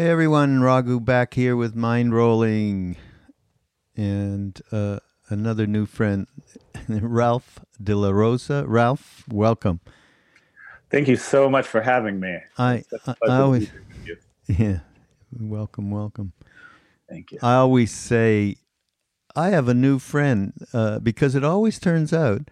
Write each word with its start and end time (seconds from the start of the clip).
Hey 0.00 0.08
everyone, 0.08 0.62
Raghu 0.62 0.98
back 0.98 1.34
here 1.34 1.54
with 1.56 1.76
Mindrolling 1.76 2.96
and 3.94 4.58
uh, 4.72 5.00
another 5.28 5.66
new 5.66 5.84
friend, 5.84 6.26
Ralph 6.88 7.58
De 7.78 7.94
La 7.94 8.08
Rosa. 8.08 8.64
Ralph, 8.66 9.24
welcome. 9.28 9.80
Thank 10.88 11.06
you 11.06 11.16
so 11.16 11.50
much 11.50 11.66
for 11.66 11.82
having 11.82 12.18
me. 12.18 12.38
I, 12.56 12.82
I, 13.06 13.14
I 13.28 13.36
always, 13.40 13.70
yeah, 14.46 14.78
welcome, 15.38 15.90
welcome. 15.90 16.32
Thank 17.06 17.32
you. 17.32 17.38
I 17.42 17.56
always 17.56 17.92
say 17.92 18.56
I 19.36 19.50
have 19.50 19.68
a 19.68 19.74
new 19.74 19.98
friend 19.98 20.54
uh, 20.72 21.00
because 21.00 21.34
it 21.34 21.44
always 21.44 21.78
turns 21.78 22.14
out 22.14 22.48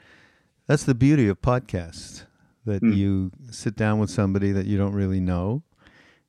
that's 0.67 0.85
the 0.85 0.95
beauty 0.95 1.29
of 1.29 1.41
podcasts 1.41 2.25
that 2.67 2.83
Mm. 2.83 2.95
you 2.95 3.31
sit 3.51 3.75
down 3.75 3.99
with 4.01 4.11
somebody 4.11 4.53
that 4.53 4.67
you 4.67 4.77
don't 4.77 4.93
really 4.93 5.21
know 5.21 5.63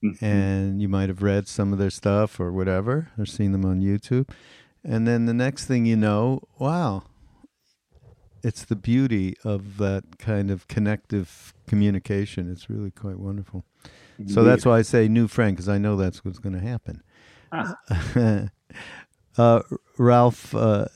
Mhm. 0.03 0.21
and 0.21 0.81
you 0.81 0.87
might 0.87 1.09
have 1.09 1.21
read 1.21 1.47
some 1.47 1.73
of 1.73 1.79
their 1.79 1.89
stuff 1.89 2.39
or 2.39 2.51
whatever 2.53 3.09
or 3.17 3.25
seen 3.25 3.51
them 3.51 3.65
on 3.65 3.81
YouTube. 3.81 4.29
And 4.83 5.05
then 5.07 5.25
the 5.25 5.33
next 5.33 5.65
thing 5.65 5.85
you 5.85 5.97
know, 5.97 6.41
wow, 6.57 7.03
it's 8.41 8.63
the 8.63 8.77
beauty 8.77 9.35
of 9.43 9.77
that 9.77 10.17
kind 10.17 10.49
of 10.49 10.67
connective 10.69 11.53
communication. 11.67 12.49
It's 12.49 12.69
really 12.69 12.91
quite 12.91 13.19
wonderful. 13.19 13.65
So 14.27 14.43
that's 14.43 14.65
why 14.65 14.79
I 14.79 14.81
say 14.81 15.07
new 15.07 15.27
friend 15.27 15.55
because 15.55 15.69
I 15.69 15.77
know 15.77 15.95
that's 15.95 16.25
what's 16.25 16.39
going 16.39 16.53
to 16.53 16.61
happen. 16.61 17.01
Ah. 17.51 17.75
uh, 19.37 19.61
Ralph 19.97 20.53
uh, 20.53 20.87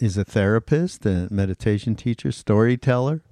is 0.00 0.16
a 0.16 0.24
therapist, 0.24 1.06
a 1.06 1.28
meditation 1.30 1.94
teacher, 1.94 2.32
storyteller, 2.32 3.22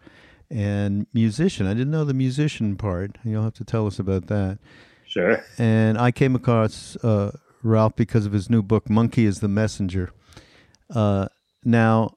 and 0.51 1.07
musician. 1.13 1.67
I 1.67 1.75
didn't 1.75 1.91
know 1.91 2.05
the 2.05 2.15
musician 2.15 2.77
part. 2.77 3.17
You'll 3.25 3.43
have 3.43 3.55
to 3.55 3.65
tell 3.65 3.87
us 3.87 3.99
about 3.99 4.27
that. 4.29 4.59
Sure. 5.07 5.43
And 5.59 5.99
I 5.99 6.11
came 6.11 6.35
across 6.35 6.97
uh, 6.97 7.33
Ralph 7.63 7.97
because 7.97 8.27
of 8.27 8.33
his 8.33 8.49
new 8.51 8.63
book, 8.63 8.89
Monkey 8.91 9.25
is 9.25 9.41
the 9.41 9.49
Messenger. 9.49 10.11
Uh, 10.95 11.29
now, 11.65 12.17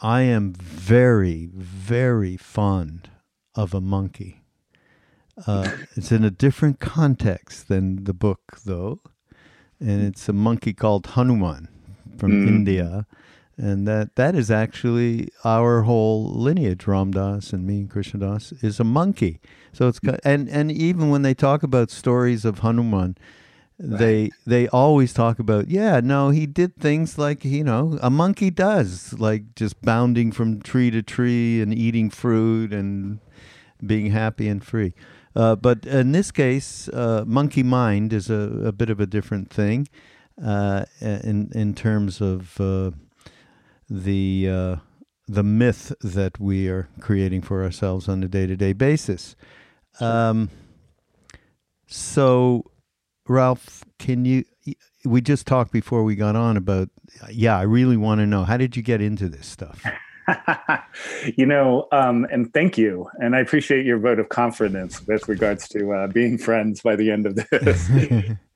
I 0.00 0.22
am 0.22 0.52
very, 0.52 1.48
very 1.52 2.36
fond 2.36 3.10
of 3.54 3.74
a 3.74 3.80
monkey. 3.80 4.42
Uh, 5.46 5.70
it's 5.96 6.12
in 6.12 6.24
a 6.24 6.30
different 6.30 6.80
context 6.80 7.68
than 7.68 8.04
the 8.04 8.14
book, 8.14 8.58
though. 8.64 9.00
And 9.80 10.02
it's 10.04 10.28
a 10.28 10.32
monkey 10.32 10.72
called 10.72 11.06
Hanuman 11.08 11.68
from 12.16 12.30
Mm. 12.32 12.48
India. 12.48 13.06
And 13.62 13.86
that, 13.86 14.16
that 14.16 14.34
is 14.34 14.50
actually 14.50 15.28
our 15.44 15.82
whole 15.82 16.24
lineage. 16.32 16.84
Ramdas 16.84 17.52
and 17.52 17.64
me 17.64 17.82
and 17.82 17.88
Krishnadas 17.88 18.52
is 18.64 18.80
a 18.80 18.84
monkey. 18.84 19.40
So 19.72 19.86
it's 19.86 20.00
and 20.24 20.48
and 20.48 20.72
even 20.72 21.10
when 21.10 21.22
they 21.22 21.32
talk 21.32 21.62
about 21.62 21.88
stories 21.88 22.44
of 22.44 22.58
Hanuman, 22.58 23.16
they 23.78 24.32
they 24.44 24.66
always 24.68 25.12
talk 25.12 25.38
about 25.38 25.68
yeah 25.68 26.00
no 26.00 26.30
he 26.30 26.46
did 26.46 26.76
things 26.76 27.18
like 27.18 27.44
you 27.44 27.64
know 27.64 27.98
a 28.02 28.10
monkey 28.10 28.50
does 28.50 29.14
like 29.18 29.54
just 29.54 29.80
bounding 29.82 30.30
from 30.30 30.60
tree 30.60 30.90
to 30.90 31.02
tree 31.02 31.60
and 31.60 31.72
eating 31.72 32.10
fruit 32.10 32.72
and 32.72 33.20
being 33.84 34.10
happy 34.10 34.48
and 34.48 34.64
free. 34.64 34.92
Uh, 35.34 35.56
but 35.56 35.86
in 35.86 36.12
this 36.12 36.30
case, 36.32 36.88
uh, 36.88 37.24
monkey 37.26 37.62
mind 37.62 38.12
is 38.12 38.28
a, 38.28 38.64
a 38.66 38.72
bit 38.72 38.90
of 38.90 39.00
a 39.00 39.06
different 39.06 39.50
thing 39.50 39.88
uh, 40.44 40.84
in 41.00 41.50
in 41.54 41.74
terms 41.74 42.20
of 42.20 42.60
uh, 42.60 42.90
the 43.92 44.48
uh, 44.48 44.76
the 45.28 45.42
myth 45.42 45.92
that 46.00 46.40
we 46.40 46.68
are 46.68 46.88
creating 47.00 47.42
for 47.42 47.62
ourselves 47.62 48.08
on 48.08 48.22
a 48.22 48.28
day 48.28 48.46
to 48.46 48.56
day 48.56 48.72
basis. 48.72 49.36
Um, 50.00 50.48
so, 51.86 52.70
Ralph, 53.28 53.84
can 53.98 54.24
you? 54.24 54.44
We 55.04 55.20
just 55.20 55.46
talked 55.46 55.72
before 55.72 56.04
we 56.04 56.16
got 56.16 56.36
on 56.36 56.56
about. 56.56 56.88
Yeah, 57.30 57.58
I 57.58 57.62
really 57.62 57.96
want 57.96 58.20
to 58.20 58.26
know 58.26 58.44
how 58.44 58.56
did 58.56 58.76
you 58.76 58.82
get 58.82 59.02
into 59.02 59.28
this 59.28 59.46
stuff? 59.46 59.84
you 61.36 61.44
know, 61.44 61.88
um, 61.92 62.26
and 62.30 62.52
thank 62.54 62.78
you. 62.78 63.08
And 63.18 63.36
I 63.36 63.40
appreciate 63.40 63.84
your 63.84 63.98
vote 63.98 64.18
of 64.18 64.30
confidence 64.30 65.06
with 65.06 65.28
regards 65.28 65.68
to 65.68 65.92
uh, 65.92 66.06
being 66.06 66.38
friends 66.38 66.80
by 66.80 66.96
the 66.96 67.10
end 67.10 67.26
of 67.26 67.34
this. 67.34 67.90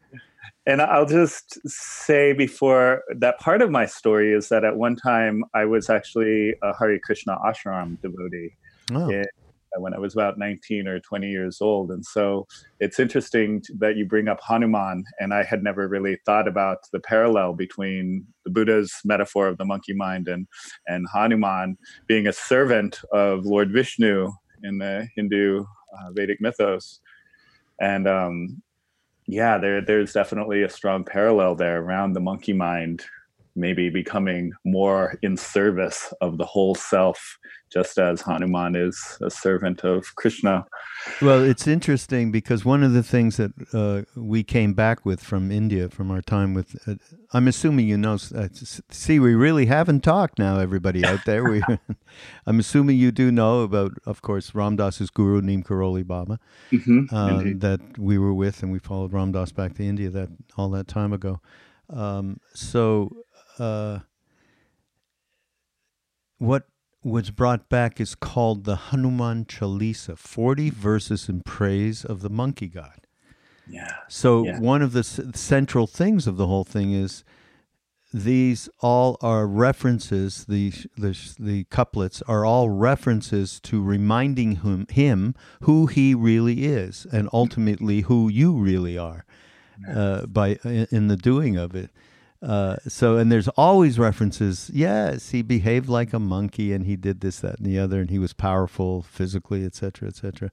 and 0.66 0.82
I'll 0.82 1.06
just 1.06 1.58
say 1.68 2.32
before 2.32 3.02
that 3.18 3.38
part 3.38 3.62
of 3.62 3.70
my 3.70 3.86
story 3.86 4.32
is 4.32 4.48
that 4.48 4.64
at 4.64 4.76
one 4.76 4.96
time 4.96 5.44
I 5.54 5.64
was 5.64 5.88
actually 5.88 6.54
a 6.62 6.74
Hare 6.78 6.98
Krishna 6.98 7.36
ashram 7.44 8.00
devotee. 8.02 8.50
oh, 8.92 9.08
Yeah. 9.10 9.24
when 9.78 9.92
I 9.92 9.98
was 9.98 10.14
about 10.14 10.38
19 10.38 10.88
or 10.88 11.00
20 11.00 11.28
years 11.28 11.60
old. 11.60 11.90
And 11.90 12.02
so 12.04 12.46
it's 12.80 12.98
interesting 12.98 13.62
that 13.78 13.96
you 13.96 14.06
bring 14.06 14.26
up 14.26 14.40
Hanuman, 14.40 15.04
and 15.20 15.34
I 15.34 15.42
had 15.42 15.62
never 15.62 15.86
really 15.86 16.16
thought 16.24 16.48
about 16.48 16.78
the 16.92 17.00
parallel 17.00 17.52
between 17.52 18.26
the 18.44 18.50
Buddha's 18.50 18.90
metaphor 19.04 19.48
of 19.48 19.58
the 19.58 19.66
monkey 19.66 19.92
mind 19.92 20.28
and, 20.28 20.46
and 20.86 21.06
Hanuman 21.12 21.76
being 22.06 22.26
a 22.26 22.32
servant 22.32 23.00
of 23.12 23.44
Lord 23.44 23.70
Vishnu 23.70 24.32
in 24.62 24.78
the 24.78 25.06
Hindu 25.14 25.60
uh, 25.62 26.10
Vedic 26.12 26.40
mythos. 26.40 27.00
And 27.78 28.08
um, 28.08 28.62
yeah, 29.26 29.58
there, 29.58 29.80
there's 29.80 30.12
definitely 30.12 30.62
a 30.62 30.68
strong 30.68 31.04
parallel 31.04 31.54
there 31.54 31.80
around 31.80 32.12
the 32.12 32.20
monkey 32.20 32.52
mind 32.52 33.04
maybe 33.56 33.90
becoming 33.90 34.52
more 34.64 35.18
in 35.22 35.36
service 35.36 36.12
of 36.20 36.38
the 36.38 36.44
whole 36.44 36.74
self, 36.74 37.38
just 37.72 37.98
as 37.98 38.20
Hanuman 38.20 38.76
is 38.76 39.18
a 39.22 39.30
servant 39.30 39.84
of 39.84 40.14
Krishna. 40.16 40.64
Well, 41.20 41.42
it's 41.42 41.66
interesting 41.66 42.30
because 42.30 42.64
one 42.64 42.82
of 42.82 42.92
the 42.92 43.02
things 43.02 43.36
that 43.38 43.52
uh, 43.72 44.02
we 44.20 44.42
came 44.44 44.74
back 44.74 45.04
with 45.04 45.22
from 45.22 45.50
India 45.50 45.88
from 45.88 46.10
our 46.10 46.22
time 46.22 46.54
with, 46.54 46.76
uh, 46.86 46.94
I'm 47.32 47.48
assuming 47.48 47.88
you 47.88 47.96
know. 47.96 48.14
Uh, 48.34 48.48
see, 48.90 49.18
we 49.18 49.34
really 49.34 49.66
haven't 49.66 50.02
talked 50.02 50.38
now, 50.38 50.58
everybody 50.58 51.04
out 51.04 51.24
there. 51.24 51.44
We, 51.44 51.62
I'm 52.46 52.58
assuming 52.58 52.98
you 52.98 53.12
do 53.12 53.32
know 53.32 53.62
about, 53.62 53.92
of 54.04 54.22
course, 54.22 54.52
Ramdas's 54.52 55.10
guru 55.10 55.40
Neem 55.40 55.62
Karoli 55.62 56.06
Baba 56.06 56.38
Mhm, 56.72 57.12
uh, 57.12 57.58
that 57.58 57.80
we 57.98 58.18
were 58.18 58.34
with, 58.34 58.62
and 58.62 58.72
we 58.72 58.78
followed 58.78 59.12
Ramdas 59.12 59.54
back 59.54 59.74
to 59.74 59.84
India 59.84 60.10
that 60.10 60.28
all 60.56 60.70
that 60.70 60.88
time 60.88 61.12
ago. 61.12 61.40
Um, 61.88 62.40
so, 62.54 63.24
uh, 63.58 64.00
what 66.38 66.66
was 67.02 67.30
brought 67.30 67.68
back 67.68 68.00
is 68.00 68.14
called 68.14 68.64
the 68.64 68.76
Hanuman 68.76 69.44
Chalisa, 69.44 70.18
forty 70.18 70.70
verses 70.70 71.28
in 71.28 71.42
praise 71.42 72.04
of 72.04 72.20
the 72.20 72.30
monkey 72.30 72.68
god. 72.68 73.06
yeah. 73.68 73.94
So 74.08 74.44
Yeah. 74.44 74.60
one 74.60 74.82
of 74.82 74.92
the 74.92 75.00
s- 75.00 75.20
central 75.34 75.86
things 75.86 76.26
of 76.26 76.36
the 76.36 76.46
whole 76.46 76.64
thing 76.64 76.92
is 76.92 77.24
these 78.12 78.68
all 78.80 79.18
are 79.20 79.46
references. 79.46 80.44
The 80.46 80.72
the 80.96 81.16
the 81.38 81.64
couplets 81.64 82.22
are 82.22 82.44
all 82.44 82.70
references 82.70 83.60
to 83.62 83.82
reminding 83.82 84.56
him 84.56 84.86
him 84.90 85.34
who 85.62 85.86
he 85.86 86.14
really 86.14 86.64
is, 86.66 87.06
and 87.12 87.28
ultimately 87.32 88.02
who 88.02 88.28
you 88.28 88.52
really 88.52 88.96
are, 88.98 89.24
uh, 89.88 90.26
by 90.26 90.54
in 90.90 91.08
the 91.08 91.16
doing 91.16 91.56
of 91.56 91.74
it. 91.74 91.90
Uh, 92.42 92.76
so 92.86 93.16
and 93.16 93.32
there's 93.32 93.48
always 93.48 93.98
references. 93.98 94.70
Yes, 94.72 95.30
he 95.30 95.42
behaved 95.42 95.88
like 95.88 96.12
a 96.12 96.18
monkey, 96.18 96.72
and 96.72 96.86
he 96.86 96.96
did 96.96 97.20
this, 97.20 97.40
that, 97.40 97.58
and 97.58 97.66
the 97.66 97.78
other, 97.78 98.00
and 98.00 98.10
he 98.10 98.18
was 98.18 98.32
powerful 98.32 99.02
physically, 99.02 99.64
etc., 99.64 100.08
etc. 100.08 100.50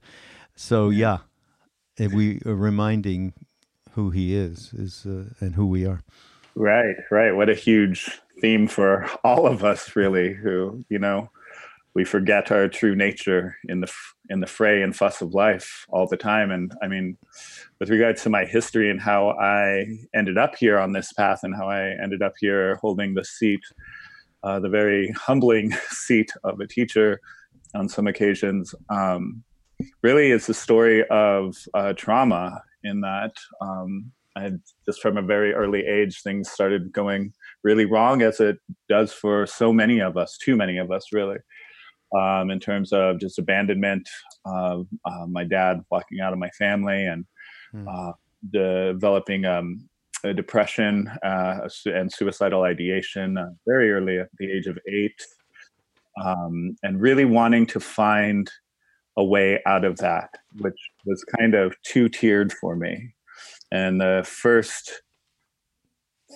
So 0.56 0.90
yeah, 0.90 1.18
if 1.96 2.12
we 2.12 2.40
are 2.46 2.54
reminding 2.54 3.34
who 3.92 4.10
he 4.10 4.34
is, 4.34 4.72
is 4.72 5.06
uh, 5.06 5.34
and 5.40 5.54
who 5.54 5.66
we 5.66 5.86
are. 5.86 6.00
Right, 6.54 6.96
right. 7.10 7.32
What 7.32 7.50
a 7.50 7.54
huge 7.54 8.10
theme 8.40 8.66
for 8.68 9.08
all 9.24 9.46
of 9.46 9.64
us, 9.64 9.94
really. 9.94 10.32
Who 10.32 10.84
you 10.88 10.98
know, 10.98 11.30
we 11.94 12.04
forget 12.04 12.50
our 12.50 12.68
true 12.68 12.96
nature 12.96 13.56
in 13.68 13.80
the 13.80 13.92
in 14.28 14.40
the 14.40 14.46
fray 14.46 14.82
and 14.82 14.96
fuss 14.96 15.20
of 15.20 15.32
life 15.32 15.86
all 15.90 16.06
the 16.06 16.16
time. 16.16 16.50
And 16.50 16.72
I 16.82 16.88
mean, 16.88 17.16
with 17.78 17.88
regards 17.88 18.22
to 18.22 18.30
my 18.30 18.44
history 18.44 18.90
and 18.90 19.00
how 19.00 19.30
I 19.30 19.86
ended 20.14 20.36
up 20.36 20.56
here 20.56 20.78
on 20.78 20.92
this 20.92 21.12
path 21.12 21.40
and 21.42 21.54
how 21.54 21.68
I 21.68 21.90
ended 22.02 22.22
up 22.22 22.32
here 22.40 22.76
holding 22.76 23.14
the 23.14 23.24
seat, 23.24 23.60
uh, 24.42 24.58
the 24.58 24.68
very 24.68 25.12
humbling 25.12 25.72
seat 25.90 26.32
of 26.42 26.58
a 26.60 26.66
teacher 26.66 27.20
on 27.74 27.88
some 27.88 28.06
occasions, 28.06 28.74
um, 28.88 29.44
really 30.02 30.30
is 30.30 30.46
the 30.46 30.54
story 30.54 31.06
of 31.08 31.56
uh, 31.74 31.92
trauma. 31.92 32.62
In 32.86 33.00
that, 33.00 33.34
um, 33.62 34.12
I 34.36 34.50
just 34.84 35.00
from 35.00 35.16
a 35.16 35.22
very 35.22 35.54
early 35.54 35.86
age, 35.86 36.20
things 36.20 36.50
started 36.50 36.92
going 36.92 37.32
really 37.62 37.86
wrong, 37.86 38.20
as 38.20 38.40
it 38.40 38.58
does 38.90 39.10
for 39.10 39.46
so 39.46 39.72
many 39.72 40.00
of 40.00 40.18
us, 40.18 40.36
too 40.36 40.54
many 40.54 40.76
of 40.76 40.90
us, 40.90 41.12
really 41.12 41.38
um, 42.16 42.50
in 42.50 42.60
terms 42.60 42.92
of 42.92 43.18
just 43.20 43.38
abandonment, 43.38 44.08
uh, 44.46 44.80
uh, 45.04 45.26
my 45.28 45.44
dad 45.44 45.80
walking 45.90 46.20
out 46.20 46.32
of 46.32 46.38
my 46.38 46.50
family, 46.50 47.06
and 47.06 47.24
mm. 47.74 48.12
developing 48.50 49.44
um, 49.44 49.88
a 50.24 50.32
depression 50.32 51.10
uh, 51.24 51.68
and 51.86 52.12
suicidal 52.12 52.62
ideation 52.62 53.36
uh, 53.36 53.50
very 53.66 53.92
early 53.92 54.18
at 54.18 54.28
the 54.38 54.50
age 54.50 54.66
of 54.66 54.78
eight, 54.88 55.20
um, 56.22 56.76
and 56.82 57.00
really 57.00 57.24
wanting 57.24 57.66
to 57.66 57.80
find 57.80 58.50
a 59.16 59.24
way 59.24 59.60
out 59.66 59.84
of 59.84 59.96
that, 59.98 60.30
which 60.58 60.78
was 61.06 61.24
kind 61.38 61.54
of 61.54 61.74
two 61.82 62.08
tiered 62.08 62.52
for 62.52 62.74
me. 62.74 63.14
And 63.70 64.00
the 64.00 64.22
first 64.26 65.02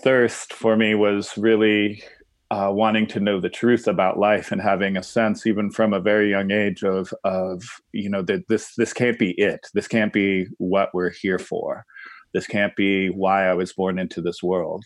thirst 0.03 0.53
for 0.53 0.76
me 0.76 0.94
was 0.94 1.37
really 1.37 2.03
uh, 2.50 2.71
wanting 2.73 3.06
to 3.06 3.21
know 3.21 3.41
the 3.41 3.50
truth 3.50 3.87
about 3.87 4.19
life 4.19 4.50
and 4.50 4.61
having 4.61 4.97
a 4.97 5.03
sense, 5.03 5.47
even 5.47 5.71
from 5.71 5.93
a 5.93 6.00
very 6.00 6.31
young 6.31 6.50
age, 6.50 6.83
of 6.83 7.12
of 7.25 7.62
you 7.93 8.09
know 8.09 8.23
that 8.23 8.49
this 8.49 8.75
this 8.77 8.93
can't 8.93 9.19
be 9.19 9.33
it. 9.33 9.61
This 9.75 9.89
can't 9.89 10.12
be 10.12 10.47
what 10.59 10.91
we're 10.95 11.11
here 11.11 11.39
for. 11.39 11.85
This 12.33 12.47
can't 12.47 12.75
be 12.77 13.09
why 13.09 13.47
I 13.49 13.55
was 13.55 13.73
born 13.73 13.99
into 13.99 14.21
this 14.23 14.43
world. 14.43 14.85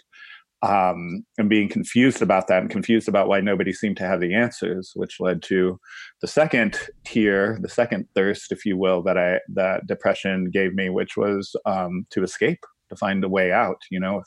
Um, 0.65 1.27
and 1.39 1.51
being 1.51 1.69
confused 1.69 2.23
about 2.23 2.47
that 2.47 2.63
and 2.63 2.71
confused 2.71 3.09
about 3.09 3.27
why 3.27 3.41
nobody 3.41 3.73
seemed 3.73 3.97
to 3.97 4.07
have 4.07 4.21
the 4.21 4.33
answers, 4.33 4.93
which 4.95 5.19
led 5.19 5.43
to 5.45 5.81
the 6.21 6.29
second 6.29 6.79
tier, 7.05 7.59
the 7.61 7.69
second 7.69 8.07
thirst, 8.15 8.53
if 8.53 8.65
you 8.65 8.77
will, 8.77 9.03
that 9.03 9.19
I 9.19 9.41
that 9.55 9.87
depression 9.87 10.51
gave 10.53 10.75
me, 10.75 10.89
which 10.89 11.17
was 11.17 11.55
um, 11.67 12.07
to 12.11 12.23
escape, 12.23 12.61
to 12.91 12.97
find 12.97 13.25
a 13.25 13.29
way 13.29 13.51
out. 13.51 13.79
You 13.91 14.01
know, 14.01 14.19
if, 14.19 14.27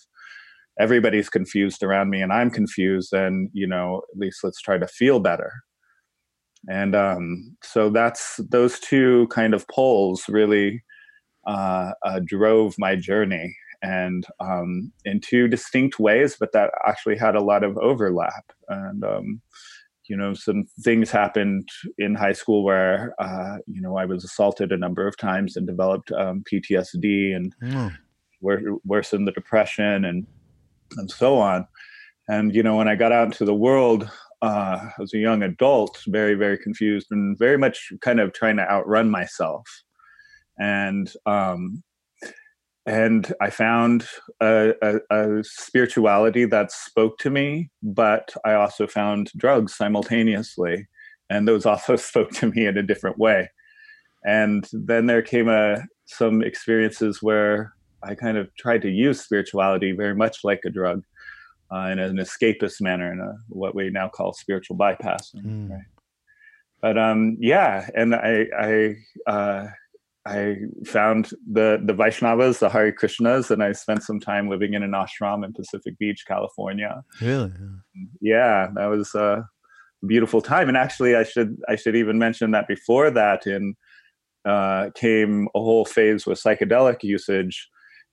everybody's 0.79 1.29
confused 1.29 1.83
around 1.83 2.09
me 2.09 2.21
and 2.21 2.33
I'm 2.33 2.49
confused, 2.51 3.09
then, 3.11 3.49
you 3.53 3.67
know, 3.67 4.01
at 4.13 4.19
least 4.19 4.43
let's 4.43 4.61
try 4.61 4.77
to 4.77 4.87
feel 4.87 5.19
better. 5.19 5.51
And 6.67 6.95
um, 6.95 7.55
so 7.63 7.89
that's 7.89 8.39
those 8.49 8.79
two 8.79 9.27
kind 9.27 9.53
of 9.53 9.67
poles 9.67 10.25
really 10.27 10.83
uh, 11.47 11.91
uh, 12.03 12.19
drove 12.25 12.75
my 12.77 12.95
journey 12.95 13.55
and 13.81 14.25
um, 14.39 14.91
in 15.05 15.19
two 15.19 15.47
distinct 15.47 15.99
ways, 15.99 16.35
but 16.39 16.51
that 16.53 16.71
actually 16.87 17.17
had 17.17 17.35
a 17.35 17.43
lot 17.43 17.63
of 17.63 17.77
overlap. 17.77 18.51
And, 18.67 19.03
um, 19.03 19.41
you 20.07 20.17
know, 20.17 20.33
some 20.33 20.65
things 20.81 21.11
happened 21.11 21.69
in 21.99 22.15
high 22.15 22.33
school 22.33 22.63
where, 22.63 23.13
uh, 23.19 23.57
you 23.67 23.81
know, 23.81 23.95
I 23.95 24.05
was 24.05 24.23
assaulted 24.23 24.71
a 24.71 24.77
number 24.77 25.07
of 25.07 25.17
times 25.17 25.55
and 25.55 25.67
developed 25.67 26.11
um, 26.11 26.43
PTSD 26.51 27.35
and 27.35 27.55
mm. 27.61 27.95
worsened 28.41 29.27
the 29.27 29.31
depression 29.31 30.05
and 30.05 30.25
and 30.97 31.09
so 31.09 31.37
on. 31.37 31.67
And 32.27 32.53
you 32.55 32.63
know, 32.63 32.77
when 32.77 32.87
I 32.87 32.95
got 32.95 33.11
out 33.11 33.27
into 33.27 33.45
the 33.45 33.53
world 33.53 34.09
uh, 34.41 34.89
as 35.01 35.13
a 35.13 35.19
young 35.19 35.43
adult, 35.43 36.01
very 36.07 36.33
very 36.35 36.57
confused 36.57 37.07
and 37.11 37.37
very 37.37 37.57
much 37.57 37.91
kind 38.01 38.19
of 38.19 38.33
trying 38.33 38.57
to 38.57 38.69
outrun 38.69 39.09
myself, 39.09 39.65
and 40.59 41.11
um, 41.25 41.83
and 42.85 43.33
I 43.41 43.49
found 43.49 44.05
a, 44.41 44.73
a, 44.81 44.99
a, 45.09 45.43
spirituality 45.43 46.45
that 46.45 46.71
spoke 46.71 47.17
to 47.19 47.31
me, 47.31 47.71
but 47.81 48.31
I 48.45 48.53
also 48.53 48.85
found 48.85 49.31
drugs 49.35 49.75
simultaneously, 49.75 50.87
and 51.29 51.47
those 51.47 51.65
also 51.65 51.95
spoke 51.95 52.31
to 52.31 52.51
me 52.51 52.67
in 52.67 52.77
a 52.77 52.83
different 52.83 53.17
way. 53.17 53.49
And 54.23 54.67
then 54.71 55.05
there 55.05 55.21
came 55.21 55.49
a 55.49 55.85
some 56.07 56.43
experiences 56.43 57.21
where 57.21 57.74
I 58.05 58.15
kind 58.15 58.37
of 58.37 58.53
tried 58.55 58.81
to 58.83 58.89
use 58.89 59.21
spirituality 59.21 59.91
very 59.91 60.15
much 60.15 60.43
like 60.43 60.61
a 60.65 60.69
drug 60.69 61.03
uh, 61.73 61.89
in 61.91 61.99
an 61.99 62.17
escapist 62.17 62.81
manner, 62.81 63.11
in 63.11 63.19
a, 63.19 63.33
what 63.49 63.75
we 63.75 63.89
now 63.89 64.07
call 64.07 64.33
spiritual 64.33 64.77
bypassing. 64.77 65.43
Mm. 65.43 65.69
Right? 65.71 65.81
But 66.81 66.97
um, 66.97 67.37
yeah, 67.39 67.89
and 67.95 68.13
I 68.13 68.45
I 68.59 68.95
uh, 69.27 69.67
I 70.25 70.57
found 70.85 71.31
the 71.51 71.81
the 71.83 71.93
Vaishnavas, 71.93 72.59
the 72.59 72.69
Hare 72.69 72.91
Krishnas, 72.91 73.49
and 73.49 73.63
I 73.63 73.71
spent 73.71 74.03
some 74.03 74.19
time 74.19 74.49
living 74.49 74.73
in 74.73 74.83
an 74.83 74.91
ashram 74.91 75.43
in 75.43 75.53
Pacific 75.53 75.97
Beach, 75.97 76.25
California. 76.27 77.03
Really? 77.21 77.51
Yeah, 78.21 78.67
that 78.75 78.85
was 78.85 79.15
a 79.15 79.47
beautiful 80.05 80.41
time. 80.41 80.67
And 80.67 80.77
actually, 80.77 81.15
I 81.15 81.23
should 81.23 81.57
I 81.67 81.75
should 81.75 81.95
even 81.95 82.19
mention 82.19 82.51
that 82.51 82.67
before 82.67 83.09
that, 83.11 83.47
in 83.47 83.75
uh, 84.45 84.91
came 84.93 85.47
a 85.55 85.59
whole 85.59 85.85
phase 85.85 86.25
with 86.25 86.41
psychedelic 86.41 87.01
usage 87.01 87.67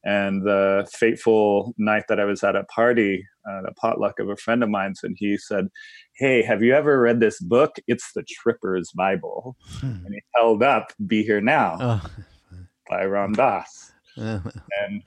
and 0.05 0.43
the 0.43 0.89
fateful 0.93 1.75
night 1.79 2.05
that 2.09 2.19
I 2.19 2.25
was 2.25 2.43
at 2.43 2.57
a 2.57 2.65
party, 2.65 3.27
uh, 3.49 3.63
a 3.65 3.75
potluck 3.75 4.19
of 4.19 4.29
a 4.29 4.37
friend 4.37 4.63
of 4.63 4.69
mine's, 4.69 5.01
and 5.03 5.17
he 5.19 5.37
said, 5.37 5.69
Hey, 6.15 6.43
have 6.43 6.63
you 6.63 6.75
ever 6.75 7.01
read 7.01 7.21
this 7.21 7.41
book? 7.41 7.77
It's 7.87 8.13
the 8.13 8.25
Tripper's 8.25 8.91
Bible. 8.93 9.57
Hmm. 9.67 10.05
And 10.05 10.15
he 10.15 10.23
held 10.35 10.63
up 10.63 10.93
Be 11.07 11.23
Here 11.23 11.41
Now 11.41 11.79
oh. 11.81 12.11
by 12.91 13.05
Ram 13.05 13.33
Dass. 13.33 13.93
and 14.17 15.03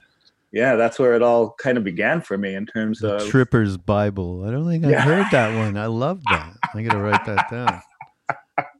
yeah, 0.55 0.75
that's 0.77 0.97
where 0.97 1.15
it 1.15 1.21
all 1.21 1.53
kind 1.59 1.77
of 1.77 1.83
began 1.83 2.21
for 2.21 2.37
me 2.37 2.55
in 2.55 2.65
terms 2.65 2.99
the 2.99 3.17
of 3.17 3.27
Tripper's 3.27 3.75
Bible. 3.75 4.45
I 4.47 4.51
don't 4.51 4.65
think 4.65 4.85
I 4.85 4.91
yeah. 4.91 5.01
heard 5.01 5.25
that 5.31 5.55
one. 5.57 5.77
I 5.77 5.87
love 5.87 6.21
that. 6.29 6.55
I 6.73 6.81
got 6.81 6.93
to 6.93 6.99
write 6.99 7.25
that 7.25 7.49
down. 7.49 7.81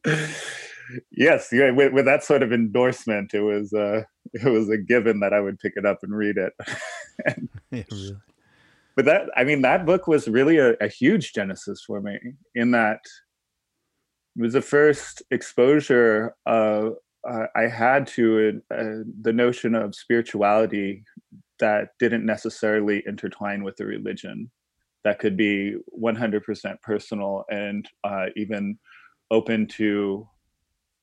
yes, 1.12 1.50
yeah, 1.52 1.72
with, 1.72 1.92
with, 1.92 2.06
that 2.06 2.24
sort 2.24 2.44
of 2.44 2.54
endorsement, 2.54 3.34
it 3.34 3.42
was 3.42 3.74
uh, 3.74 4.04
it 4.34 4.46
was 4.46 4.70
a 4.70 4.78
given 4.78 5.20
that 5.22 5.34
I 5.34 5.40
would 5.40 5.60
pick 5.60 5.74
it 5.76 5.86
up 5.86 6.00
and 6.04 6.16
read 6.16 6.38
it. 6.38 6.54
and, 7.26 7.50
yeah, 7.72 7.84
really. 7.92 8.18
But 8.96 9.06
that, 9.06 9.30
I 9.36 9.44
mean, 9.44 9.62
that 9.64 9.86
book 9.86 10.08
was 10.08 10.28
really 10.28 10.58
a, 10.58 10.72
a 10.80 10.88
huge 10.88 11.34
genesis 11.34 11.84
for 11.86 12.00
me. 12.00 12.18
In 12.54 12.72
that, 12.72 13.02
it 14.38 14.42
was 14.42 14.54
the 14.54 14.62
first 14.62 15.22
exposure 15.32 16.34
uh, 16.46 16.92
I 17.56 17.64
had 17.64 18.08
to 18.08 18.62
uh, 18.72 19.04
the 19.22 19.34
notion 19.34 19.76
of 19.76 19.96
spirituality 19.96 21.04
that 21.60 21.90
didn't 22.00 22.26
necessarily 22.26 23.04
intertwine 23.08 23.64
with 23.64 23.76
the 23.78 23.86
religion. 23.86 24.52
That 25.04 25.20
could 25.20 25.38
be 25.38 25.76
100% 26.00 26.82
personal 26.82 27.46
and 27.50 27.88
uh, 28.04 28.28
even 28.36 28.78
open 29.32 29.68
to 29.68 30.28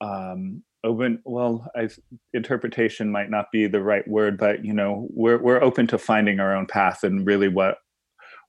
um, 0.01 0.63
open 0.85 1.21
well 1.25 1.71
I, 1.77 1.89
interpretation 2.35 3.11
might 3.11 3.31
not 3.31 3.53
be 3.53 3.67
the 3.69 3.83
right 3.83 4.07
word 4.09 4.37
but 4.37 4.65
you 4.65 4.73
know 4.73 5.07
we're, 5.11 5.41
we're 5.41 5.63
open 5.63 5.87
to 5.89 5.99
finding 5.99 6.41
our 6.41 6.57
own 6.57 6.67
path 6.67 7.05
and 7.05 7.27
really 7.27 7.49
what 7.49 7.79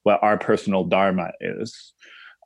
what 0.03 0.21
our 0.21 0.37
personal 0.37 0.83
dharma 0.83 1.31
is. 1.41 1.93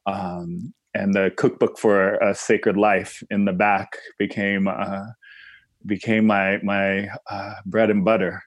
Um, 0.06 0.74
and 0.94 1.14
the 1.14 1.32
cookbook 1.36 1.78
for 1.78 2.16
a 2.16 2.34
sacred 2.34 2.78
life 2.78 3.22
in 3.30 3.46
the 3.46 3.54
back 3.54 3.98
became 4.18 4.68
uh, 4.68 5.06
became 5.86 6.26
my 6.26 6.60
my 6.64 7.10
uh, 7.30 7.54
bread 7.66 7.90
and 7.90 8.06
butter 8.06 8.42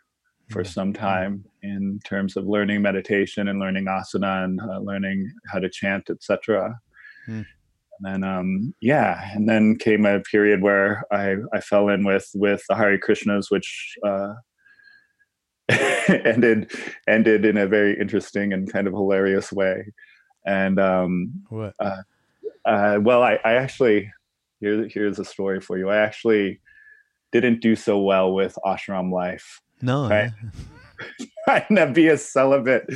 for 0.48 0.62
mm-hmm. 0.62 0.72
some 0.72 0.92
time 0.92 1.44
in 1.62 2.00
terms 2.04 2.36
of 2.36 2.46
learning 2.46 2.82
meditation 2.82 3.48
and 3.48 3.60
learning 3.60 3.84
asana 3.84 4.44
and 4.44 4.60
uh, 4.60 4.78
learning 4.80 5.30
how 5.46 5.58
to 5.58 5.68
chant 5.68 6.10
etc 6.10 6.74
mm 7.28 7.44
and 8.02 8.22
then 8.22 8.28
um, 8.28 8.74
yeah, 8.80 9.30
and 9.34 9.48
then 9.48 9.76
came 9.76 10.06
a 10.06 10.20
period 10.20 10.62
where 10.62 11.04
I, 11.12 11.36
I 11.52 11.60
fell 11.60 11.88
in 11.88 12.04
with 12.04 12.30
with 12.34 12.62
the 12.68 12.74
Hare 12.74 12.98
Krishnas, 12.98 13.50
which 13.50 13.96
uh, 14.06 14.34
ended 16.08 16.72
ended 17.06 17.44
in 17.44 17.56
a 17.56 17.66
very 17.66 17.98
interesting 17.98 18.52
and 18.52 18.72
kind 18.72 18.86
of 18.86 18.94
hilarious 18.94 19.52
way. 19.52 19.92
And 20.46 20.80
um, 20.80 21.32
what? 21.48 21.74
Uh, 21.78 22.02
uh, 22.64 22.98
well, 23.02 23.22
I, 23.22 23.38
I 23.44 23.54
actually 23.54 24.10
here 24.60 24.88
here's 24.88 25.18
a 25.18 25.24
story 25.24 25.60
for 25.60 25.76
you. 25.76 25.90
I 25.90 25.98
actually 25.98 26.60
didn't 27.32 27.60
do 27.60 27.76
so 27.76 27.98
well 27.98 28.32
with 28.32 28.56
ashram 28.64 29.12
life. 29.12 29.60
No, 29.82 30.08
right? 30.08 30.30
trying 31.44 31.76
to 31.76 31.86
be 31.92 32.08
a 32.08 32.16
celibate 32.16 32.86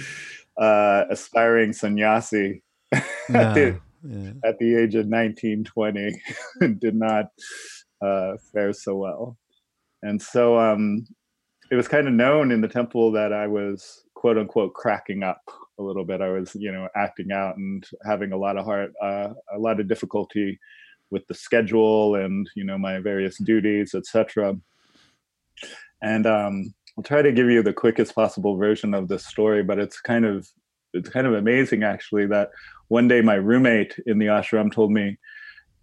uh, 0.56 1.04
aspiring 1.11 1.73
sannyasi 1.73 2.62
No, 3.28 3.54
the, 3.54 3.80
yeah. 4.04 4.32
at 4.44 4.58
the 4.58 4.76
age 4.76 4.94
of 4.94 5.08
19, 5.08 5.64
20. 5.64 6.23
Did 6.78 6.94
not 6.94 7.26
uh, 8.00 8.34
fare 8.52 8.73
so 8.73 8.96
well. 8.96 9.37
And 10.02 10.20
so 10.20 10.58
um, 10.58 11.06
it 11.70 11.76
was 11.76 11.88
kind 11.88 12.06
of 12.06 12.12
known 12.12 12.52
in 12.52 12.61
the 12.61 12.68
temple 12.68 13.12
that 13.12 13.32
I 13.32 13.46
was 13.46 14.04
quote 14.14 14.38
unquote 14.38 14.75
cracking 14.75 15.23
up 15.23 15.42
a 15.78 15.82
little 15.82 16.04
bit. 16.04 16.20
I 16.20 16.28
was, 16.28 16.54
you 16.54 16.70
know, 16.70 16.88
acting 16.94 17.32
out 17.32 17.56
and 17.56 17.84
having 18.04 18.32
a 18.32 18.37
lot 18.37 18.56
of 18.56 18.64
heart, 18.64 18.92
uh, 19.02 19.30
a 19.54 19.58
lot 19.58 19.80
of 19.80 19.88
difficulty 19.88 20.58
with 21.11 21.26
the 21.26 21.34
schedule 21.34 22.16
and 22.16 22.49
you 22.54 22.64
know 22.64 22.78
my 22.78 22.99
various 22.99 23.38
duties, 23.38 23.94
etc. 23.94 24.56
And 26.02 26.26
um, 26.26 26.75
I'll 26.96 27.04
try 27.04 27.23
to 27.23 27.32
give 27.32 27.49
you 27.50 27.62
the 27.62 27.73
quickest 27.73 28.14
possible 28.14 28.56
version 28.56 28.94
of 28.94 29.08
this 29.08 29.26
story, 29.26 29.62
but 29.62 29.78
it's 29.78 30.00
kind 30.00 30.25
of 30.25 30.49
it's 30.92 31.08
kind 31.08 31.26
of 31.26 31.34
amazing 31.34 31.82
actually 31.82 32.26
that 32.26 32.50
one 32.88 33.08
day 33.08 33.20
my 33.20 33.34
roommate 33.34 33.96
in 34.06 34.18
the 34.18 34.26
ashram 34.26 34.72
told 34.72 34.92
me, 34.92 35.16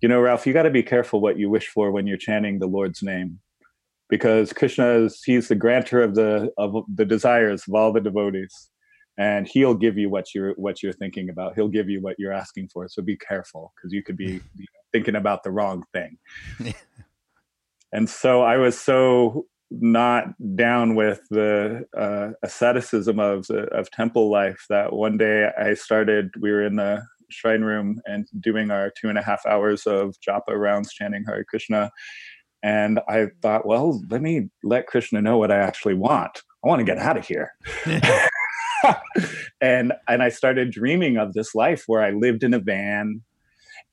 you 0.01 0.09
know, 0.09 0.19
Ralph, 0.19 0.47
you 0.47 0.53
got 0.53 0.63
to 0.63 0.69
be 0.69 0.83
careful 0.83 1.21
what 1.21 1.37
you 1.37 1.49
wish 1.49 1.67
for 1.67 1.91
when 1.91 2.07
you're 2.07 2.17
chanting 2.17 2.59
the 2.59 2.67
Lord's 2.67 3.03
name, 3.03 3.39
because 4.09 4.51
Krishna 4.51 4.89
is 4.91 5.21
he's 5.23 5.47
the 5.47 5.55
grantor 5.55 6.01
of 6.01 6.15
the 6.15 6.51
of 6.57 6.75
the 6.93 7.05
desires 7.05 7.63
of 7.67 7.75
all 7.75 7.93
the 7.93 8.01
devotees, 8.01 8.69
and 9.17 9.47
he'll 9.47 9.75
give 9.75 9.97
you 9.97 10.09
what 10.09 10.33
you're 10.33 10.53
what 10.53 10.81
you're 10.81 10.93
thinking 10.93 11.29
about. 11.29 11.53
He'll 11.55 11.67
give 11.67 11.89
you 11.89 12.01
what 12.01 12.15
you're 12.17 12.33
asking 12.33 12.69
for. 12.69 12.87
So 12.87 13.01
be 13.03 13.17
careful, 13.17 13.73
because 13.75 13.93
you 13.93 14.03
could 14.03 14.17
be 14.17 14.25
you 14.25 14.39
know, 14.59 14.65
thinking 14.91 15.15
about 15.15 15.43
the 15.43 15.51
wrong 15.51 15.83
thing. 15.93 16.17
and 17.93 18.09
so 18.09 18.41
I 18.41 18.57
was 18.57 18.79
so 18.79 19.45
not 19.71 20.25
down 20.55 20.95
with 20.95 21.21
the 21.29 21.85
uh, 21.97 22.31
asceticism 22.43 23.19
of 23.19 23.49
of 23.49 23.89
temple 23.91 24.29
life 24.29 24.65
that 24.69 24.93
one 24.93 25.17
day 25.17 25.49
I 25.57 25.73
started. 25.73 26.31
We 26.39 26.51
were 26.51 26.65
in 26.65 26.75
the 26.75 27.03
shrine 27.29 27.61
room 27.61 28.01
and 28.05 28.27
doing 28.39 28.71
our 28.71 28.91
two 28.99 29.09
and 29.09 29.17
a 29.17 29.23
half 29.23 29.45
hours 29.45 29.87
of 29.87 30.15
japa 30.27 30.55
rounds 30.55 30.93
chanting 30.93 31.23
Hare 31.25 31.45
Krishna. 31.45 31.91
And 32.63 32.99
I 33.07 33.27
thought, 33.41 33.65
well, 33.65 34.01
let 34.09 34.21
me 34.21 34.49
let 34.63 34.87
Krishna 34.87 35.21
know 35.21 35.37
what 35.37 35.51
I 35.51 35.57
actually 35.57 35.95
want. 35.95 36.43
I 36.63 36.67
want 36.67 36.79
to 36.79 36.85
get 36.85 36.99
out 36.99 37.17
of 37.17 37.25
here. 37.25 37.51
and 39.61 39.93
and 40.07 40.23
I 40.23 40.29
started 40.29 40.71
dreaming 40.71 41.17
of 41.17 41.33
this 41.33 41.55
life 41.55 41.83
where 41.87 42.01
I 42.01 42.11
lived 42.11 42.43
in 42.43 42.53
a 42.53 42.59
van 42.59 43.21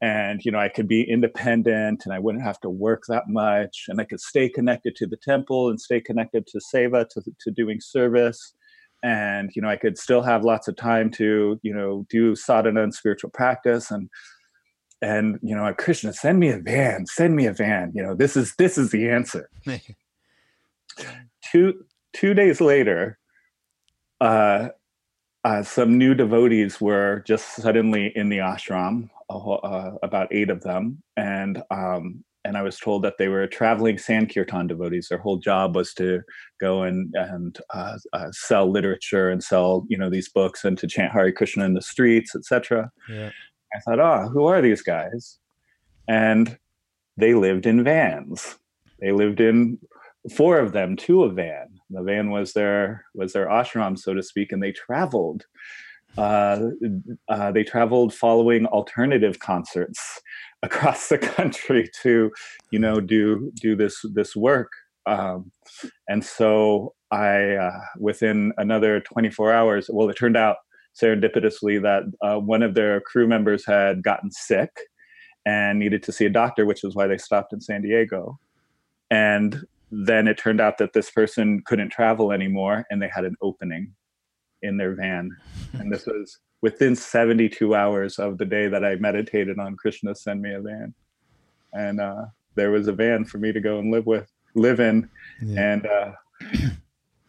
and 0.01 0.45
you 0.45 0.53
know 0.53 0.59
I 0.59 0.69
could 0.69 0.89
be 0.89 1.03
independent 1.03 2.03
and 2.05 2.15
I 2.15 2.19
wouldn't 2.19 2.45
have 2.45 2.61
to 2.61 2.71
work 2.71 3.05
that 3.09 3.25
much 3.29 3.87
and 3.89 4.01
I 4.01 4.05
could 4.05 4.21
stay 4.21 4.49
connected 4.49 4.95
to 4.97 5.07
the 5.07 5.17
temple 5.17 5.69
and 5.69 5.81
stay 5.81 6.01
connected 6.01 6.47
to 6.49 6.61
seva 6.73 7.09
to, 7.11 7.23
to 7.41 7.51
doing 7.51 7.81
service. 7.81 8.55
And 9.03 9.51
you 9.55 9.63
know 9.63 9.69
i 9.69 9.77
could 9.77 9.97
still 9.97 10.23
have 10.23 10.45
lots 10.45 10.67
of 10.67 10.77
time 10.77 11.11
to 11.13 11.59
you 11.63 11.73
know 11.73 12.05
do 12.11 12.35
sadhana 12.35 12.83
and 12.83 12.93
spiritual 12.93 13.31
practice 13.31 13.93
and 13.93 14.11
and 15.01 15.39
you 15.41 15.55
know 15.55 15.73
krishna 15.75 16.13
send 16.13 16.41
me 16.41 16.49
a 16.49 16.59
van 16.59 17.07
send 17.07 17.37
me 17.37 17.47
a 17.47 17.53
van. 17.53 17.93
You 17.95 18.03
know 18.03 18.15
this 18.17 18.37
is 18.37 18.55
this 18.57 18.77
is 18.77 18.91
the 18.91 19.09
answer. 19.09 19.49
Two 21.53 21.85
two 22.13 22.35
days 22.35 22.61
later 22.61 23.19
uh, 24.21 24.71
uh 25.45 25.63
some 25.63 25.97
new 25.97 26.15
devotees 26.15 26.81
were 26.81 27.23
just 27.25 27.55
suddenly 27.55 28.13
in 28.17 28.29
the 28.29 28.39
ashram 28.39 29.11
uh, 29.31 29.93
about 30.03 30.29
eight 30.31 30.51
of 30.51 30.63
them 30.63 31.03
and 31.17 31.63
um 31.71 32.25
and 32.45 32.57
I 32.57 32.63
was 32.63 32.79
told 32.79 33.03
that 33.03 33.19
they 33.19 33.29
were 33.29 33.47
traveling 33.47 33.99
Sankirtan 33.99 34.69
devotees. 34.69 35.09
Their 35.09 35.19
whole 35.19 35.37
job 35.37 35.77
was 35.77 35.93
to 35.95 36.23
go 36.59 36.83
and 36.83 37.13
and 37.15 37.59
uh, 37.75 37.99
uh, 38.15 38.29
sell 38.33 38.71
literature 38.71 39.29
and 39.29 39.45
sell 39.45 39.85
you 39.89 39.99
know 39.99 40.09
these 40.09 40.31
books 40.31 40.65
and 40.65 40.79
to 40.79 40.87
chant 40.87 41.13
Hari 41.13 41.33
Krishna 41.33 41.67
in 41.67 41.75
the 41.75 41.83
streets, 41.83 42.35
etc. 42.35 42.91
Yeah. 43.11 43.31
I 43.75 43.81
thought, 43.81 44.01
oh, 44.01 44.29
who 44.29 44.47
are 44.47 44.63
these 44.63 44.83
guys? 44.83 45.39
And 46.09 46.59
they 47.19 47.35
lived 47.35 47.67
in 47.67 47.85
vans. 47.85 48.57
They 49.01 49.13
lived 49.13 49.41
in 49.41 49.79
four 50.35 50.59
of 50.59 50.73
them, 50.73 50.97
to 50.97 51.25
a 51.25 51.31
van. 51.31 51.69
The 51.91 52.03
van 52.03 52.31
was 52.31 52.55
their 52.55 53.05
was 53.15 53.33
their 53.33 53.49
ashram, 53.49 53.99
so 53.99 54.15
to 54.15 54.23
speak, 54.23 54.53
and 54.53 54.63
they 54.63 54.73
traveled. 54.73 55.45
Uh, 56.19 56.71
uh, 57.29 57.53
they 57.53 57.63
traveled 57.63 58.13
following 58.13 58.67
alternative 58.67 59.39
concerts 59.39 60.21
across 60.65 61.09
the 61.09 61.19
country 61.19 61.89
to 62.03 62.31
you 62.73 62.79
know 62.79 63.01
do 63.01 63.53
do 63.55 63.77
this 63.77 64.05
this 64.15 64.35
work. 64.35 64.71
Um, 65.07 65.53
and 66.09 66.23
so 66.23 66.95
i 67.11 67.55
uh, 67.55 67.81
within 67.99 68.53
another 68.59 69.01
24 69.01 69.55
hours 69.55 69.89
well 69.91 70.11
it 70.11 70.19
turned 70.19 70.37
out 70.37 70.57
serendipitously 71.01 71.81
that 71.81 72.03
uh, 72.21 72.39
one 72.39 72.63
of 72.63 72.75
their 72.75 73.01
crew 73.01 73.27
members 73.27 73.65
had 73.65 74.03
gotten 74.03 74.31
sick 74.31 74.69
and 75.47 75.79
needed 75.79 76.03
to 76.03 76.13
see 76.13 76.27
a 76.27 76.31
doctor 76.31 76.67
which 76.67 76.85
is 76.85 76.95
why 76.95 77.07
they 77.07 77.17
stopped 77.17 77.53
in 77.53 77.61
san 77.61 77.81
diego. 77.81 78.39
And 79.11 79.65
then 79.91 80.29
it 80.29 80.37
turned 80.37 80.61
out 80.61 80.77
that 80.79 80.93
this 80.93 81.11
person 81.11 81.63
couldn't 81.65 81.91
travel 81.91 82.33
anymore 82.33 82.85
and 82.91 83.01
they 83.01 83.09
had 83.09 83.25
an 83.25 83.37
opening 83.41 83.95
in 84.63 84.77
their 84.77 84.95
van 84.95 85.31
and 85.75 85.93
this 85.93 86.07
was 86.07 86.39
within 86.61 86.97
72 86.97 87.75
hours 87.75 88.19
of 88.19 88.39
the 88.39 88.45
day 88.45 88.69
that 88.69 88.85
I 88.85 88.97
meditated 88.97 89.59
on 89.59 89.77
Krishna 89.77 90.15
send 90.15 90.43
me 90.43 90.53
a 90.53 90.61
van. 90.61 90.95
And 91.73 92.01
uh, 92.01 92.27
there 92.55 92.71
was 92.71 92.89
a 92.89 92.93
van 92.93 93.25
for 93.25 93.39
me 93.39 93.53
to 93.53 93.61
go 93.61 93.79
and 93.79 93.93
live 93.93 94.07
with, 94.07 94.31
live 94.55 94.81
in. 94.81 95.09
Yeah. 95.43 95.73
And 95.73 95.87
uh, 95.87 96.13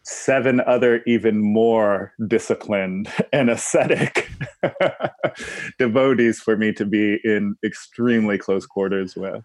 seven 0.02 0.60
other 0.66 1.02
even 1.06 1.40
more 1.40 2.12
disciplined 2.26 3.08
and 3.32 3.50
ascetic 3.50 4.28
devotees 5.78 6.40
for 6.40 6.56
me 6.56 6.72
to 6.72 6.84
be 6.84 7.18
in 7.24 7.54
extremely 7.64 8.38
close 8.38 8.66
quarters 8.66 9.14
with. 9.14 9.44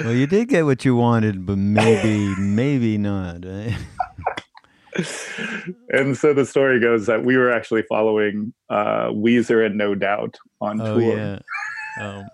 Well, 0.00 0.12
you 0.12 0.26
did 0.26 0.48
get 0.48 0.66
what 0.66 0.84
you 0.84 0.94
wanted, 0.94 1.46
but 1.46 1.56
maybe, 1.56 2.34
maybe 2.38 2.98
not. 2.98 3.44
And 5.90 6.16
so 6.16 6.32
the 6.32 6.46
story 6.46 6.80
goes 6.80 7.06
that 7.06 7.24
we 7.24 7.36
were 7.36 7.50
actually 7.50 7.82
following 7.82 8.52
uh, 8.70 9.08
Weezer 9.08 9.64
and 9.64 9.76
No 9.76 9.94
Doubt 9.94 10.36
on 10.60 10.80
oh, 10.80 10.98
tour. 10.98 11.16
Yeah. 11.16 11.38
Um. 12.00 12.26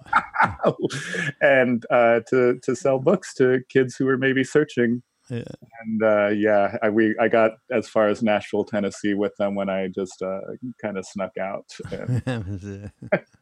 and 1.41 1.87
uh, 1.91 2.21
to 2.31 2.59
to 2.63 2.77
sell 2.77 2.99
books 2.99 3.35
to 3.35 3.61
kids 3.69 3.97
who 3.97 4.07
were 4.07 4.19
maybe 4.19 4.45
searching. 4.45 5.03
Yeah. 5.31 5.45
And 5.83 6.03
uh, 6.03 6.29
yeah, 6.29 6.77
I, 6.83 6.91
we 6.91 7.17
I 7.19 7.29
got 7.29 7.53
as 7.71 7.89
far 7.89 8.09
as 8.09 8.23
Nashville, 8.23 8.65
Tennessee, 8.65 9.15
with 9.15 9.35
them 9.37 9.55
when 9.55 9.71
I 9.71 9.89
just 9.89 10.21
uh, 10.21 10.41
kind 10.81 10.99
of 10.99 11.07
snuck 11.07 11.39
out 11.39 11.73
and, 11.91 12.23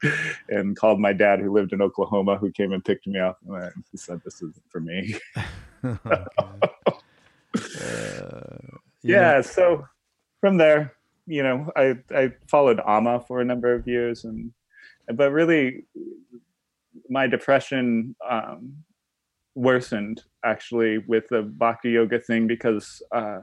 and, 0.49 0.77
called 0.77 1.01
my 1.01 1.13
dad, 1.13 1.41
who 1.41 1.53
lived 1.53 1.73
in 1.73 1.83
Oklahoma, 1.83 2.37
who 2.37 2.53
came 2.53 2.73
and 2.73 2.85
picked 2.85 3.07
me 3.07 3.19
up. 3.19 3.39
And 3.49 3.85
he 3.91 3.97
said, 3.97 4.21
"This 4.25 4.37
isn't 4.37 4.63
for 4.69 4.81
me." 4.81 5.17
Uh, 7.83 8.79
yeah. 9.03 9.37
yeah 9.37 9.41
so 9.41 9.85
from 10.41 10.57
there 10.57 10.95
you 11.27 11.43
know 11.43 11.71
i 11.77 11.95
i 12.15 12.31
followed 12.49 12.81
amma 12.87 13.21
for 13.21 13.41
a 13.41 13.45
number 13.45 13.73
of 13.73 13.87
years 13.87 14.25
and 14.25 14.53
but 15.15 15.33
really 15.33 15.85
my 17.09 17.27
depression 17.27 18.15
um, 18.29 18.73
worsened 19.55 20.23
actually 20.45 20.99
with 20.99 21.29
the 21.29 21.43
bhakti 21.43 21.91
yoga 21.91 22.19
thing 22.19 22.47
because 22.47 23.03
uh, 23.13 23.41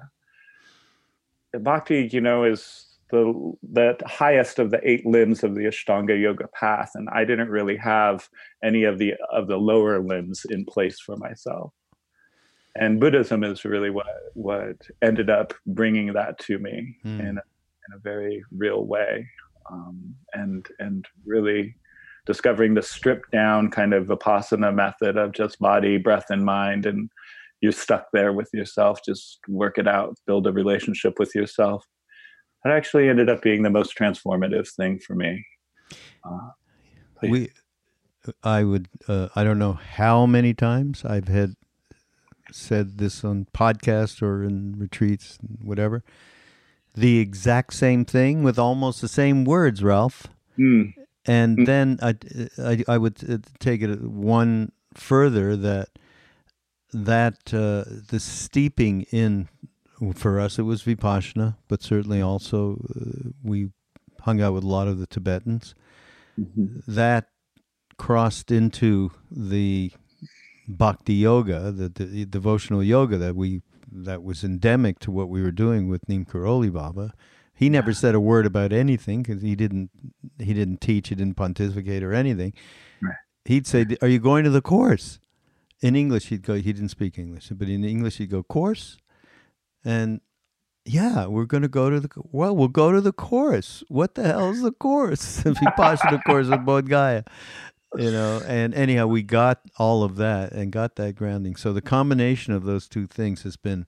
bhakti 1.60 2.10
you 2.12 2.22
know 2.22 2.44
is 2.44 2.86
the 3.10 3.54
the 3.72 3.98
highest 4.06 4.60
of 4.60 4.72
the 4.72 4.80
eight 4.90 5.06
limbs 5.06 5.44
of 5.44 5.56
the 5.56 5.62
ashtanga 5.62 6.20
yoga 6.20 6.48
path 6.50 6.92
and 6.96 7.08
i 7.10 7.24
didn't 7.24 7.50
really 7.50 7.78
have 7.78 8.28
any 8.64 8.84
of 8.84 8.98
the 8.98 9.14
of 9.32 9.48
the 9.48 9.58
lower 9.58 10.00
limbs 10.02 10.46
in 10.50 10.66
place 10.66 11.00
for 11.00 11.16
myself 11.18 11.74
and 12.79 13.00
Buddhism 13.00 13.43
is 13.43 13.65
really 13.65 13.89
what 13.89 14.07
what 14.34 14.77
ended 15.01 15.29
up 15.29 15.53
bringing 15.65 16.13
that 16.13 16.38
to 16.39 16.60
me 16.60 16.96
mm. 17.05 17.19
in, 17.19 17.25
a, 17.25 17.41
in 17.41 17.96
a 17.96 18.00
very 18.03 18.43
real 18.51 18.86
way, 18.86 19.27
um, 19.72 20.15
and 20.34 20.65
and 20.79 21.05
really 21.25 21.75
discovering 22.25 22.74
the 22.74 22.81
stripped 22.81 23.31
down 23.31 23.72
kind 23.72 23.93
of 23.93 24.07
vipassana 24.07 24.74
method 24.74 25.17
of 25.17 25.31
just 25.31 25.60
body, 25.60 25.98
breath, 25.98 26.25
and 26.29 26.43
mind, 26.43 26.86
and 26.86 27.10
you're 27.62 27.72
stuck 27.72 28.07
there 28.13 28.34
with 28.34 28.50
yourself. 28.53 29.00
Just 29.05 29.39
work 29.48 29.77
it 29.77 29.88
out, 29.88 30.17
build 30.27 30.46
a 30.46 30.51
relationship 30.51 31.19
with 31.19 31.34
yourself. 31.34 31.86
That 32.63 32.74
actually 32.74 33.07
ended 33.07 33.29
up 33.29 33.41
being 33.41 33.63
the 33.63 33.69
most 33.69 33.98
transformative 33.98 34.67
thing 34.69 35.00
for 35.00 35.15
me. 35.15 35.46
Uh, 36.24 36.50
we, 37.22 37.50
I 38.43 38.63
would, 38.63 38.89
uh, 39.07 39.29
I 39.36 39.43
don't 39.43 39.60
know 39.60 39.74
how 39.74 40.25
many 40.25 40.53
times 40.53 41.05
I've 41.05 41.29
had 41.29 41.53
said 42.51 42.98
this 42.98 43.24
on 43.24 43.48
podcast 43.54 44.22
or 44.22 44.44
in 44.44 44.75
retreats, 44.77 45.38
whatever. 45.62 46.04
The 46.96 47.20
exact 47.20 47.74
same 47.74 48.06
thing 48.06 48.44
with 48.44 48.58
almost 48.58 49.01
the 49.01 49.08
same 49.08 49.46
words, 49.46 49.84
Ralph. 49.84 50.27
Mm. 50.58 50.94
And 51.25 51.58
mm. 51.60 51.66
then 51.66 52.00
I, 52.01 52.16
I, 52.58 52.84
I, 52.88 52.98
would 52.98 53.18
uh, 53.30 53.38
take 53.60 53.82
it 53.82 54.01
one 54.01 54.72
further 54.94 55.56
that 55.58 55.89
that 56.94 57.54
uh, 57.54 57.84
the 58.08 58.20
steeping 58.20 59.04
in 59.12 59.50
for 60.16 60.39
us 60.39 60.58
it 60.58 60.63
was 60.63 60.84
vipassana, 60.84 61.58
but 61.68 61.84
certainly 61.84 62.22
also 62.22 62.82
uh, 62.96 63.30
we 63.44 63.70
hung 64.22 64.42
out 64.42 64.54
with 64.54 64.63
a 64.63 64.68
lot 64.68 64.88
of 64.88 65.00
the 65.00 65.08
Tibetans. 65.08 65.75
Mhm. 66.39 66.84
That 66.88 67.30
crossed 67.98 68.51
into 68.51 69.12
the 69.30 69.92
bhakti 70.67 71.13
yoga, 71.13 71.71
the, 71.71 71.89
the 71.89 72.25
devotional 72.25 72.83
yoga 72.83 73.17
that 73.17 73.36
we 73.36 73.62
that 73.89 74.21
was 74.21 74.43
endemic 74.43 75.00
to 75.00 75.12
what 75.12 75.29
we 75.29 75.41
were 75.41 75.51
doing 75.51 75.88
with 75.88 76.07
Neem 76.09 76.25
Karoli 76.25 76.71
Baba. 76.71 77.13
He 77.53 77.69
never 77.69 77.93
said 77.93 78.13
a 78.13 78.19
word 78.19 78.45
about 78.45 78.74
anything 78.74 79.24
because 79.24 79.41
he 79.41 79.55
didn't 79.55 79.89
he 80.39 80.53
didn't 80.53 80.81
teach, 80.81 81.09
he 81.09 81.15
didn't 81.15 81.36
pontificate 81.36 82.03
or 82.03 82.13
anything. 82.13 82.53
Right. 83.01 83.15
He'd 83.45 83.65
say, 83.65 83.86
"Are 84.01 84.07
you 84.07 84.19
going 84.19 84.43
to 84.43 84.50
the 84.50 84.62
course?" 84.62 85.19
In 85.81 85.95
English, 85.95 86.27
he'd 86.27 86.43
go. 86.43 86.55
He 86.55 86.74
didn't 86.74 86.89
speak 86.89 87.17
English, 87.17 87.50
but 87.50 87.69
in 87.69 87.83
English, 87.83 88.17
he'd 88.17 88.31
go 88.31 88.43
course, 88.43 88.97
and 89.86 90.21
yeah, 90.86 91.27
we're 91.27 91.45
going 91.45 91.63
to 91.63 91.69
go 91.69 91.89
to 91.89 92.00
the 92.00 92.09
well. 92.31 92.55
We'll 92.55 92.67
go 92.67 92.91
to 92.91 93.01
the 93.01 93.13
course. 93.13 93.83
What 93.88 94.15
the 94.15 94.24
hell 94.24 94.50
is 94.50 94.62
the 94.62 94.71
course? 94.71 95.41
Vipassana 95.43 96.24
course 96.25 96.47
of 96.47 96.62
Bodh 96.62 96.89
Gaya 96.89 97.24
you 97.96 98.12
know 98.12 98.41
and 98.46 98.74
anyhow 98.74 99.08
we 99.08 99.24
got 99.24 99.62
all 99.77 100.03
of 100.03 100.17
that 100.17 100.51
and 100.51 100.72
got 100.72 100.96
that 100.96 101.15
grounding. 101.15 101.56
So 101.56 101.74
the 101.74 101.82
combination 101.82 102.53
of 102.53 102.63
those 102.63 102.88
two 102.88 103.08
things 103.08 103.44
has 103.44 103.56
been 103.56 103.86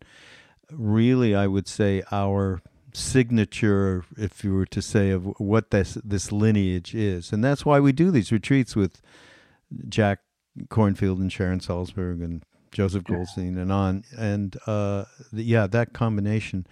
really 0.72 1.34
i 1.34 1.48
would 1.48 1.68
say 1.68 2.04
our 2.12 2.62
signature 2.94 4.04
if 4.18 4.44
you 4.44 4.54
were 4.54 4.66
to 4.66 4.82
say 4.82 5.10
of 5.10 5.26
what 5.40 5.72
this 5.72 5.96
this 6.04 6.32
lineage 6.32 6.96
is. 6.96 7.32
And 7.32 7.44
that's 7.44 7.66
why 7.66 7.80
we 7.80 7.92
do 7.92 8.12
these 8.12 8.32
retreats 8.32 8.76
with 8.76 9.02
jack 9.88 10.20
kornfield 10.68 11.20
and 11.22 11.32
sharon 11.32 11.60
salzberg 11.60 12.24
and 12.24 12.44
joseph 12.72 13.04
goldstein 13.04 13.58
and 13.58 13.72
on. 13.72 14.04
And 14.18 14.58
uh 14.66 15.06
yeah 15.32 15.68
that 15.68 15.94
combination 15.94 16.66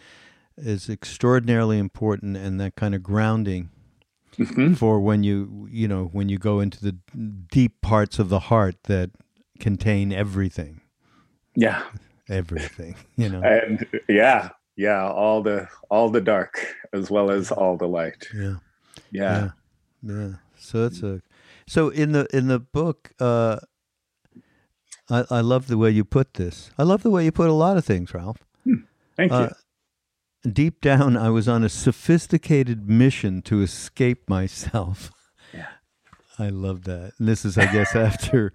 is 0.57 0.89
extraordinarily 0.89 1.77
important 1.77 2.35
and 2.35 2.59
that 2.59 2.75
kind 2.75 2.95
of 2.95 3.03
grounding 3.03 3.69
Mhm. 4.39 4.77
for 4.77 4.99
when 4.99 5.23
you 5.23 5.67
you 5.71 5.87
know 5.87 6.05
when 6.13 6.29
you 6.29 6.37
go 6.37 6.59
into 6.59 6.79
the 6.81 6.95
deep 7.51 7.81
parts 7.81 8.19
of 8.19 8.29
the 8.29 8.39
heart 8.39 8.75
that 8.83 9.09
contain 9.59 10.11
everything 10.11 10.81
Yeah. 11.55 11.81
everything 12.29 12.95
you 13.17 13.29
know 13.29 13.41
And 13.41 13.85
yeah, 14.07 14.49
yeah, 14.75 15.09
all 15.09 15.41
the 15.41 15.67
all 15.89 16.09
the 16.09 16.21
dark 16.21 16.53
as 16.93 17.09
well 17.09 17.31
as 17.31 17.51
all 17.51 17.77
the 17.77 17.87
light. 17.87 18.27
yeah 18.33 18.57
Yeah. 19.11 19.39
yeah 19.39 19.49
yeah 20.03 20.33
so 20.59 20.83
that's 20.83 21.01
a 21.03 21.21
so 21.67 21.89
in 21.89 22.11
the 22.11 22.27
in 22.31 22.47
the 22.47 22.59
book 22.59 23.11
uh 23.19 23.57
I, 25.09 25.23
I 25.31 25.41
love 25.41 25.67
the 25.67 25.77
way 25.77 25.89
you 25.89 26.03
put 26.03 26.33
this. 26.33 26.69
I 26.77 26.83
love 26.83 27.01
the 27.01 27.09
way 27.09 27.23
you 27.23 27.31
put 27.31 27.47
a 27.49 27.53
lot 27.53 27.77
of 27.77 27.85
things, 27.85 28.13
Ralph. 28.13 28.43
Thank 29.15 29.31
you. 29.31 29.37
Uh, 29.37 29.49
deep 30.53 30.81
down, 30.81 31.15
I 31.17 31.29
was 31.29 31.47
on 31.47 31.63
a 31.63 31.69
sophisticated 31.69 32.89
mission 32.89 33.41
to 33.43 33.61
escape 33.61 34.29
myself. 34.29 35.11
Yeah. 35.53 35.67
I 36.39 36.49
love 36.49 36.83
that. 36.83 37.13
And 37.19 37.27
this 37.27 37.45
is, 37.45 37.57
I 37.57 37.71
guess, 37.71 37.95
after 37.95 38.53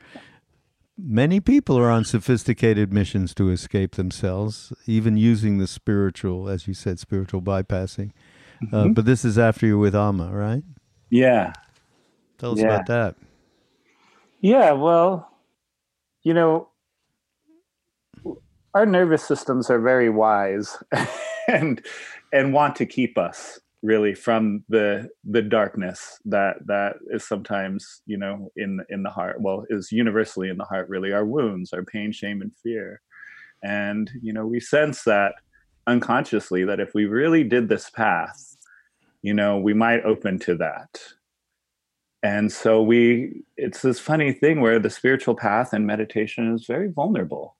many 0.99 1.41
people 1.41 1.79
are 1.79 1.91
on 1.91 2.05
sophisticated 2.05 2.93
missions 2.93 3.35
to 3.35 3.51
escape 3.51 3.97
themselves, 3.97 4.73
even 4.87 5.17
using 5.17 5.59
the 5.59 5.67
spiritual, 5.67 6.49
as 6.49 6.67
you 6.69 6.75
said, 6.75 6.99
spiritual 6.99 7.43
bypassing. 7.43 8.13
Uh, 8.73 8.85
Mhm. 8.85 8.95
but 8.95 9.05
this 9.05 9.25
is 9.25 9.39
after 9.39 9.67
you're 9.67 9.79
with 9.79 9.95
Amma, 9.95 10.31
right? 10.33 10.63
yeah. 11.11 11.53
Tell 12.39 12.53
us 12.53 12.59
Yeah. 12.59 12.67
about 12.75 12.87
that. 12.87 13.17
Yeah, 14.41 14.73
well, 14.73 15.29
you 16.23 16.35
know, 16.35 16.69
our 18.75 18.87
nervous 18.87 19.23
systems 19.23 19.71
are 19.71 19.79
very 19.81 20.09
wise 20.11 20.77
and 21.53 21.85
and 22.33 22.53
want 22.53 22.75
to 22.77 22.87
keep 22.87 23.19
us 23.19 23.61
really 23.83 24.15
from 24.15 24.65
the 24.69 25.09
the 25.25 25.43
darkness 25.43 26.21
that 26.25 26.57
that 26.67 26.95
is 27.11 27.27
sometimes 27.27 28.01
you 28.07 28.17
know 28.17 28.51
in 28.57 28.81
in 28.89 29.03
the 29.03 29.11
heart 29.11 29.41
well 29.41 29.65
is 29.71 29.93
universally 29.93 30.49
in 30.49 30.57
the 30.57 30.65
heart 30.65 30.89
really 30.89 31.13
our 31.13 31.25
wounds 31.25 31.73
our 31.73 31.85
pain 31.85 32.11
shame 32.13 32.41
and 32.41 32.55
fear. 32.63 33.01
And 33.63 34.11
you 34.23 34.33
know 34.33 34.47
we 34.47 34.61
sense 34.61 35.05
that 35.05 35.35
unconsciously 35.87 36.65
that 36.65 36.81
if 36.81 36.95
we 36.95 37.07
really 37.07 37.45
did 37.45 37.69
this 37.69 37.91
path 37.91 38.57
you 39.23 39.35
know 39.35 39.59
we 39.59 39.75
might 39.75 40.05
open 40.05 40.39
to 40.41 40.57
that. 40.57 41.01
And 42.25 42.53
so 42.53 42.81
we 42.81 43.43
it's 43.57 43.83
this 43.83 43.99
funny 43.99 44.33
thing 44.33 44.61
where 44.61 44.79
the 44.79 44.91
spiritual 44.91 45.35
path 45.35 45.73
and 45.73 45.87
meditation 45.87 46.55
is 46.55 46.67
very 46.67 46.89
vulnerable. 46.89 47.57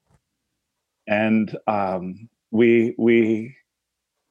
And 1.05 1.57
um, 1.67 2.29
we 2.51 2.95
we 2.97 3.57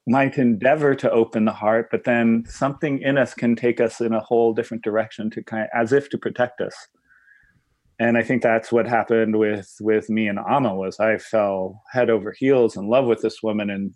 might 0.06 0.36
endeavor 0.36 0.94
to 0.94 1.10
open 1.10 1.44
the 1.44 1.52
heart 1.52 1.88
but 1.90 2.04
then 2.04 2.44
something 2.46 3.00
in 3.00 3.16
us 3.16 3.34
can 3.34 3.54
take 3.54 3.80
us 3.80 4.00
in 4.00 4.12
a 4.12 4.20
whole 4.20 4.52
different 4.52 4.82
direction 4.82 5.30
to 5.30 5.42
kind 5.42 5.62
of, 5.62 5.68
as 5.74 5.92
if 5.92 6.08
to 6.10 6.18
protect 6.18 6.60
us 6.60 6.74
and 7.98 8.18
i 8.18 8.22
think 8.22 8.42
that's 8.42 8.72
what 8.72 8.86
happened 8.86 9.38
with 9.38 9.76
with 9.80 10.10
me 10.10 10.26
and 10.26 10.38
amma 10.48 10.74
was 10.74 10.98
i 10.98 11.16
fell 11.18 11.80
head 11.92 12.10
over 12.10 12.34
heels 12.36 12.76
in 12.76 12.88
love 12.88 13.06
with 13.06 13.20
this 13.22 13.42
woman 13.42 13.70
and 13.70 13.94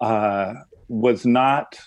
uh, 0.00 0.54
was 0.88 1.24
not 1.24 1.78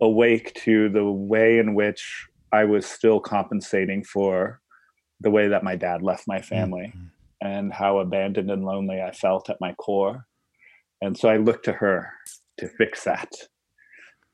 awake 0.00 0.54
to 0.54 0.88
the 0.88 1.04
way 1.04 1.58
in 1.58 1.74
which 1.74 2.28
I 2.52 2.64
was 2.64 2.86
still 2.86 3.20
compensating 3.20 4.04
for 4.04 4.60
the 5.20 5.30
way 5.30 5.48
that 5.48 5.64
my 5.64 5.74
dad 5.74 6.02
left 6.02 6.28
my 6.28 6.40
family 6.40 6.92
and 7.40 7.72
how 7.72 7.98
abandoned 7.98 8.50
and 8.50 8.64
lonely 8.64 9.02
I 9.02 9.10
felt 9.10 9.50
at 9.50 9.60
my 9.60 9.72
core. 9.74 10.26
And 11.04 11.18
so 11.18 11.28
I 11.28 11.36
looked 11.36 11.64
to 11.66 11.72
her 11.72 12.10
to 12.58 12.68
fix 12.68 13.04
that. 13.04 13.30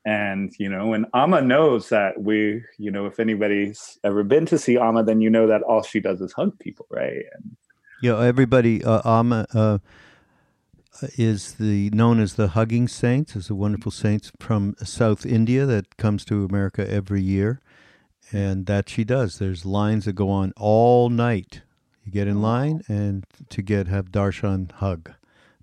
And, 0.05 0.51
you 0.57 0.69
know, 0.69 0.93
and 0.93 1.05
Amma 1.13 1.41
knows 1.41 1.89
that 1.89 2.21
we, 2.21 2.63
you 2.79 2.89
know, 2.89 3.05
if 3.05 3.19
anybody's 3.19 3.99
ever 4.03 4.23
been 4.23 4.45
to 4.47 4.57
see 4.57 4.77
Amma, 4.77 5.03
then 5.03 5.21
you 5.21 5.29
know 5.29 5.47
that 5.47 5.61
all 5.61 5.83
she 5.83 5.99
does 5.99 6.21
is 6.21 6.33
hug 6.33 6.57
people, 6.59 6.87
right? 6.89 7.23
And 7.35 7.57
Yeah, 8.01 8.19
everybody, 8.19 8.83
uh, 8.83 9.01
Amma 9.05 9.45
uh, 9.53 9.77
is 11.17 11.55
the 11.55 11.89
known 11.91 12.19
as 12.19 12.33
the 12.33 12.49
Hugging 12.49 12.87
Saints. 12.87 13.35
is 13.35 13.49
a 13.49 13.55
wonderful 13.55 13.91
saint 13.91 14.31
from 14.39 14.75
South 14.83 15.25
India 15.25 15.65
that 15.65 15.97
comes 15.97 16.25
to 16.25 16.45
America 16.45 16.89
every 16.89 17.21
year, 17.21 17.61
and 18.31 18.65
that 18.65 18.89
she 18.89 19.03
does. 19.03 19.39
There's 19.39 19.65
lines 19.65 20.05
that 20.05 20.13
go 20.13 20.29
on 20.29 20.53
all 20.57 21.09
night. 21.09 21.61
You 22.03 22.11
get 22.11 22.27
in 22.27 22.41
line 22.41 22.81
and 22.87 23.25
to 23.49 23.61
get 23.61 23.87
have 23.87 24.11
darshan 24.11 24.71
hug, 24.71 25.11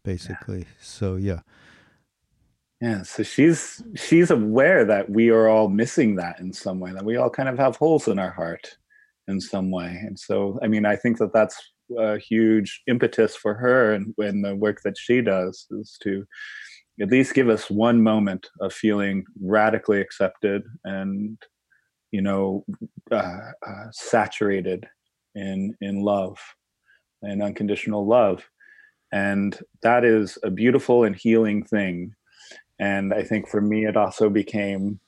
basically. 0.09 0.65
So 0.81 1.17
yeah, 1.17 1.41
Yeah, 2.81 3.03
so 3.03 3.23
she's 3.23 3.83
she's 3.95 4.31
aware 4.31 4.85
that 4.85 5.11
we 5.11 5.31
are 5.31 5.49
all 5.49 5.69
missing 5.69 6.17
that 6.17 6.41
in 6.41 6.53
some 6.53 6.81
way. 6.81 6.93
That 6.93 7.05
we 7.05 7.17
all 7.17 7.31
kind 7.31 7.49
of 7.49 7.59
have 7.59 7.77
holes 7.77 8.09
in 8.09 8.19
our 8.19 8.31
heart 8.31 8.77
in 9.27 9.41
some 9.41 9.71
way, 9.71 9.91
and 10.07 10.19
so 10.19 10.59
I 10.63 10.69
mean, 10.69 10.87
I 10.87 10.97
think 10.97 11.19
that 11.19 11.33
that's 11.33 11.57
a 11.97 12.19
huge 12.19 12.83
impetus 12.87 13.35
for 13.35 13.55
her 13.55 13.95
and 13.95 14.13
when 14.17 14.43
the 14.43 14.55
work 14.55 14.83
that 14.83 14.99
she 14.99 15.23
does 15.23 15.67
is 15.71 15.97
to 16.03 16.23
at 17.01 17.11
least 17.11 17.33
give 17.33 17.49
us 17.49 17.71
one 17.71 18.03
moment 18.03 18.47
of 18.61 18.75
feeling 18.75 19.25
radically 19.41 19.99
accepted 19.99 20.63
and 20.85 21.39
you 22.11 22.21
know 22.21 22.63
uh, 23.11 23.41
uh, 23.67 23.87
saturated 23.91 24.87
in 25.35 25.75
in 25.81 26.03
love 26.03 26.39
and 27.23 27.43
unconditional 27.43 28.07
love 28.07 28.45
and 29.13 29.59
that 29.83 30.05
is 30.05 30.39
a 30.43 30.51
beautiful 30.51 31.05
and 31.05 31.17
healing 31.17 31.65
thing 31.65 32.15
and 32.79 33.13
i 33.13 33.23
think 33.23 33.49
for 33.49 33.61
me 33.61 33.87
it 33.87 33.97
also 33.97 34.29
became 34.29 35.01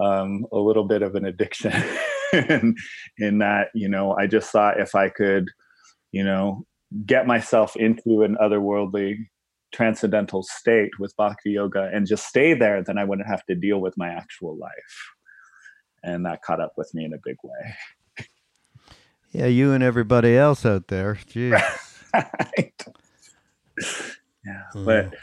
um, 0.00 0.46
a 0.52 0.58
little 0.58 0.84
bit 0.84 1.02
of 1.02 1.16
an 1.16 1.24
addiction 1.24 1.72
in, 2.32 2.76
in 3.18 3.38
that 3.38 3.68
you 3.74 3.88
know 3.88 4.14
i 4.16 4.26
just 4.26 4.50
thought 4.50 4.80
if 4.80 4.94
i 4.94 5.08
could 5.08 5.48
you 6.12 6.22
know 6.22 6.64
get 7.04 7.26
myself 7.26 7.76
into 7.76 8.22
an 8.22 8.36
otherworldly 8.40 9.16
transcendental 9.72 10.42
state 10.42 10.90
with 10.98 11.14
bhakti 11.16 11.50
yoga 11.50 11.90
and 11.92 12.06
just 12.06 12.26
stay 12.26 12.54
there 12.54 12.82
then 12.82 12.96
i 12.96 13.04
wouldn't 13.04 13.28
have 13.28 13.44
to 13.44 13.54
deal 13.54 13.80
with 13.80 13.96
my 13.98 14.08
actual 14.08 14.56
life 14.56 15.12
and 16.04 16.24
that 16.24 16.40
caught 16.42 16.60
up 16.60 16.72
with 16.76 16.90
me 16.94 17.04
in 17.04 17.12
a 17.12 17.18
big 17.24 17.36
way 17.42 17.74
yeah, 19.32 19.46
you 19.46 19.72
and 19.72 19.84
everybody 19.84 20.36
else 20.36 20.64
out 20.64 20.88
there. 20.88 21.18
Jeez. 21.26 21.52
right. 22.14 22.86
yeah 24.44 24.62
Mm. 24.74 24.84
but 24.84 25.14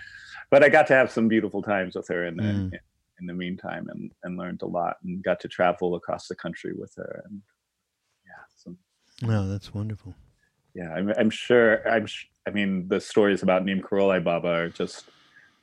but 0.51 0.63
i 0.63 0.69
got 0.69 0.87
to 0.87 0.93
have 0.93 1.09
some 1.11 1.27
beautiful 1.27 1.61
times 1.61 1.95
with 1.95 2.07
her 2.09 2.25
in 2.25 2.35
the 2.37 2.43
Mm. 2.43 2.71
in 3.19 3.25
the 3.27 3.33
meantime 3.33 3.87
and 3.89 4.11
and 4.23 4.37
learned 4.37 4.61
a 4.61 4.65
lot 4.67 4.97
and 5.03 5.23
got 5.23 5.39
to 5.41 5.47
travel 5.47 5.95
across 5.95 6.27
the 6.27 6.35
country 6.35 6.73
with 6.81 6.93
her 6.97 7.23
and 7.25 7.41
yeah 8.25 8.43
some 8.61 8.77
No, 9.21 9.47
that's 9.51 9.73
wonderful. 9.73 10.13
yeah 10.73 10.89
i'm, 10.93 11.07
I'm 11.17 11.29
sure 11.29 11.87
i'm 11.89 12.05
sh- 12.05 12.27
i 12.47 12.49
mean 12.51 12.87
the 12.89 12.99
stories 12.99 13.41
about 13.43 13.63
neem 13.65 13.81
karoli 13.81 14.19
baba 14.23 14.49
are 14.61 14.69
just 14.69 15.05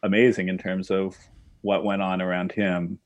amazing 0.03 0.49
in 0.49 0.59
terms 0.59 0.91
of 0.91 1.17
what 1.61 1.85
went 1.85 2.03
on 2.03 2.21
around 2.23 2.51
him 2.53 2.99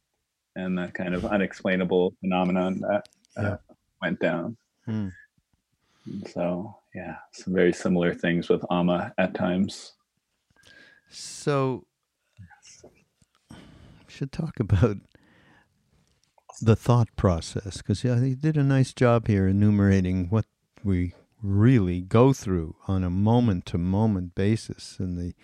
and 0.54 0.78
the 0.78 0.88
kind 1.00 1.14
of 1.14 1.24
unexplainable 1.26 2.14
phenomenon 2.20 2.80
that 2.86 3.02
uh, 3.36 3.56
went 4.02 4.18
down 4.20 4.56
Hmm. 4.86 5.08
So 6.32 6.76
yeah 6.96 7.16
some 7.30 7.54
very 7.54 7.72
similar 7.72 8.14
things 8.14 8.48
with 8.48 8.64
Amma 8.70 9.12
at 9.18 9.34
times. 9.34 9.92
So, 11.08 11.84
we 13.50 13.56
should 14.08 14.32
talk 14.32 14.58
about 14.58 14.96
the 16.60 16.74
thought 16.74 17.14
process 17.16 17.76
because 17.78 18.02
yeah, 18.02 18.20
he 18.20 18.34
did 18.34 18.56
a 18.56 18.62
nice 18.62 18.94
job 18.94 19.28
here 19.28 19.46
enumerating 19.46 20.28
what 20.30 20.46
we 20.82 21.12
really 21.42 22.00
go 22.00 22.32
through 22.32 22.74
on 22.88 23.04
a 23.04 23.10
moment 23.10 23.66
to 23.66 23.78
moment 23.78 24.34
basis 24.34 24.96
and 24.98 25.18
the 25.18 25.34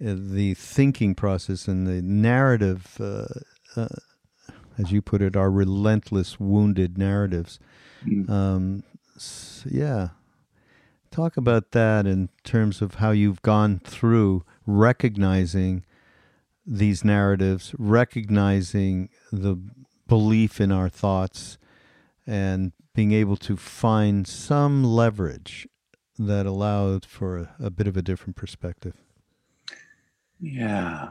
uh, 0.00 0.14
the 0.16 0.54
thinking 0.54 1.12
process 1.12 1.66
and 1.66 1.88
the 1.88 2.00
narrative 2.00 2.96
uh, 3.00 3.26
uh, 3.74 3.88
as 4.78 4.92
you 4.92 5.02
put 5.02 5.20
it 5.20 5.34
our 5.34 5.50
relentless 5.50 6.38
wounded 6.38 6.96
narratives. 6.96 7.58
Mm. 8.06 8.30
um, 8.30 8.82
so 9.16 9.68
yeah 9.72 10.10
talk 11.10 11.36
about 11.36 11.72
that 11.72 12.06
in 12.06 12.28
terms 12.44 12.82
of 12.82 12.96
how 12.96 13.10
you've 13.10 13.42
gone 13.42 13.80
through 13.84 14.44
recognizing 14.66 15.84
these 16.66 17.02
narratives 17.02 17.74
recognizing 17.78 19.08
the 19.32 19.56
belief 20.06 20.60
in 20.60 20.70
our 20.70 20.88
thoughts 20.88 21.58
and 22.26 22.72
being 22.94 23.12
able 23.12 23.36
to 23.36 23.56
find 23.56 24.26
some 24.26 24.84
leverage 24.84 25.66
that 26.18 26.46
allowed 26.46 27.04
for 27.04 27.38
a, 27.38 27.54
a 27.60 27.70
bit 27.70 27.86
of 27.86 27.96
a 27.96 28.02
different 28.02 28.36
perspective? 28.36 28.94
Yeah. 30.40 31.10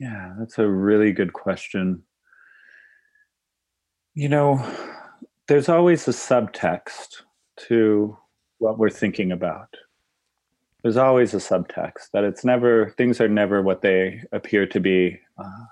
Yeah, 0.00 0.34
that's 0.38 0.58
a 0.58 0.66
really 0.66 1.12
good 1.12 1.32
question. 1.32 2.02
You 4.14 4.28
know, 4.28 4.64
there's 5.46 5.68
always 5.68 6.06
a 6.08 6.12
subtext 6.12 7.22
to 7.68 8.16
what 8.58 8.78
we're 8.78 8.90
thinking 8.90 9.32
about. 9.32 9.68
There's 10.82 10.96
always 10.96 11.34
a 11.34 11.38
subtext 11.38 12.10
that 12.12 12.24
it's 12.24 12.44
never, 12.44 12.94
things 12.96 13.20
are 13.20 13.28
never 13.28 13.62
what 13.62 13.82
they 13.82 14.22
appear 14.32 14.66
to 14.66 14.80
be 14.80 15.18
uh, 15.36 15.64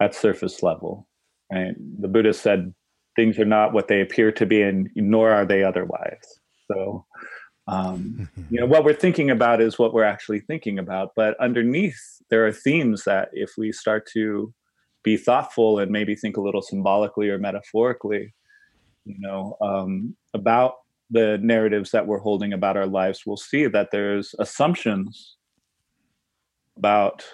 at 0.00 0.14
surface 0.14 0.62
level. 0.62 1.08
Right? 1.50 1.74
The 2.00 2.08
Buddha 2.08 2.32
said, 2.34 2.74
things 3.14 3.38
are 3.38 3.44
not 3.44 3.72
what 3.72 3.88
they 3.88 4.00
appear 4.00 4.32
to 4.32 4.46
be, 4.46 4.62
and 4.62 4.88
nor 4.94 5.30
are 5.30 5.44
they 5.44 5.62
otherwise. 5.62 6.40
So, 6.70 7.04
um, 7.68 8.28
you 8.50 8.58
know, 8.58 8.66
what 8.66 8.84
we're 8.84 8.94
thinking 8.94 9.30
about 9.30 9.60
is 9.60 9.78
what 9.78 9.92
we're 9.92 10.04
actually 10.04 10.40
thinking 10.40 10.78
about. 10.78 11.12
But 11.14 11.38
underneath, 11.38 12.00
there 12.30 12.46
are 12.46 12.52
themes 12.52 13.04
that 13.04 13.28
if 13.32 13.50
we 13.58 13.70
start 13.70 14.08
to 14.12 14.52
be 15.02 15.16
thoughtful 15.16 15.78
and 15.78 15.90
maybe 15.90 16.14
think 16.14 16.36
a 16.36 16.40
little 16.40 16.62
symbolically 16.62 17.28
or 17.28 17.38
metaphorically, 17.38 18.32
you 19.04 19.16
know, 19.18 19.56
um, 19.60 20.16
about 20.32 20.76
the 21.12 21.38
narratives 21.42 21.90
that 21.90 22.06
we're 22.06 22.18
holding 22.18 22.52
about 22.52 22.76
our 22.76 22.86
lives, 22.86 23.22
we'll 23.26 23.36
see 23.36 23.66
that 23.66 23.90
there's 23.92 24.34
assumptions 24.38 25.36
about 26.76 27.24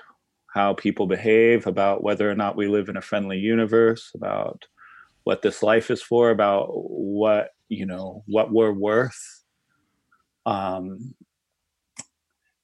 how 0.52 0.74
people 0.74 1.06
behave, 1.06 1.66
about 1.66 2.02
whether 2.02 2.28
or 2.28 2.34
not 2.34 2.56
we 2.56 2.66
live 2.66 2.88
in 2.88 2.96
a 2.96 3.02
friendly 3.02 3.38
universe, 3.38 4.10
about 4.14 4.64
what 5.24 5.42
this 5.42 5.62
life 5.62 5.90
is 5.90 6.02
for, 6.02 6.30
about 6.30 6.68
what 6.70 7.50
you 7.68 7.86
know 7.86 8.24
what 8.26 8.50
we're 8.50 8.72
worth. 8.72 9.44
Um, 10.44 11.14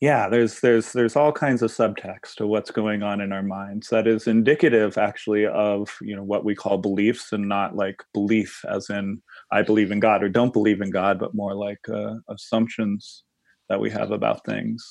yeah, 0.00 0.28
there's 0.28 0.60
there's 0.60 0.92
there's 0.92 1.14
all 1.14 1.32
kinds 1.32 1.62
of 1.62 1.70
subtext 1.70 2.34
to 2.36 2.46
what's 2.46 2.70
going 2.70 3.02
on 3.02 3.20
in 3.20 3.32
our 3.32 3.42
minds 3.42 3.88
that 3.90 4.06
is 4.06 4.26
indicative 4.26 4.98
actually 4.98 5.46
of 5.46 5.96
you 6.02 6.16
know 6.16 6.24
what 6.24 6.44
we 6.44 6.54
call 6.54 6.78
beliefs 6.78 7.32
and 7.32 7.48
not 7.48 7.76
like 7.76 8.02
belief 8.12 8.64
as 8.68 8.90
in 8.90 9.22
I 9.54 9.62
believe 9.62 9.90
in 9.92 10.00
God 10.00 10.22
or 10.22 10.28
don't 10.28 10.52
believe 10.52 10.80
in 10.80 10.90
God, 10.90 11.18
but 11.18 11.34
more 11.34 11.54
like 11.54 11.78
uh, 11.88 12.16
assumptions 12.28 13.24
that 13.68 13.80
we 13.80 13.90
have 13.90 14.10
about 14.10 14.44
things. 14.44 14.84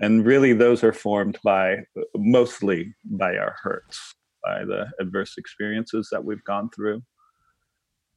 And 0.00 0.26
really 0.26 0.52
those 0.52 0.82
are 0.82 0.92
formed 0.92 1.38
by 1.44 1.76
mostly 2.16 2.94
by 3.04 3.36
our 3.36 3.54
hurts 3.62 4.14
by 4.44 4.64
the 4.64 4.86
adverse 5.00 5.34
experiences 5.38 6.08
that 6.10 6.24
we've 6.24 6.44
gone 6.44 6.68
through. 6.74 7.02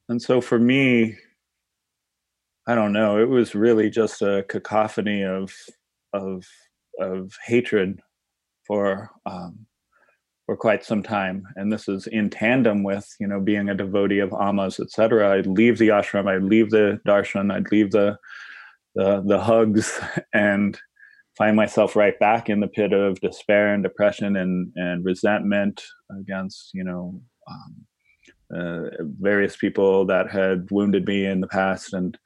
And 0.09 0.21
so 0.21 0.41
for 0.41 0.59
me 0.59 1.15
i 2.67 2.75
don't 2.75 2.93
know 2.93 3.17
it 3.17 3.29
was 3.29 3.55
really 3.55 3.89
just 3.89 4.21
a 4.21 4.45
cacophony 4.49 5.23
of 5.23 5.51
of 6.13 6.45
of 6.99 7.31
hatred 7.45 8.01
for 8.65 9.09
um, 9.25 9.65
for 10.47 10.57
quite 10.57 10.83
some 10.83 11.03
time. 11.03 11.43
And 11.55 11.71
this 11.71 11.87
is 11.87 12.07
in 12.07 12.31
tandem 12.31 12.83
with 12.83 13.07
you 13.19 13.27
know 13.27 13.39
being 13.39 13.69
a 13.69 13.75
devotee 13.75 14.19
of 14.19 14.33
amas 14.33 14.79
etc 14.79 15.37
i'd 15.37 15.45
leave 15.45 15.77
the 15.77 15.89
ashram 15.89 16.27
i'd 16.27 16.43
leave 16.43 16.71
the 16.71 16.99
darshan 17.07 17.51
i'd 17.51 17.71
leave 17.71 17.91
the 17.91 18.17
the, 18.97 19.21
the 19.25 19.39
hugs 19.39 19.99
and 20.33 20.79
find 21.37 21.55
myself 21.55 21.95
right 21.95 22.19
back 22.19 22.49
in 22.49 22.59
the 22.59 22.67
pit 22.67 22.91
of 22.91 23.21
despair 23.21 23.73
and 23.73 23.83
depression 23.83 24.35
and, 24.35 24.71
and 24.75 25.05
resentment 25.05 25.83
against, 26.19 26.71
you 26.73 26.83
know, 26.83 27.21
um, 27.49 27.85
uh, 28.55 28.89
various 29.19 29.55
people 29.55 30.05
that 30.05 30.31
had 30.31 30.67
wounded 30.71 31.05
me 31.05 31.25
in 31.25 31.41
the 31.41 31.47
past. 31.47 31.93
And 31.93 32.17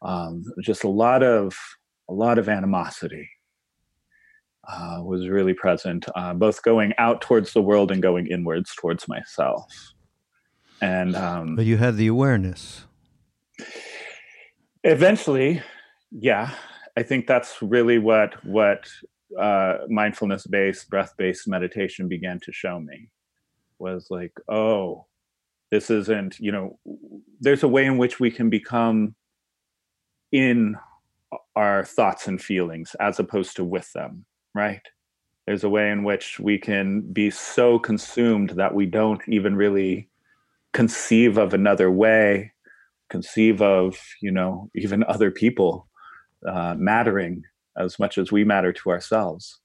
um, 0.00 0.44
just 0.62 0.82
a 0.82 0.88
lot 0.88 1.22
of 1.22 1.54
a 2.08 2.14
lot 2.14 2.38
of 2.38 2.48
animosity 2.48 3.28
uh, 4.68 5.00
was 5.02 5.28
really 5.28 5.54
present 5.54 6.06
uh, 6.14 6.34
both 6.34 6.62
going 6.62 6.92
out 6.98 7.20
towards 7.20 7.52
the 7.52 7.62
world 7.62 7.90
and 7.90 8.02
going 8.02 8.26
inwards 8.26 8.74
towards 8.74 9.08
myself. 9.08 9.94
And 10.80 11.16
um, 11.16 11.56
but 11.56 11.64
you 11.64 11.76
had 11.76 11.96
the 11.96 12.06
awareness. 12.06 12.84
Eventually 14.84 15.62
yeah 16.10 16.52
I 16.98 17.04
think 17.04 17.28
that's 17.28 17.62
really 17.62 17.98
what 17.98 18.44
what 18.44 18.88
uh, 19.38 19.78
mindfulness 19.88 20.48
based, 20.48 20.90
breath 20.90 21.14
based 21.16 21.46
meditation 21.46 22.08
began 22.08 22.40
to 22.40 22.52
show 22.52 22.80
me 22.80 23.08
was 23.78 24.08
like, 24.10 24.32
oh, 24.48 25.06
this 25.70 25.90
isn't, 25.90 26.40
you 26.40 26.50
know, 26.50 26.78
there's 27.40 27.62
a 27.62 27.68
way 27.68 27.84
in 27.84 27.98
which 27.98 28.18
we 28.18 28.32
can 28.32 28.50
become 28.50 29.14
in 30.32 30.76
our 31.54 31.84
thoughts 31.84 32.26
and 32.26 32.42
feelings 32.42 32.96
as 32.98 33.20
opposed 33.20 33.54
to 33.56 33.64
with 33.64 33.92
them, 33.92 34.24
right? 34.58 34.82
There's 35.46 35.64
a 35.64 35.70
way 35.70 35.90
in 35.90 36.02
which 36.02 36.38
we 36.40 36.58
can 36.58 37.00
be 37.12 37.30
so 37.30 37.78
consumed 37.78 38.50
that 38.50 38.74
we 38.74 38.84
don't 38.84 39.22
even 39.28 39.56
really 39.56 40.10
conceive 40.74 41.38
of 41.38 41.54
another 41.54 41.90
way, 41.90 42.52
conceive 43.08 43.62
of, 43.62 43.98
you 44.20 44.30
know, 44.30 44.68
even 44.74 45.04
other 45.04 45.30
people 45.30 45.88
uh, 46.46 46.74
mattering 46.76 47.44
as 47.78 47.98
much 47.98 48.18
as 48.18 48.30
we 48.30 48.44
matter 48.44 48.72
to 48.72 48.90
ourselves. 48.90 49.60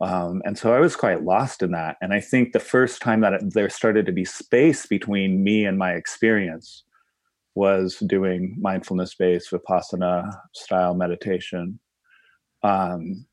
Um, 0.00 0.42
and 0.44 0.56
so 0.56 0.72
I 0.72 0.80
was 0.80 0.96
quite 0.96 1.24
lost 1.24 1.62
in 1.62 1.72
that. 1.72 1.96
And 2.00 2.12
I 2.12 2.20
think 2.20 2.52
the 2.52 2.60
first 2.60 3.02
time 3.02 3.20
that 3.20 3.34
it, 3.34 3.54
there 3.54 3.68
started 3.68 4.06
to 4.06 4.12
be 4.12 4.24
space 4.24 4.86
between 4.86 5.44
me 5.44 5.64
and 5.64 5.76
my 5.78 5.92
experience 5.92 6.84
was 7.54 7.98
doing 8.06 8.56
mindfulness 8.58 9.14
based 9.14 9.50
Vipassana 9.50 10.32
style 10.54 10.94
meditation. 10.94 11.80
Um, 12.62 13.26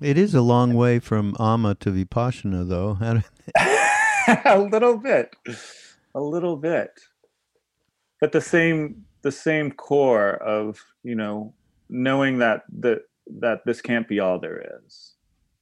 it 0.00 0.18
is 0.18 0.34
a 0.34 0.42
long 0.42 0.74
way 0.74 0.98
from 0.98 1.36
Amma 1.38 1.74
to 1.76 1.90
Vipassana, 1.90 2.68
though. 2.68 2.98
a 4.44 4.58
little 4.58 4.96
bit, 4.96 5.36
a 6.14 6.20
little 6.20 6.56
bit, 6.56 6.90
but 8.20 8.32
the 8.32 8.40
same 8.40 9.04
the 9.22 9.32
same 9.32 9.70
core 9.72 10.36
of 10.36 10.78
you 11.02 11.14
know 11.14 11.54
knowing 11.88 12.38
that 12.38 12.62
that 12.78 13.00
that 13.40 13.60
this 13.64 13.80
can't 13.80 14.08
be 14.08 14.20
all 14.20 14.38
there 14.38 14.62
is. 14.84 15.12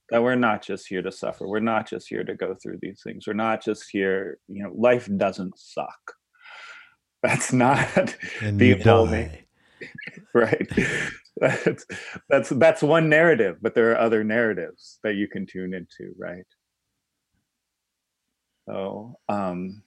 That 0.09 0.21
we're 0.21 0.35
not 0.35 0.61
just 0.61 0.87
here 0.87 1.01
to 1.01 1.11
suffer. 1.11 1.47
We're 1.47 1.59
not 1.59 1.89
just 1.89 2.07
here 2.07 2.23
to 2.23 2.35
go 2.35 2.55
through 2.61 2.79
these 2.81 3.01
things. 3.03 3.25
We're 3.25 3.33
not 3.33 3.63
just 3.63 3.85
here 3.91 4.37
you 4.47 4.63
know 4.63 4.71
life 4.75 5.09
doesn't 5.17 5.57
suck. 5.57 6.13
That's 7.23 7.53
not 7.53 8.15
and 8.41 8.59
the 8.59 8.83
only 8.83 9.42
right 10.33 10.67
that's 11.37 11.85
that's 12.29 12.49
that's 12.49 12.81
one 12.81 13.09
narrative 13.09 13.57
but 13.61 13.73
there 13.73 13.91
are 13.91 13.97
other 13.97 14.23
narratives 14.23 14.99
that 15.03 15.15
you 15.15 15.27
can 15.27 15.45
tune 15.45 15.73
into 15.73 16.13
right 16.17 16.45
so 18.67 19.17
um 19.29 19.81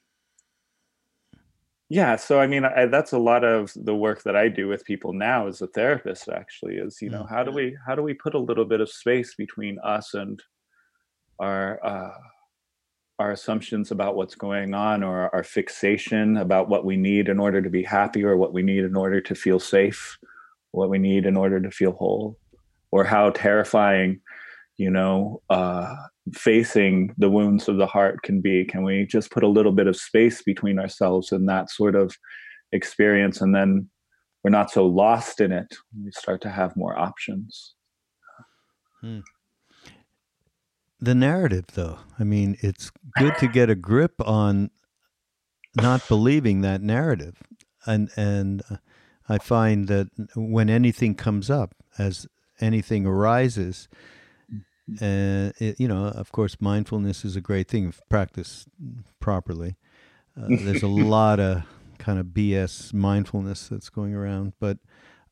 yeah 1.89 2.17
so 2.17 2.41
i 2.41 2.47
mean 2.47 2.65
I, 2.65 2.87
that's 2.87 3.13
a 3.13 3.19
lot 3.19 3.45
of 3.45 3.73
the 3.77 3.95
work 3.95 4.23
that 4.25 4.37
i 4.37 4.49
do 4.49 4.69
with 4.69 4.85
people 4.85 5.13
now 5.13 5.47
as 5.47 5.63
a 5.63 5.69
therapist 5.69 6.29
actually 6.29 6.77
is 6.77 6.99
you 7.01 7.11
know 7.11 7.23
mm-hmm. 7.23 7.35
how 7.35 7.45
do 7.45 7.53
we 7.53 7.77
how 7.87 7.95
do 7.95 8.03
we 8.03 8.15
put 8.15 8.35
a 8.35 8.39
little 8.39 8.65
bit 8.65 8.81
of 8.81 8.91
space 8.91 9.35
between 9.35 9.79
us 9.85 10.15
and 10.15 10.43
our 11.39 11.85
uh, 11.85 12.19
our 13.19 13.31
assumptions 13.33 13.91
about 13.91 14.17
what's 14.17 14.35
going 14.35 14.75
on 14.75 15.03
or 15.03 15.35
our 15.35 15.43
fixation 15.43 16.37
about 16.37 16.69
what 16.69 16.85
we 16.85 16.97
need 16.97 17.29
in 17.29 17.39
order 17.39 17.63
to 17.63 17.71
be 17.71 17.83
happy 17.83 18.23
or 18.25 18.37
what 18.37 18.53
we 18.53 18.63
need 18.63 18.85
in 18.85 18.97
order 18.97 19.21
to 19.21 19.35
feel 19.35 19.59
safe 19.59 20.19
what 20.73 20.91
we 20.91 20.99
need 20.99 21.25
in 21.25 21.37
order 21.37 21.59
to 21.61 21.71
feel 21.71 21.93
whole 21.93 22.39
or 22.91 23.05
how 23.05 23.31
terrifying 23.31 24.21
you 24.77 24.91
know 24.91 25.41
uh, 25.49 25.95
facing 26.35 27.15
the 27.17 27.31
wounds 27.31 27.69
of 27.69 27.79
the 27.79 27.87
heart 27.87 28.23
can 28.23 28.41
be 28.41 28.65
can 28.65 28.83
we 28.83 29.07
just 29.07 29.31
put 29.31 29.43
a 29.43 29.49
little 29.49 29.73
bit 29.73 29.87
of 29.87 29.97
space 29.97 30.43
between 30.43 30.79
ourselves 30.79 31.33
and 31.33 31.49
that 31.49 31.71
sort 31.71 31.95
of 31.95 32.15
experience 32.73 33.41
and 33.41 33.55
then 33.55 33.89
we're 34.45 34.51
not 34.51 34.71
so 34.71 34.87
lost 34.87 35.41
in 35.41 35.53
it 35.53 35.75
we 36.05 36.11
start 36.11 36.41
to 36.43 36.51
have 36.51 36.77
more 36.77 36.99
options 36.99 37.75
hmm. 39.01 39.21
The 41.01 41.15
narrative, 41.15 41.67
though. 41.75 41.99
I 42.19 42.25
mean, 42.25 42.57
it's 42.61 42.91
good 43.19 43.37
to 43.39 43.49
get 43.49 43.71
a 43.71 43.75
grip 43.75 44.15
on 44.21 44.71
not 45.75 46.07
believing 46.09 46.63
that 46.63 46.83
narrative, 46.83 47.43
and 47.87 48.11
and 48.17 48.63
I 49.29 49.39
find 49.39 49.89
that 49.89 50.09
when 50.35 50.71
anything 50.71 51.15
comes 51.15 51.51
up, 51.51 51.75
as 51.99 52.27
anything 52.61 53.07
arises, 53.07 53.89
and 55.01 55.53
uh, 55.61 55.73
you 55.79 55.89
know, 55.89 56.07
of 56.07 56.33
course, 56.33 56.57
mindfulness 56.61 57.25
is 57.25 57.37
a 57.37 57.41
great 57.41 57.69
thing 57.69 57.89
if 57.89 58.01
practiced 58.09 58.69
properly. 59.21 59.77
Uh, 60.37 60.47
there's 60.49 60.83
a 60.83 60.89
lot 60.89 61.41
of 61.41 61.65
kind 61.99 62.19
of 62.19 62.27
BS 62.27 62.95
mindfulness 62.95 63.69
that's 63.69 63.89
going 63.89 64.15
around, 64.15 64.53
but 64.61 64.79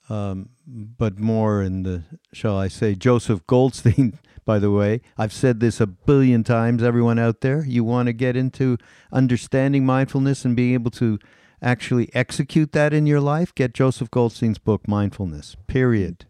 um, 0.08 0.50
but 0.66 1.18
more 1.18 1.62
in 1.62 1.82
the 1.82 2.04
shall 2.32 2.58
I 2.58 2.68
say 2.68 2.94
Joseph 2.94 3.46
Goldstein. 3.46 4.18
By 4.46 4.58
the 4.58 4.70
way, 4.70 5.00
I've 5.16 5.32
said 5.32 5.60
this 5.60 5.80
a 5.80 5.86
billion 5.86 6.44
times. 6.44 6.82
Everyone 6.82 7.18
out 7.18 7.40
there, 7.40 7.64
you 7.64 7.82
want 7.82 8.08
to 8.08 8.12
get 8.12 8.36
into 8.36 8.76
understanding 9.10 9.86
mindfulness 9.86 10.44
and 10.44 10.54
being 10.54 10.74
able 10.74 10.90
to 10.90 11.18
actually 11.62 12.14
execute 12.14 12.72
that 12.72 12.92
in 12.92 13.06
your 13.06 13.20
life, 13.20 13.54
get 13.54 13.72
Joseph 13.72 14.10
Goldstein's 14.10 14.58
book, 14.58 14.86
Mindfulness. 14.86 15.56
Period. 15.66 16.26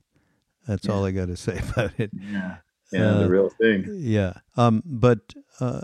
That's 0.69 0.87
yeah. 0.87 0.93
all 0.93 1.05
I 1.05 1.11
got 1.11 1.27
to 1.27 1.37
say 1.37 1.61
about 1.71 1.99
it. 1.99 2.13
Yeah, 2.15 2.57
yeah, 2.93 3.11
uh, 3.11 3.19
the 3.19 3.29
real 3.29 3.51
thing. 3.51 3.85
Yeah, 3.99 4.35
um, 4.57 4.85
but 4.87 5.35
uh, 5.59 5.81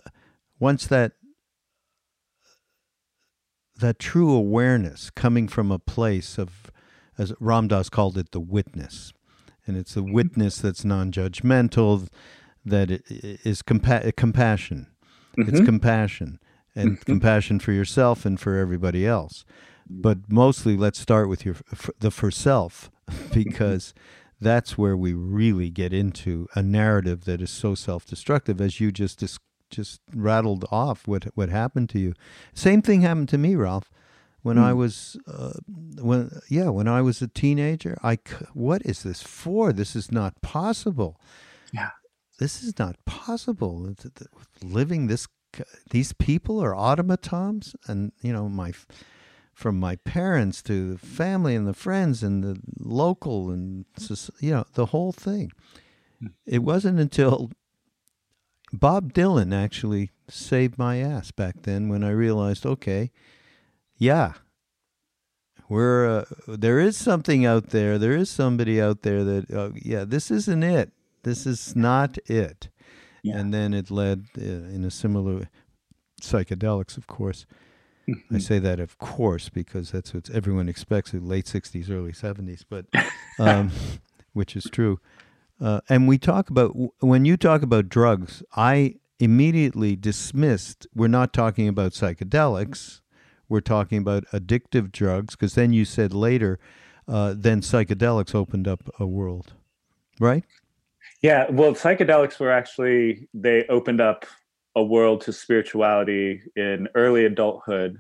once 0.61 0.87
that 0.87 1.13
that 3.81 3.99
true 3.99 4.33
awareness 4.33 5.11
coming 5.11 5.49
from 5.49 5.73
a 5.73 5.79
place 5.79 6.39
of, 6.39 6.70
as 7.21 7.33
Ramdas 7.33 7.91
called 7.91 8.17
it, 8.17 8.33
the 8.33 8.41
witness, 8.41 9.13
and 9.67 9.77
it's 9.77 9.93
the 9.93 10.03
witness 10.03 10.59
that's 10.59 10.87
non-judgmental, 10.87 12.09
that 12.65 12.91
it 12.91 13.05
is 13.45 13.63
compa- 13.63 14.17
compassion. 14.17 14.87
Mm-hmm. 15.37 15.55
It's 15.55 15.65
compassion 15.65 16.41
and 16.75 16.93
mm-hmm. 16.93 17.03
compassion 17.03 17.61
for 17.61 17.73
yourself 17.73 18.25
and 18.25 18.41
for 18.41 18.57
everybody 18.57 19.07
else. 19.07 19.45
But 19.89 20.31
mostly, 20.31 20.79
let's 20.79 20.99
start 20.99 21.29
with 21.29 21.45
your 21.45 21.57
the 21.99 22.11
for 22.11 22.31
self, 22.31 22.91
because 23.35 23.93
that's 24.41 24.79
where 24.79 24.97
we 24.97 25.13
really 25.13 25.69
get 25.69 25.93
into 25.93 26.49
a 26.55 26.63
narrative 26.63 27.25
that 27.27 27.43
is 27.43 27.51
so 27.51 27.75
self-destructive, 27.75 28.63
as 28.63 28.81
you 28.81 28.91
just 28.93 29.19
dis- 29.19 29.39
just 29.69 30.01
rattled 30.15 30.65
off 30.71 31.07
what 31.07 31.25
what 31.35 31.51
happened 31.51 31.91
to 31.91 31.99
you. 31.99 32.15
Same 32.55 32.81
thing 32.81 33.03
happened 33.03 33.29
to 33.29 33.39
me, 33.39 33.57
Ralph. 33.57 33.91
When 34.43 34.57
mm. 34.57 34.63
I 34.63 34.73
hmm. 34.73 34.79
was 34.79 35.17
uh, 35.27 35.53
when 36.01 36.31
yeah, 36.49 36.69
when 36.69 36.89
I 36.89 37.03
was 37.03 37.21
a 37.23 37.29
teenager, 37.29 37.99
I 38.03 38.19
what 38.55 38.83
is 38.85 39.03
this 39.03 39.23
for? 39.23 39.73
This 39.73 39.95
is 39.95 40.11
not 40.11 40.41
possible. 40.41 41.21
Yeah. 41.73 41.91
This 42.39 42.63
is 42.63 42.79
not 42.79 42.97
possible. 43.05 43.95
Living 44.63 45.09
this 45.09 45.29
these 45.91 46.13
people 46.13 46.63
are 46.63 46.77
automatons 46.77 47.75
and 47.87 48.13
you 48.23 48.33
know 48.33 48.49
my 48.49 48.73
from 49.53 49.79
my 49.79 49.97
parents 49.97 50.63
to 50.63 50.93
the 50.93 50.99
family 50.99 51.55
and 51.55 51.67
the 51.67 51.75
friends 51.75 52.23
and 52.23 52.43
the 52.43 52.57
local 52.79 53.51
and 53.51 53.85
you 54.41 54.53
know 54.53 54.65
the 54.75 54.87
whole 54.87 55.13
thing. 55.13 55.53
Hmm. 56.19 56.29
It 56.47 56.63
wasn't 56.63 56.99
until 56.99 57.51
Bob 58.73 59.13
Dylan 59.13 59.55
actually 59.55 60.11
saved 60.29 60.79
my 60.79 60.99
ass 60.99 61.31
back 61.31 61.63
then 61.63 61.89
when 61.89 62.05
I 62.05 62.11
realized, 62.11 62.65
okay, 62.65 63.11
yeah, 64.01 64.33
we're 65.69 66.09
uh, 66.09 66.25
there 66.49 66.81
is 66.81 66.97
something 66.97 67.47
out 67.47 67.71
there. 67.71 67.97
There 67.99 68.17
is 68.17 68.29
somebody 68.29 68.81
out 68.81 69.03
there 69.03 69.23
that 69.23 69.51
uh, 69.51 69.71
yeah, 69.77 70.05
this 70.05 70.31
isn't 70.31 70.65
it. 70.65 70.91
This 71.23 71.47
is 71.47 71.77
not 71.77 72.19
it. 72.27 72.71
Yeah. 73.23 73.37
And 73.37 73.53
then 73.53 73.75
it 73.75 73.91
led 73.91 74.25
uh, 74.39 74.43
in 74.43 74.85
a 74.85 74.91
similar 74.91 75.49
psychedelics, 76.21 76.97
of 76.97 77.07
course. 77.07 77.47
Mm-hmm. 78.09 78.37
I 78.37 78.39
say 78.39 78.59
that, 78.59 78.81
of 78.81 78.99
course, 78.99 79.51
because 79.51 79.91
that's 79.91 80.15
what 80.15 80.31
everyone 80.31 80.69
expects. 80.69 81.13
In 81.13 81.29
late 81.29 81.45
'60s, 81.45 81.91
early 81.91 82.13
'70s, 82.13 82.65
but 82.69 82.87
um, 83.39 83.71
which 84.33 84.57
is 84.57 84.65
true. 84.65 84.99
Uh, 85.61 85.81
and 85.91 86.09
we 86.09 86.17
talk 86.17 86.49
about 86.49 86.75
when 87.01 87.27
you 87.27 87.37
talk 87.37 87.63
about 87.63 87.91
drugs, 87.91 88.43
I 88.57 88.95
immediately 89.19 89.95
dismissed. 89.95 90.87
We're 90.95 91.09
not 91.09 91.35
talking 91.35 91.69
about 91.69 91.93
psychedelics. 91.93 93.03
We're 93.51 93.61
talking 93.61 93.99
about 93.99 94.25
addictive 94.33 94.93
drugs 94.93 95.37
because 95.37 95.55
then 95.55 95.75
you 95.75 95.85
said 95.85 96.15
later, 96.15 96.59
uh, 97.07 97.35
then 97.37 97.61
psychedelics 97.61 98.35
opened 98.35 98.67
up 98.67 98.89
a 98.99 99.07
world, 99.07 99.53
right? 100.19 100.45
Yeah, 101.21 101.51
well, 101.51 101.73
psychedelics 101.75 102.41
were 102.41 102.53
actually 102.53 103.29
they 103.35 103.67
opened 103.67 104.01
up 104.01 104.25
a 104.75 104.83
world 104.83 105.21
to 105.23 105.33
spirituality 105.33 106.41
in 106.57 106.89
early 106.95 107.27
adulthood, 107.27 107.99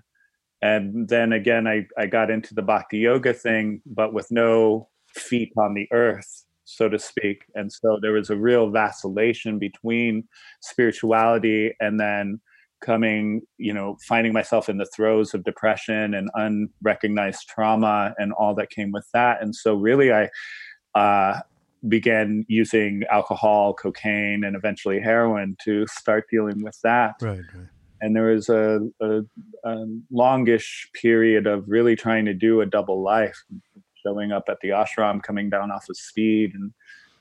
and 0.62 1.08
then 1.08 1.32
again, 1.32 1.66
I 1.66 1.86
I 1.98 2.06
got 2.06 2.30
into 2.30 2.54
the 2.54 2.62
bhakti 2.62 2.98
yoga 2.98 3.34
thing, 3.34 3.82
but 3.84 4.14
with 4.14 4.30
no 4.30 4.88
feet 5.12 5.52
on 5.58 5.74
the 5.74 5.88
earth 5.92 6.44
so 6.70 6.88
to 6.88 6.98
speak. 6.98 7.44
And 7.54 7.72
so 7.72 7.98
there 8.00 8.12
was 8.12 8.30
a 8.30 8.36
real 8.36 8.70
vacillation 8.70 9.58
between 9.58 10.28
spirituality 10.60 11.74
and 11.80 11.98
then 11.98 12.40
coming, 12.80 13.42
you 13.58 13.72
know, 13.72 13.96
finding 14.06 14.32
myself 14.32 14.68
in 14.68 14.78
the 14.78 14.86
throes 14.94 15.34
of 15.34 15.44
depression 15.44 16.14
and 16.14 16.30
unrecognized 16.34 17.48
trauma 17.48 18.14
and 18.18 18.32
all 18.32 18.54
that 18.54 18.70
came 18.70 18.90
with 18.92 19.06
that. 19.12 19.42
And 19.42 19.54
so 19.54 19.74
really 19.74 20.12
I 20.12 20.28
uh, 20.94 21.40
began 21.88 22.44
using 22.48 23.02
alcohol, 23.10 23.74
cocaine, 23.74 24.44
and 24.44 24.56
eventually 24.56 25.00
heroin 25.00 25.56
to 25.64 25.86
start 25.86 26.26
dealing 26.30 26.62
with 26.62 26.78
that. 26.82 27.14
Right, 27.20 27.40
right. 27.54 27.66
And 28.02 28.16
there 28.16 28.26
was 28.26 28.48
a, 28.48 28.80
a, 29.00 29.20
a 29.64 29.86
longish 30.10 30.88
period 30.94 31.46
of 31.46 31.64
really 31.68 31.96
trying 31.96 32.24
to 32.24 32.34
do 32.34 32.62
a 32.62 32.66
double 32.66 33.02
life, 33.02 33.38
showing 34.02 34.32
up 34.32 34.44
at 34.48 34.58
the 34.62 34.70
ashram, 34.70 35.22
coming 35.22 35.50
down 35.50 35.70
off 35.70 35.86
of 35.88 35.96
speed, 35.96 36.52
and 36.54 36.72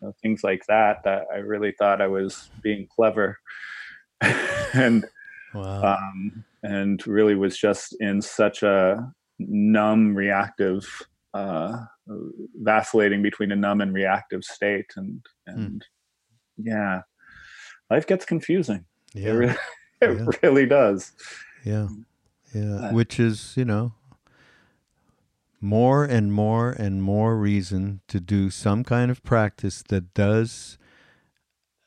you 0.01 0.07
know, 0.07 0.13
things 0.21 0.41
like 0.41 0.63
that. 0.67 1.03
That 1.03 1.25
I 1.33 1.37
really 1.39 1.73
thought 1.77 2.01
I 2.01 2.07
was 2.07 2.49
being 2.61 2.87
clever, 2.95 3.39
and 4.21 5.05
wow. 5.53 5.95
um, 5.95 6.43
and 6.63 7.05
really 7.07 7.35
was 7.35 7.57
just 7.57 7.95
in 7.99 8.21
such 8.21 8.63
a 8.63 9.11
numb, 9.39 10.15
reactive, 10.15 10.85
uh, 11.33 11.77
vacillating 12.55 13.21
between 13.21 13.51
a 13.51 13.55
numb 13.55 13.81
and 13.81 13.93
reactive 13.93 14.43
state, 14.43 14.91
and 14.95 15.21
hmm. 15.47 15.59
and 15.59 15.85
yeah, 16.57 17.01
life 17.89 18.07
gets 18.07 18.25
confusing. 18.25 18.85
Yeah. 19.13 19.29
It 19.29 19.33
really, 19.33 19.55
it 20.01 20.17
yeah. 20.17 20.25
really 20.43 20.65
does. 20.65 21.11
Yeah. 21.63 21.87
Yeah. 22.53 22.91
Which 22.91 23.19
is, 23.19 23.53
you 23.55 23.65
know, 23.65 23.93
more 25.61 26.03
and 26.03 26.31
more 26.33 26.71
and 26.71 27.03
more 27.03 27.37
reason 27.37 28.01
to 28.07 28.19
do 28.19 28.49
some 28.49 28.83
kind 28.83 29.11
of 29.11 29.23
practice 29.23 29.83
that 29.89 30.13
does, 30.13 30.77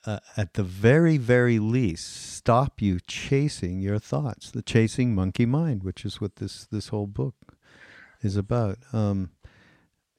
uh, 0.04 0.18
at 0.36 0.54
the 0.54 0.62
very, 0.62 1.16
very 1.16 1.58
least, 1.58 2.34
stop 2.34 2.82
you 2.82 2.98
chasing 3.06 3.80
your 3.80 3.98
thoughts, 3.98 4.50
the 4.50 4.62
chasing 4.62 5.14
monkey 5.14 5.46
mind, 5.46 5.82
which 5.84 6.04
is 6.04 6.20
what 6.20 6.36
this, 6.36 6.66
this 6.70 6.88
whole 6.88 7.06
book 7.06 7.34
is 8.20 8.36
about. 8.36 8.78
Um, 8.92 9.30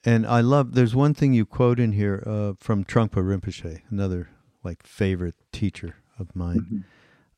and 0.04 0.26
I 0.26 0.40
love, 0.40 0.74
there's 0.74 0.94
one 0.94 1.14
thing 1.14 1.32
you 1.32 1.46
quote 1.46 1.80
in 1.80 1.92
here 1.92 2.22
uh, 2.26 2.52
from 2.58 2.84
Trungpa 2.84 3.22
Rinpoche, 3.22 3.80
another 3.90 4.28
like 4.62 4.86
favorite 4.86 5.36
teacher 5.52 5.96
of 6.18 6.34
mine. 6.34 6.84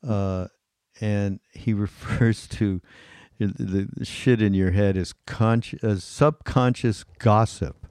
Mm-hmm. 0.03 0.11
Uh, 0.11 0.47
and 1.01 1.39
he 1.53 1.73
refers 1.73 2.47
to 2.47 2.81
the, 3.39 3.87
the 3.93 4.05
shit 4.05 4.41
in 4.41 4.53
your 4.53 4.71
head 4.71 4.97
as 4.97 5.13
conscious, 5.25 5.83
uh, 5.83 5.97
subconscious 5.97 7.03
gossip. 7.19 7.87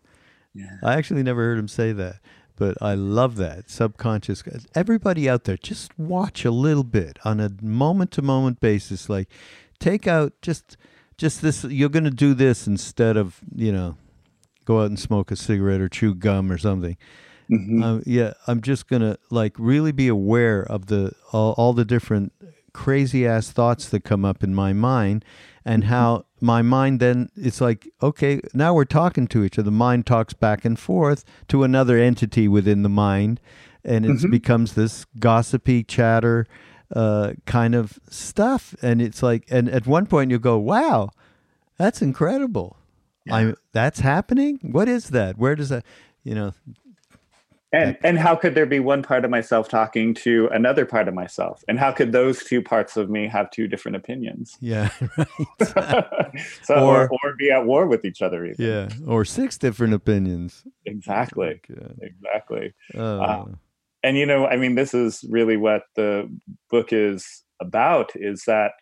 Yeah. 0.54 0.78
I 0.82 0.94
actually 0.94 1.22
never 1.22 1.42
heard 1.42 1.58
him 1.58 1.68
say 1.68 1.92
that, 1.92 2.16
but 2.56 2.76
I 2.80 2.94
love 2.94 3.36
that 3.36 3.70
subconscious. 3.70 4.42
Everybody 4.74 5.28
out 5.28 5.44
there, 5.44 5.56
just 5.56 5.96
watch 5.98 6.44
a 6.44 6.50
little 6.50 6.84
bit 6.84 7.18
on 7.24 7.40
a 7.40 7.50
moment 7.62 8.10
to 8.12 8.22
moment 8.22 8.60
basis. 8.60 9.08
Like, 9.08 9.28
take 9.78 10.06
out 10.06 10.32
just 10.42 10.76
just 11.16 11.42
this. 11.42 11.64
You're 11.64 11.88
going 11.88 12.04
to 12.04 12.10
do 12.10 12.34
this 12.34 12.66
instead 12.66 13.16
of 13.16 13.40
you 13.54 13.72
know, 13.72 13.96
go 14.64 14.80
out 14.80 14.86
and 14.86 14.98
smoke 14.98 15.30
a 15.30 15.36
cigarette 15.36 15.80
or 15.80 15.88
chew 15.88 16.14
gum 16.14 16.50
or 16.50 16.58
something. 16.58 16.96
Mm-hmm. 17.50 17.82
Uh, 17.82 18.00
yeah, 18.04 18.32
I'm 18.46 18.60
just 18.60 18.88
gonna 18.88 19.18
like 19.30 19.54
really 19.58 19.92
be 19.92 20.08
aware 20.08 20.62
of 20.62 20.86
the 20.86 21.12
all, 21.32 21.52
all 21.52 21.72
the 21.72 21.84
different 21.84 22.32
crazy 22.76 23.26
ass 23.26 23.50
thoughts 23.50 23.88
that 23.88 24.04
come 24.04 24.22
up 24.22 24.44
in 24.44 24.54
my 24.54 24.74
mind 24.74 25.24
and 25.64 25.84
how 25.84 26.26
my 26.42 26.60
mind 26.60 27.00
then 27.00 27.30
it's 27.34 27.58
like 27.58 27.88
okay 28.02 28.38
now 28.52 28.74
we're 28.74 28.84
talking 28.84 29.26
to 29.26 29.42
each 29.42 29.58
other. 29.58 29.64
The 29.64 29.70
mind 29.70 30.04
talks 30.04 30.34
back 30.34 30.62
and 30.66 30.78
forth 30.78 31.24
to 31.48 31.64
another 31.64 31.96
entity 31.96 32.46
within 32.48 32.82
the 32.82 32.90
mind 32.90 33.40
and 33.82 34.04
it 34.04 34.10
mm-hmm. 34.10 34.30
becomes 34.30 34.74
this 34.74 35.06
gossipy 35.18 35.84
chatter 35.84 36.46
uh, 36.94 37.32
kind 37.46 37.74
of 37.74 37.98
stuff. 38.10 38.74
And 38.82 39.00
it's 39.00 39.22
like 39.22 39.46
and 39.50 39.70
at 39.70 39.86
one 39.86 40.04
point 40.04 40.30
you 40.30 40.38
go 40.38 40.58
wow 40.58 41.08
that's 41.78 42.02
incredible. 42.02 42.76
Yeah. 43.24 43.36
I 43.36 43.54
that's 43.72 44.00
happening? 44.00 44.58
What 44.60 44.86
is 44.86 45.08
that? 45.10 45.38
Where 45.38 45.56
does 45.56 45.70
that 45.70 45.82
you 46.24 46.34
know 46.34 46.52
and 47.72 47.96
and 48.02 48.18
how 48.18 48.36
could 48.36 48.54
there 48.54 48.66
be 48.66 48.80
one 48.80 49.02
part 49.02 49.24
of 49.24 49.30
myself 49.30 49.68
talking 49.68 50.14
to 50.14 50.48
another 50.52 50.86
part 50.86 51.08
of 51.08 51.14
myself? 51.14 51.64
And 51.68 51.78
how 51.78 51.92
could 51.92 52.12
those 52.12 52.42
two 52.44 52.62
parts 52.62 52.96
of 52.96 53.10
me 53.10 53.26
have 53.28 53.50
two 53.50 53.66
different 53.68 53.96
opinions? 53.96 54.56
Yeah 54.60 54.90
right. 55.16 56.04
So 56.62 56.74
or, 56.74 57.04
or, 57.04 57.18
or 57.24 57.36
be 57.38 57.50
at 57.50 57.66
war 57.66 57.86
with 57.86 58.04
each 58.04 58.22
other 58.22 58.44
even. 58.44 58.64
yeah 58.64 58.88
or 59.06 59.24
six 59.24 59.58
different 59.58 59.94
opinions. 59.94 60.64
Exactly. 60.84 61.60
Exactly. 62.00 62.74
Uh, 62.94 63.18
uh, 63.18 63.44
and 64.02 64.16
you 64.16 64.26
know 64.26 64.46
i 64.46 64.56
mean 64.56 64.74
this 64.74 64.94
is 64.94 65.24
really 65.28 65.56
what 65.56 65.82
the 65.96 66.30
book 66.70 66.92
is 66.92 67.42
about 67.60 68.12
is 68.14 68.44
that 68.44 68.72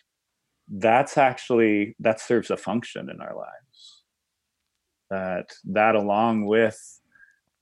that's 0.68 1.18
actually 1.18 1.94
that 2.00 2.20
serves 2.20 2.50
a 2.50 2.56
function 2.56 3.10
in 3.10 3.20
our 3.20 3.34
lives. 3.36 4.02
That 5.10 5.46
that 5.64 5.94
along 5.94 6.46
with 6.46 7.00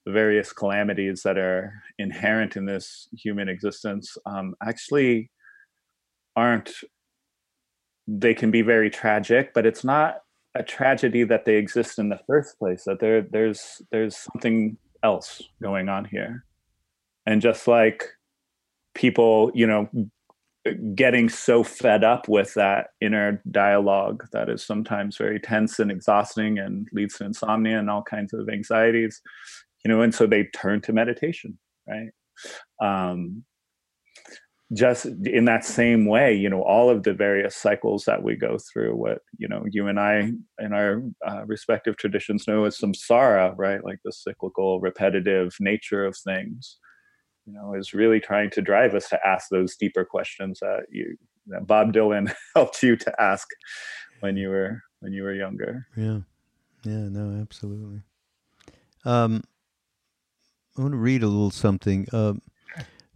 the 0.05 0.13
various 0.13 0.53
calamities 0.53 1.23
that 1.23 1.39
are 1.39 1.73
inherent 1.99 2.57
in 2.57 2.67
this 2.67 3.09
human 3.17 3.49
existence 3.49 4.17
um, 4.27 4.55
actually 4.63 5.31
aren't 6.35 6.73
they 8.09 8.35
can 8.35 8.51
be 8.51 8.63
very 8.63 8.91
tragic 8.91 9.53
but 9.55 9.67
it's 9.67 9.85
not 9.85 10.23
a 10.55 10.63
tragedy 10.63 11.25
that 11.25 11.45
they 11.45 11.57
exist 11.57 11.99
in 11.99 12.09
the 12.09 12.21
first 12.27 12.59
place 12.59 12.85
that 12.85 13.01
there 13.01 13.23
there's 13.23 13.81
there's 13.91 14.17
something 14.17 14.77
else 15.03 15.43
going 15.63 15.89
on 15.89 16.05
here. 16.05 16.45
And 17.27 17.41
just 17.41 17.67
like 17.67 18.05
people 18.95 19.51
you 19.55 19.67
know 19.67 19.89
getting 20.95 21.29
so 21.29 21.65
fed 21.65 22.05
up 22.05 22.29
with 22.29 22.55
that 22.55 22.89
inner 23.01 23.43
dialogue 23.51 24.25
that 24.33 24.49
is 24.49 24.65
sometimes 24.65 25.17
very 25.17 25.41
tense 25.41 25.81
and 25.81 25.91
exhausting 25.91 26.59
and 26.59 26.87
leads 26.93 27.19
to 27.19 27.25
insomnia 27.25 27.79
and 27.79 27.91
all 27.91 28.03
kinds 28.03 28.33
of 28.33 28.49
anxieties 28.49 29.21
you 29.85 29.91
know 29.91 30.01
and 30.01 30.15
so 30.15 30.27
they 30.27 30.45
turn 30.55 30.81
to 30.81 30.93
meditation 30.93 31.59
right? 31.89 32.11
Um, 32.81 33.45
just 34.73 35.05
in 35.27 35.45
that 35.45 35.65
same 35.67 36.07
way 36.07 36.35
you 36.35 36.49
know 36.49 36.63
all 36.63 36.89
of 36.89 37.03
the 37.03 37.13
various 37.13 37.55
cycles 37.55 38.05
that 38.07 38.23
we 38.23 38.35
go 38.35 38.57
through 38.73 38.97
what 38.97 39.19
you 39.37 39.47
know 39.47 39.65
you 39.71 39.87
and 39.87 40.01
i 40.01 40.33
in 40.61 40.73
our 40.73 41.03
uh, 41.29 41.45
respective 41.45 41.97
traditions 41.99 42.49
know 42.49 42.65
as 42.65 42.79
samsara 42.79 43.53
right? 43.59 43.85
Like 43.85 43.99
the 44.05 44.13
cyclical 44.13 44.81
repetitive 44.81 45.55
nature 45.61 46.07
of 46.07 46.17
things 46.17 46.79
you 47.47 47.53
know 47.53 47.75
is 47.75 47.93
really 47.93 48.21
trying 48.21 48.51
to 48.51 48.63
drive 48.63 48.95
us 48.95 49.09
to 49.11 49.19
ask 49.27 49.49
those 49.51 49.77
deeper 49.77 50.05
questions 50.05 50.61
that 50.61 50.85
you 50.91 51.17
that 51.49 51.67
bob 51.67 51.93
dylan 51.93 52.33
helped 52.55 52.83
you 52.83 52.97
to 52.97 53.13
ask 53.21 53.47
when 54.21 54.37
you 54.37 54.49
were 54.49 54.81
when 55.01 55.13
you 55.13 55.25
were 55.25 55.35
younger. 55.35 55.87
Yeah. 55.97 56.21
Yeah 56.85 57.09
no 57.09 57.41
absolutely. 57.41 58.01
Um 59.05 59.43
I 60.77 60.81
want 60.81 60.93
to 60.93 60.99
read 60.99 61.23
a 61.23 61.27
little 61.27 61.51
something. 61.51 62.07
Uh, 62.13 62.35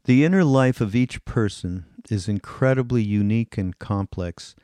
the 0.04 0.24
inner 0.24 0.44
life 0.44 0.82
of 0.82 0.94
each 0.94 1.24
person 1.24 1.86
is 2.10 2.28
incredibly 2.28 3.02
unique 3.02 3.56
and 3.56 3.78
complex. 3.78 4.54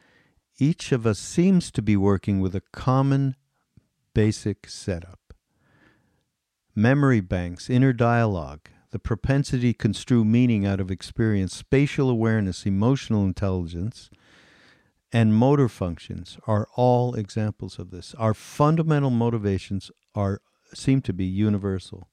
Each 0.59 0.93
of 0.93 1.07
us 1.07 1.19
seems 1.19 1.71
to 1.71 1.81
be 1.81 1.97
working 1.97 2.41
with 2.41 2.55
a 2.55 2.61
common 2.73 3.35
basic 4.15 4.69
setup. 4.69 5.19
Memory 6.75 7.21
banks, 7.21 7.71
inner 7.71 7.95
dialogue, 7.95 8.69
the 8.91 8.99
propensity 8.99 9.73
to 9.73 9.79
construe 9.79 10.23
meaning 10.23 10.67
out 10.67 10.79
of 10.79 10.91
experience, 10.91 11.57
spatial 11.57 12.11
awareness, 12.11 12.67
emotional 12.67 13.25
intelligence, 13.25 14.11
and 15.11 15.35
motor 15.35 15.69
functions 15.69 16.39
are 16.47 16.69
all 16.77 17.15
examples 17.15 17.79
of 17.79 17.91
this. 17.91 18.15
Our 18.19 18.35
fundamental 18.35 19.11
motivations 19.11 19.91
are 20.15 20.43
seem 20.75 21.03
to 21.03 21.13
be 21.13 21.25
universal. 21.25 22.09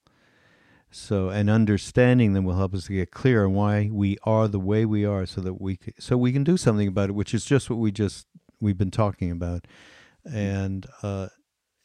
So, 0.92 1.30
and 1.30 1.52
understanding 1.52 2.34
them 2.34 2.46
will 2.46 2.56
help 2.56 2.74
us 2.74 2.88
to 2.88 2.94
get 2.94 3.12
clear 3.12 3.46
on 3.46 3.54
why 3.54 3.90
we 3.92 4.18
are 4.24 4.48
the 4.48 4.60
way 4.60 4.86
we 4.86 5.06
are, 5.06 5.28
so 5.28 5.40
that 5.42 5.62
we 5.62 5.78
can, 5.78 5.94
so 6.00 6.18
we 6.18 6.32
can 6.32 6.44
do 6.44 6.58
something 6.58 6.88
about 6.88 7.10
it, 7.10 7.14
which 7.14 7.34
is 7.34 7.46
just 7.46 7.70
what 7.70 7.78
we 7.78 7.92
just 7.92 8.26
we've 8.60 8.78
been 8.78 8.90
talking 8.90 9.30
about. 9.30 9.66
And 10.26 10.88
uh, 11.04 11.28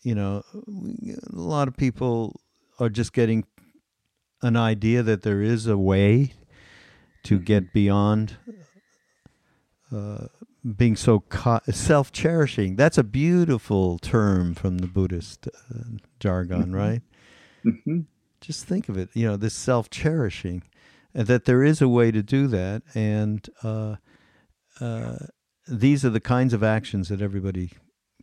you 0.01 0.15
know, 0.15 0.43
a 0.53 1.37
lot 1.37 1.69
of 1.69 1.77
people 1.77 2.41
are 2.81 2.89
just 2.89 3.13
getting 3.13 3.45
an 4.41 4.57
idea 4.57 5.03
that 5.03 5.23
there 5.23 5.43
is 5.43 5.67
a 5.67 5.77
way 5.77 6.33
to 7.25 7.39
get 7.39 7.75
beyond 7.75 8.39
uh, 9.93 10.29
being 10.77 10.97
so 10.97 11.21
co- 11.21 11.61
self-cherishing. 11.71 12.77
That's 12.77 12.97
a 12.97 13.05
beautiful 13.05 13.99
term 13.99 14.55
from 14.55 14.79
the 14.79 14.87
Buddhist 14.87 15.47
uh, 15.47 15.99
jargon, 16.21 16.63
mm-hmm. 16.63 16.75
right? 16.75 17.03
Mm-hmm 17.67 18.01
just 18.45 18.67
think 18.67 18.89
of 18.89 18.97
it, 18.97 19.09
you 19.15 19.27
know, 19.27 19.37
this 19.37 19.55
self 19.55 19.91
cherishing, 19.91 20.63
and 21.15 21.27
that 21.27 21.45
there 21.45 21.63
is 21.63 21.81
a 21.81 21.89
way 21.89 22.11
to 22.11 22.23
do 22.23 22.47
that. 22.49 22.83
And 22.95 23.49
uh, 23.63 23.97
uh, 24.81 25.17
these 25.67 26.05
are 26.05 26.11
the 26.11 26.21
kinds 26.21 26.53
of 26.53 26.63
actions 26.63 27.09
that 27.09 27.23
everybody 27.23 27.73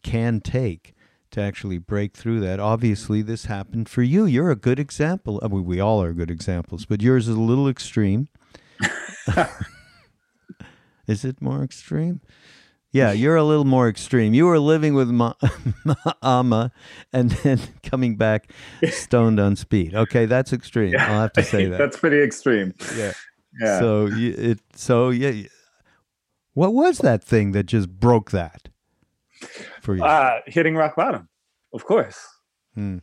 can 0.04 0.40
take 0.42 0.94
to 1.32 1.42
actually 1.42 1.78
break 1.78 2.16
through 2.16 2.42
that. 2.42 2.60
Obviously, 2.60 3.22
this 3.22 3.46
happened 3.46 3.90
for 3.90 4.04
you. 4.04 4.26
You're 4.26 4.52
a 4.52 4.56
good 4.56 4.80
example. 4.80 5.40
I 5.42 5.48
mean, 5.48 5.66
we 5.66 5.80
all 5.80 6.04
are 6.04 6.14
good 6.14 6.30
examples, 6.30 6.86
but 6.86 7.02
yours 7.02 7.28
is 7.28 7.36
a 7.36 7.40
little 7.40 7.68
extreme. 7.68 8.28
is 11.08 11.26
it 11.26 11.42
more 11.42 11.64
extreme? 11.64 12.22
Yeah, 12.94 13.14
you're 13.14 13.38
a 13.38 13.44
little 13.44 13.64
more 13.66 13.88
extreme. 13.88 14.34
You 14.34 14.46
were 14.48 14.60
living 14.60 14.94
with 14.96 15.10
Ma- 15.10 15.34
Amma 16.22 16.72
and 17.14 17.32
then 17.32 17.60
coming 17.84 18.18
back 18.18 18.52
stoned 18.90 19.40
on 19.40 19.56
speed. 19.56 19.96
Okay, 19.96 20.26
that's 20.26 20.52
extreme. 20.52 20.94
Yeah. 20.94 21.12
I'll 21.12 21.22
have 21.22 21.34
to 21.34 21.44
say 21.44 21.66
that. 21.70 21.78
that's 21.78 21.98
pretty 21.98 22.22
extreme. 22.22 22.74
Yeah. 22.98 23.14
Yeah. 23.60 23.80
So 23.80 24.10
it 24.12 24.60
so 24.76 25.10
yeah 25.10 25.48
what 26.54 26.74
was 26.74 27.00
that 27.00 27.24
thing 27.24 27.52
that 27.52 27.66
just 27.66 27.90
broke 27.90 28.32
that 28.32 28.70
for 29.82 29.96
you? 29.96 30.04
Uh, 30.04 30.40
hitting 30.48 30.76
rock 30.76 30.96
bottom. 30.96 31.28
Of 31.74 31.86
course. 31.86 32.20
Hmm. 32.76 32.98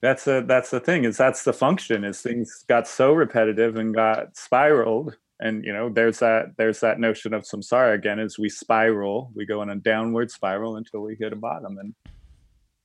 That's 0.00 0.26
a 0.28 0.42
that's 0.42 0.70
the 0.70 0.80
thing 0.80 1.04
is 1.04 1.16
that's 1.16 1.42
the 1.44 1.52
function 1.52 2.04
is 2.04 2.20
things 2.20 2.64
got 2.68 2.86
so 2.86 3.12
repetitive 3.12 3.76
and 3.76 3.94
got 3.94 4.36
spiraled 4.36 5.16
and 5.40 5.64
you 5.64 5.72
know 5.72 5.88
there's 5.88 6.18
that 6.18 6.56
there's 6.56 6.80
that 6.80 6.98
notion 6.98 7.32
of 7.32 7.42
samsara 7.44 7.94
again 7.94 8.18
as 8.18 8.38
we 8.38 8.48
spiral 8.48 9.30
we 9.34 9.46
go 9.46 9.62
in 9.62 9.70
a 9.70 9.76
downward 9.76 10.30
spiral 10.30 10.76
until 10.76 11.00
we 11.00 11.16
hit 11.18 11.32
a 11.32 11.36
bottom. 11.36 11.78
And 11.78 11.94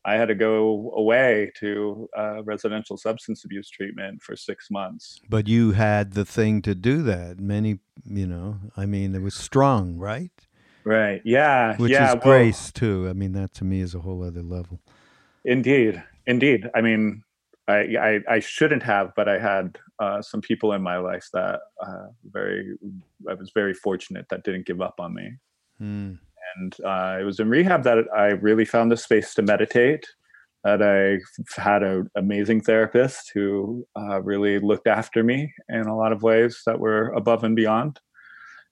i 0.06 0.16
had 0.16 0.28
to 0.28 0.36
go 0.36 0.92
away 0.96 1.52
to 1.60 2.10
uh, 2.18 2.44
residential 2.44 2.98
substance 2.98 3.46
abuse 3.46 3.70
treatment 3.70 4.22
for 4.22 4.36
six 4.36 4.70
months. 4.70 5.20
But 5.30 5.48
you 5.48 5.72
had 5.72 6.14
the 6.14 6.26
thing 6.26 6.62
to 6.64 6.76
do 6.76 7.02
that. 7.04 7.40
Many 7.40 7.80
you 8.06 8.28
know 8.28 8.60
i 8.76 8.86
mean 8.86 9.16
it 9.16 9.22
was 9.22 9.36
strong 9.36 9.98
right? 9.98 10.32
Right. 10.86 11.22
Yeah 11.24 11.78
which 11.78 11.92
yeah, 11.92 12.14
is 12.14 12.24
grace 12.24 12.66
well, 12.66 12.72
too. 12.74 13.10
I 13.10 13.14
mean 13.14 13.32
that 13.34 13.54
to 13.56 13.64
me 13.64 13.80
is 13.80 13.96
a 13.96 14.00
whole 14.00 14.24
other 14.24 14.44
level. 14.44 14.80
Indeed. 15.46 16.04
Indeed. 16.26 16.70
I 16.76 16.82
mean 16.82 17.24
I, 17.68 17.96
I, 18.00 18.20
I 18.30 18.40
shouldn't 18.40 18.84
have, 18.84 19.14
but 19.16 19.30
I 19.30 19.40
had 19.40 19.78
uh, 20.00 20.22
some 20.22 20.42
people 20.42 20.74
in 20.74 20.82
my 20.82 20.98
life 20.98 21.28
that 21.34 21.62
uh, 21.86 22.08
very 22.30 22.76
I 23.30 23.36
was 23.36 23.52
very 23.54 23.74
fortunate 23.74 24.26
that 24.30 24.44
didn't 24.44 24.66
give 24.66 24.82
up 24.82 24.96
on 25.00 25.14
me. 25.14 25.32
Hmm. 25.78 26.14
And 26.56 26.76
uh, 26.86 27.18
it 27.22 27.24
was 27.24 27.40
in 27.40 27.50
rehab 27.50 27.84
that 27.84 28.00
I 28.16 28.28
really 28.28 28.66
found 28.66 28.92
the 28.92 28.98
space 28.98 29.34
to 29.36 29.42
meditate. 29.42 30.06
That 30.66 30.82
I 30.82 31.20
had 31.62 31.84
an 31.84 32.10
amazing 32.16 32.62
therapist 32.62 33.32
who 33.34 33.86
uh, 33.98 34.22
really 34.22 34.60
looked 34.60 34.88
after 34.88 35.24
me 35.24 35.54
in 35.68 35.82
a 35.82 35.98
lot 35.98 36.14
of 36.14 36.24
ways 36.24 36.62
that 36.66 36.80
were 36.80 37.10
above 37.10 37.44
and 37.44 37.56
beyond, 37.56 38.00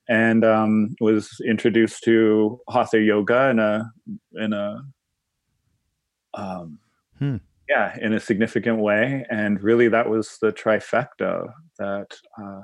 and 0.08 0.46
um, 0.46 0.96
was 1.02 1.30
introduced 1.46 2.04
to 2.04 2.60
hatha 2.70 3.00
yoga 3.00 3.50
in 3.50 3.60
a 3.60 3.92
in 4.36 4.54
a 4.54 4.84
um, 6.34 6.80
hmm 7.18 7.38
yeah, 7.72 7.98
in 8.02 8.12
a 8.12 8.20
significant 8.20 8.80
way. 8.80 9.26
And 9.30 9.64
really, 9.64 9.88
that 9.88 10.10
was 10.10 10.38
the 10.42 10.52
trifecta 10.52 11.54
that 11.80 12.08
uh, 12.42 12.60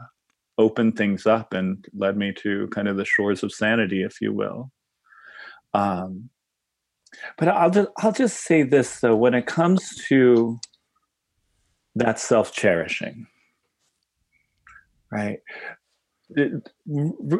opened 0.58 0.98
things 0.98 1.26
up 1.26 1.54
and 1.54 1.86
led 1.96 2.18
me 2.18 2.34
to 2.40 2.68
kind 2.74 2.90
of 2.90 2.98
the 2.98 3.06
shores 3.06 3.42
of 3.42 3.54
sanity, 3.54 4.04
if 4.04 4.20
you 4.20 4.34
will. 4.34 4.70
Um, 5.74 6.30
but 7.38 7.48
I'll 7.48 7.72
just 7.72 7.90
I'll 8.00 8.12
just 8.12 8.44
say 8.44 8.64
this 8.64 9.00
though: 9.00 9.16
when 9.16 9.34
it 9.34 9.46
comes 9.46 9.96
to 10.10 10.60
that 11.96 12.20
self 12.20 12.52
cherishing, 12.52 13.28
right? 15.10 15.40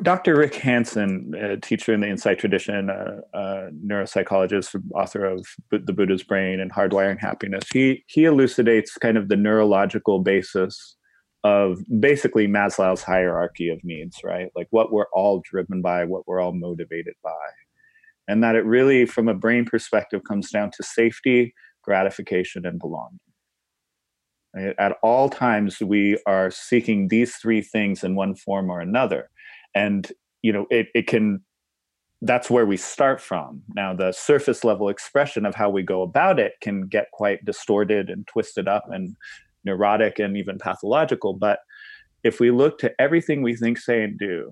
Dr. 0.02 0.38
Rick 0.38 0.56
Hanson, 0.56 1.34
a 1.36 1.58
teacher 1.58 1.94
in 1.94 2.00
the 2.00 2.08
Insight 2.08 2.40
tradition, 2.40 2.90
a, 2.90 3.20
a, 3.34 3.70
neuropsychologist, 3.86 4.82
author 4.96 5.26
of 5.26 5.46
The 5.72 5.92
Buddha's 5.92 6.24
Brain 6.24 6.62
and 6.62 6.72
Hardwiring 6.72 7.20
Happiness, 7.20 7.64
he 7.72 8.06
he 8.08 8.24
elucidates 8.24 8.98
kind 8.98 9.18
of 9.18 9.28
the 9.28 9.36
neurological 9.36 10.20
basis 10.20 10.96
of 11.44 11.80
basically 12.00 12.48
Maslow's 12.48 13.04
hierarchy 13.04 13.70
of 13.70 13.84
needs, 13.84 14.22
right? 14.24 14.50
Like 14.56 14.68
what 14.72 14.92
we're 14.92 15.10
all 15.14 15.42
driven 15.44 15.82
by, 15.82 16.06
what 16.06 16.26
we're 16.26 16.42
all 16.42 16.54
motivated 16.54 17.16
by, 17.24 17.32
and 18.28 18.42
that 18.44 18.56
it 18.56 18.66
really, 18.66 19.06
from 19.06 19.28
a 19.28 19.34
brain 19.34 19.66
perspective, 19.66 20.22
comes 20.28 20.50
down 20.50 20.72
to 20.72 20.84
safety, 20.84 21.54
gratification, 21.84 22.66
and 22.66 22.80
belonging. 22.80 23.20
At 24.56 24.98
all 25.04 25.30
times, 25.30 25.80
we 25.82 26.20
are 26.26 26.50
seeking 26.50 27.10
these 27.10 27.36
three 27.36 27.62
things 27.62 28.04
in 28.04 28.16
one 28.16 28.36
form 28.36 28.70
or 28.70 28.80
another. 28.80 29.30
And, 29.76 30.12
you 30.42 30.52
know, 30.52 30.66
it, 30.70 30.88
it 30.96 31.06
can, 31.08 31.42
that's 32.22 32.50
where 32.50 32.66
we 32.66 32.78
start 32.78 33.22
from. 33.22 33.62
Now, 33.76 33.94
the 33.94 34.12
surface 34.12 34.64
level 34.64 34.90
expression 34.90 35.46
of 35.46 35.54
how 35.54 35.70
we 35.70 35.84
go 35.84 36.02
about 36.02 36.40
it 36.40 36.54
can 36.62 36.88
get 36.88 37.12
quite 37.14 37.46
distorted 37.46 38.10
and 38.10 38.26
twisted 38.26 38.68
up 38.68 38.86
and 38.90 39.16
neurotic 39.64 40.18
and 40.18 40.36
even 40.38 40.58
pathological. 40.58 41.34
But 41.34 41.60
if 42.24 42.40
we 42.40 42.50
look 42.50 42.80
to 42.80 42.94
everything 43.00 43.44
we 43.44 43.56
think, 43.56 43.78
say, 43.78 44.02
and 44.04 44.18
do, 44.18 44.52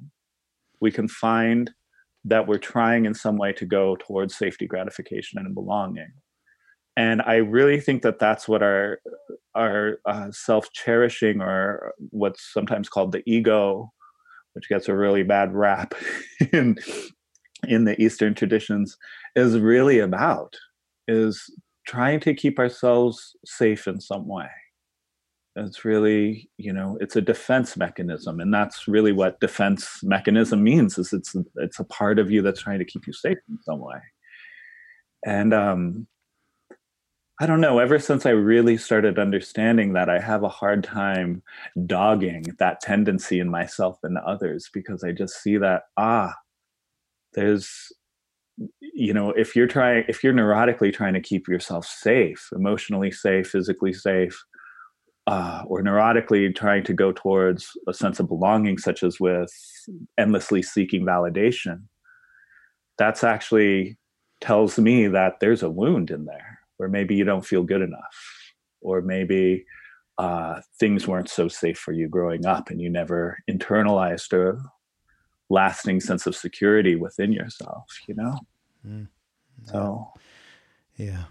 we 0.81 0.91
can 0.91 1.07
find 1.07 1.71
that 2.25 2.47
we're 2.47 2.57
trying 2.57 3.05
in 3.05 3.13
some 3.13 3.37
way 3.37 3.53
to 3.53 3.65
go 3.65 3.95
towards 3.95 4.35
safety 4.35 4.67
gratification 4.67 5.39
and 5.39 5.55
belonging 5.55 6.11
and 6.97 7.21
i 7.23 7.35
really 7.35 7.79
think 7.79 8.01
that 8.01 8.19
that's 8.19 8.47
what 8.47 8.63
our 8.63 8.99
our 9.55 9.99
uh, 10.05 10.29
self-cherishing 10.31 11.41
or 11.41 11.93
what's 12.09 12.51
sometimes 12.51 12.89
called 12.89 13.11
the 13.11 13.23
ego 13.25 13.91
which 14.53 14.69
gets 14.69 14.87
a 14.87 14.95
really 14.95 15.23
bad 15.23 15.53
rap 15.53 15.93
in 16.51 16.77
in 17.67 17.85
the 17.85 18.01
eastern 18.01 18.33
traditions 18.33 18.97
is 19.35 19.59
really 19.59 19.99
about 19.99 20.55
is 21.07 21.49
trying 21.87 22.19
to 22.19 22.33
keep 22.33 22.57
ourselves 22.57 23.35
safe 23.45 23.87
in 23.87 23.99
some 24.01 24.27
way. 24.27 24.49
It's 25.55 25.85
really 25.85 26.49
you 26.57 26.73
know 26.73 26.97
it's 26.99 27.15
a 27.15 27.21
defense 27.21 27.77
mechanism 27.77 28.39
and 28.39 28.53
that's 28.53 28.87
really 28.87 29.13
what 29.13 29.39
defense 29.39 30.01
mechanism 30.03 30.63
means 30.63 30.97
is 30.97 31.13
it's 31.13 31.35
it's 31.57 31.79
a 31.79 31.85
part 31.85 32.19
of 32.19 32.29
you 32.29 32.41
that's 32.41 32.61
trying 32.61 32.79
to 32.79 32.85
keep 32.85 33.07
you 33.07 33.13
safe 33.13 33.37
in 33.49 33.57
some 33.61 33.79
way. 33.79 33.99
And 35.25 35.53
um 35.53 36.07
i 37.39 37.45
don't 37.45 37.61
know 37.61 37.79
ever 37.79 37.99
since 37.99 38.25
i 38.25 38.29
really 38.29 38.77
started 38.77 39.19
understanding 39.19 39.93
that 39.93 40.09
i 40.09 40.19
have 40.19 40.43
a 40.43 40.49
hard 40.49 40.83
time 40.83 41.41
dogging 41.85 42.43
that 42.59 42.81
tendency 42.81 43.39
in 43.39 43.49
myself 43.49 43.97
and 44.03 44.17
others 44.19 44.69
because 44.73 45.03
i 45.03 45.11
just 45.11 45.41
see 45.41 45.57
that 45.57 45.83
ah 45.97 46.33
there's 47.33 47.91
you 48.81 49.13
know 49.13 49.31
if 49.31 49.55
you're 49.55 49.67
trying 49.67 50.03
if 50.07 50.23
you're 50.23 50.33
neurotically 50.33 50.93
trying 50.93 51.13
to 51.13 51.19
keep 51.19 51.47
yourself 51.47 51.85
safe 51.85 52.49
emotionally 52.55 53.11
safe 53.11 53.49
physically 53.49 53.91
safe 53.91 54.45
uh, 55.27 55.63
or 55.67 55.81
neurotically 55.81 56.55
trying 56.55 56.83
to 56.83 56.93
go 56.93 57.11
towards 57.11 57.71
a 57.87 57.93
sense 57.93 58.19
of 58.19 58.27
belonging, 58.27 58.77
such 58.77 59.03
as 59.03 59.19
with 59.19 59.51
endlessly 60.17 60.61
seeking 60.61 61.03
validation, 61.03 61.83
that's 62.97 63.23
actually 63.23 63.97
tells 64.41 64.77
me 64.77 65.07
that 65.07 65.39
there's 65.39 65.63
a 65.63 65.69
wound 65.69 66.11
in 66.11 66.25
there 66.25 66.54
where 66.77 66.89
maybe 66.89 67.15
you 67.15 67.23
don't 67.23 67.45
feel 67.45 67.63
good 67.63 67.81
enough, 67.81 68.53
or 68.81 69.01
maybe 69.01 69.65
uh, 70.17 70.61
things 70.79 71.07
weren't 71.07 71.29
so 71.29 71.47
safe 71.47 71.77
for 71.77 71.91
you 71.91 72.07
growing 72.07 72.45
up 72.45 72.69
and 72.69 72.81
you 72.81 72.89
never 72.89 73.37
internalized 73.49 74.33
a 74.33 74.57
lasting 75.49 75.99
sense 75.99 76.25
of 76.25 76.35
security 76.35 76.95
within 76.95 77.31
yourself, 77.31 77.85
you 78.07 78.15
know? 78.15 78.39
Mm. 78.87 79.07
So, 79.65 80.11
yeah. 80.95 81.25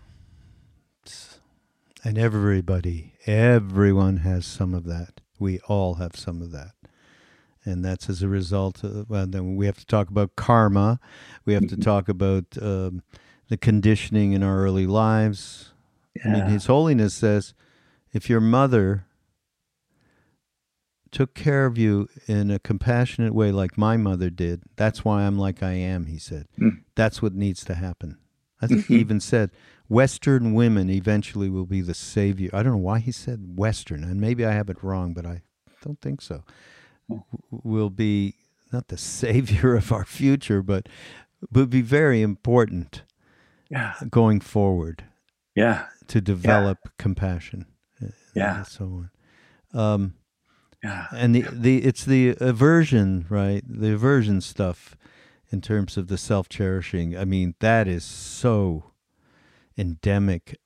And 2.02 2.18
everybody, 2.18 3.14
everyone 3.26 4.18
has 4.18 4.44
some 4.44 4.74
of 4.74 4.84
that. 4.84 5.20
We 5.38 5.60
all 5.60 5.94
have 5.94 6.16
some 6.16 6.42
of 6.42 6.52
that. 6.52 6.72
And 7.64 7.82
that's 7.82 8.10
as 8.10 8.22
a 8.22 8.28
result 8.28 8.84
of, 8.84 9.08
well, 9.08 9.26
then 9.26 9.56
we 9.56 9.64
have 9.64 9.78
to 9.78 9.86
talk 9.86 10.10
about 10.10 10.36
karma. 10.36 11.00
We 11.46 11.54
have 11.54 11.66
to 11.68 11.78
talk 11.78 12.10
about 12.10 12.44
um, 12.60 13.02
the 13.48 13.56
conditioning 13.56 14.32
in 14.32 14.42
our 14.42 14.58
early 14.58 14.86
lives. 14.86 15.72
Yeah. 16.16 16.22
I 16.24 16.32
mean, 16.32 16.44
His 16.46 16.66
Holiness 16.66 17.14
says 17.14 17.54
if 18.12 18.30
your 18.30 18.40
mother 18.40 19.06
took 21.10 21.34
care 21.34 21.66
of 21.66 21.78
you 21.78 22.08
in 22.26 22.50
a 22.50 22.58
compassionate 22.58 23.34
way 23.34 23.52
like 23.52 23.78
my 23.78 23.96
mother 23.96 24.30
did, 24.30 24.62
that's 24.76 25.04
why 25.04 25.22
I'm 25.22 25.38
like 25.38 25.62
I 25.62 25.72
am, 25.72 26.06
he 26.06 26.18
said. 26.18 26.46
Mm. 26.58 26.82
That's 26.96 27.22
what 27.22 27.34
needs 27.34 27.64
to 27.66 27.74
happen. 27.74 28.18
I 28.60 28.66
think 28.66 28.86
he 28.86 28.96
even 28.96 29.20
said, 29.20 29.50
Western 29.88 30.54
women 30.54 30.88
eventually 30.88 31.50
will 31.50 31.66
be 31.66 31.82
the 31.82 31.94
savior. 31.94 32.50
I 32.52 32.62
don't 32.62 32.72
know 32.72 32.78
why 32.78 32.98
he 33.00 33.12
said 33.12 33.58
Western, 33.58 34.02
and 34.02 34.20
maybe 34.20 34.44
I 34.44 34.52
have 34.52 34.70
it 34.70 34.82
wrong, 34.82 35.12
but 35.12 35.26
I 35.26 35.42
don't 35.82 36.00
think 36.00 36.22
so. 36.22 36.44
Will 37.50 37.90
be 37.90 38.34
not 38.72 38.88
the 38.88 38.96
savior 39.20 39.76
of 39.76 39.92
our 39.92 40.04
future, 40.04 40.62
but 40.62 40.88
will 41.52 41.66
be 41.66 41.82
very 41.82 42.22
important. 42.22 43.02
Yeah. 43.70 43.94
Going 44.10 44.40
forward. 44.40 45.04
Yeah. 45.54 45.86
To 46.08 46.20
develop 46.20 46.78
yeah. 46.84 46.90
compassion. 46.98 47.66
Uh, 48.02 48.08
yeah. 48.34 48.58
And 48.58 48.66
so 48.66 49.08
on. 49.72 49.80
Um, 49.80 50.14
yeah. 50.82 51.06
And 51.12 51.34
the, 51.34 51.46
the 51.50 51.84
it's 51.84 52.04
the 52.04 52.36
aversion, 52.40 53.26
right? 53.28 53.62
The 53.66 53.94
aversion 53.94 54.40
stuff 54.40 54.96
in 55.50 55.60
terms 55.60 55.96
of 55.96 56.08
the 56.08 56.18
self 56.18 56.48
cherishing. 56.48 57.16
I 57.16 57.24
mean, 57.24 57.54
that 57.60 57.88
is 57.88 58.04
so 58.04 58.92
endemic. 59.78 60.58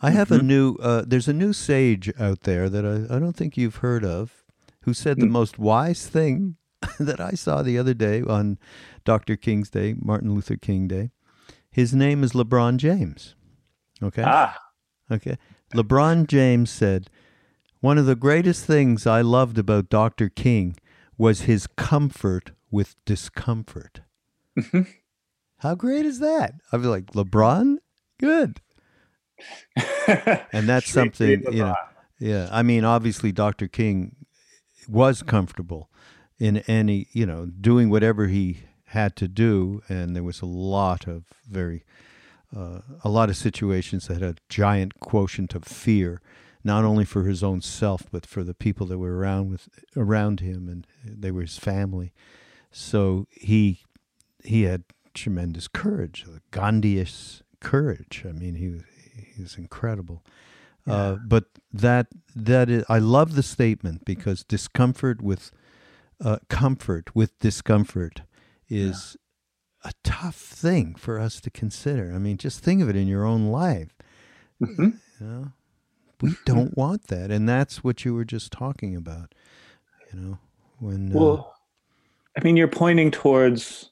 I 0.00 0.10
have 0.10 0.28
mm-hmm. 0.28 0.40
a 0.40 0.42
new, 0.42 0.76
uh, 0.76 1.04
there's 1.06 1.28
a 1.28 1.32
new 1.32 1.52
sage 1.52 2.12
out 2.18 2.42
there 2.42 2.68
that 2.68 2.84
I, 2.84 3.16
I 3.16 3.18
don't 3.18 3.36
think 3.36 3.56
you've 3.56 3.76
heard 3.76 4.04
of 4.04 4.44
who 4.82 4.94
said 4.94 5.18
the 5.18 5.26
mm. 5.26 5.30
most 5.30 5.58
wise 5.58 6.06
thing 6.06 6.56
that 6.98 7.20
I 7.20 7.32
saw 7.32 7.62
the 7.62 7.78
other 7.78 7.94
day 7.94 8.22
on 8.22 8.58
Dr. 9.04 9.36
King's 9.36 9.70
Day, 9.70 9.94
Martin 10.00 10.34
Luther 10.34 10.56
King 10.56 10.88
Day. 10.88 11.10
His 11.78 11.94
name 11.94 12.24
is 12.24 12.32
LeBron 12.32 12.78
James. 12.78 13.36
Okay. 14.02 14.24
Ah. 14.26 14.58
Okay. 15.12 15.38
LeBron 15.72 16.26
James 16.26 16.70
said, 16.70 17.08
One 17.78 17.98
of 17.98 18.04
the 18.04 18.16
greatest 18.16 18.64
things 18.64 19.06
I 19.06 19.20
loved 19.20 19.58
about 19.58 19.88
Dr. 19.88 20.28
King 20.28 20.74
was 21.16 21.42
his 21.42 21.68
comfort 21.68 22.50
with 22.68 22.96
discomfort. 23.04 24.00
Mm-hmm. 24.58 24.90
How 25.58 25.76
great 25.76 26.04
is 26.04 26.18
that? 26.18 26.54
I 26.72 26.78
was 26.78 26.88
like, 26.88 27.12
LeBron, 27.12 27.76
good. 28.18 28.60
and 30.52 30.68
that's 30.68 30.90
something, 30.92 31.44
you 31.52 31.62
know. 31.62 31.76
Yeah, 32.18 32.48
I 32.50 32.64
mean, 32.64 32.82
obviously, 32.82 33.30
Dr. 33.30 33.68
King 33.68 34.16
was 34.88 35.22
comfortable 35.22 35.90
in 36.40 36.56
any, 36.66 37.06
you 37.12 37.24
know, 37.24 37.46
doing 37.46 37.88
whatever 37.88 38.26
he 38.26 38.64
had 38.88 39.16
to 39.16 39.28
do, 39.28 39.82
and 39.88 40.16
there 40.16 40.22
was 40.22 40.40
a 40.40 40.46
lot 40.46 41.06
of 41.06 41.24
very, 41.48 41.84
uh, 42.56 42.80
a 43.04 43.08
lot 43.08 43.28
of 43.28 43.36
situations 43.36 44.08
that 44.08 44.22
had 44.22 44.36
a 44.36 44.40
giant 44.48 44.98
quotient 44.98 45.54
of 45.54 45.64
fear, 45.64 46.22
not 46.64 46.84
only 46.84 47.04
for 47.04 47.24
his 47.24 47.42
own 47.42 47.60
self, 47.60 48.04
but 48.10 48.24
for 48.24 48.42
the 48.42 48.54
people 48.54 48.86
that 48.86 48.98
were 48.98 49.16
around 49.16 49.50
with 49.50 49.68
around 49.96 50.40
him, 50.40 50.68
and 50.68 50.86
they 51.04 51.30
were 51.30 51.42
his 51.42 51.58
family. 51.58 52.12
So 52.70 53.26
he 53.30 53.80
he 54.42 54.62
had 54.62 54.84
tremendous 55.12 55.68
courage, 55.68 56.24
Gandhi's 56.50 57.42
courage. 57.60 58.24
I 58.26 58.32
mean, 58.32 58.54
he 58.54 58.80
he 59.34 59.42
was 59.42 59.56
incredible. 59.58 60.22
Uh, 60.86 60.90
yeah. 60.90 60.94
Uh, 60.94 61.16
but 61.26 61.44
that 61.72 62.06
that 62.34 62.70
is, 62.70 62.84
I 62.88 62.98
love 62.98 63.34
the 63.34 63.42
statement 63.42 64.06
because 64.06 64.44
discomfort 64.44 65.20
with 65.20 65.50
uh, 66.24 66.38
comfort 66.48 67.14
with 67.14 67.38
discomfort 67.38 68.22
is 68.68 69.16
yeah. 69.84 69.90
a 69.90 69.92
tough 70.04 70.36
thing 70.36 70.94
for 70.94 71.18
us 71.18 71.40
to 71.42 71.50
consider. 71.50 72.12
I 72.14 72.18
mean, 72.18 72.36
just 72.36 72.60
think 72.60 72.82
of 72.82 72.88
it 72.88 72.96
in 72.96 73.08
your 73.08 73.24
own 73.24 73.48
life. 73.48 73.94
Mm-hmm. 74.62 74.90
You 75.20 75.26
know, 75.26 75.52
we 76.20 76.34
don't 76.44 76.76
want 76.76 77.08
that, 77.08 77.30
and 77.30 77.48
that's 77.48 77.82
what 77.84 78.04
you 78.04 78.14
were 78.14 78.24
just 78.24 78.52
talking 78.52 78.96
about. 78.96 79.34
You 80.12 80.20
know, 80.20 80.38
when 80.78 81.14
uh, 81.14 81.18
well, 81.18 81.54
I 82.36 82.44
mean, 82.44 82.56
you're 82.56 82.68
pointing 82.68 83.10
towards 83.10 83.90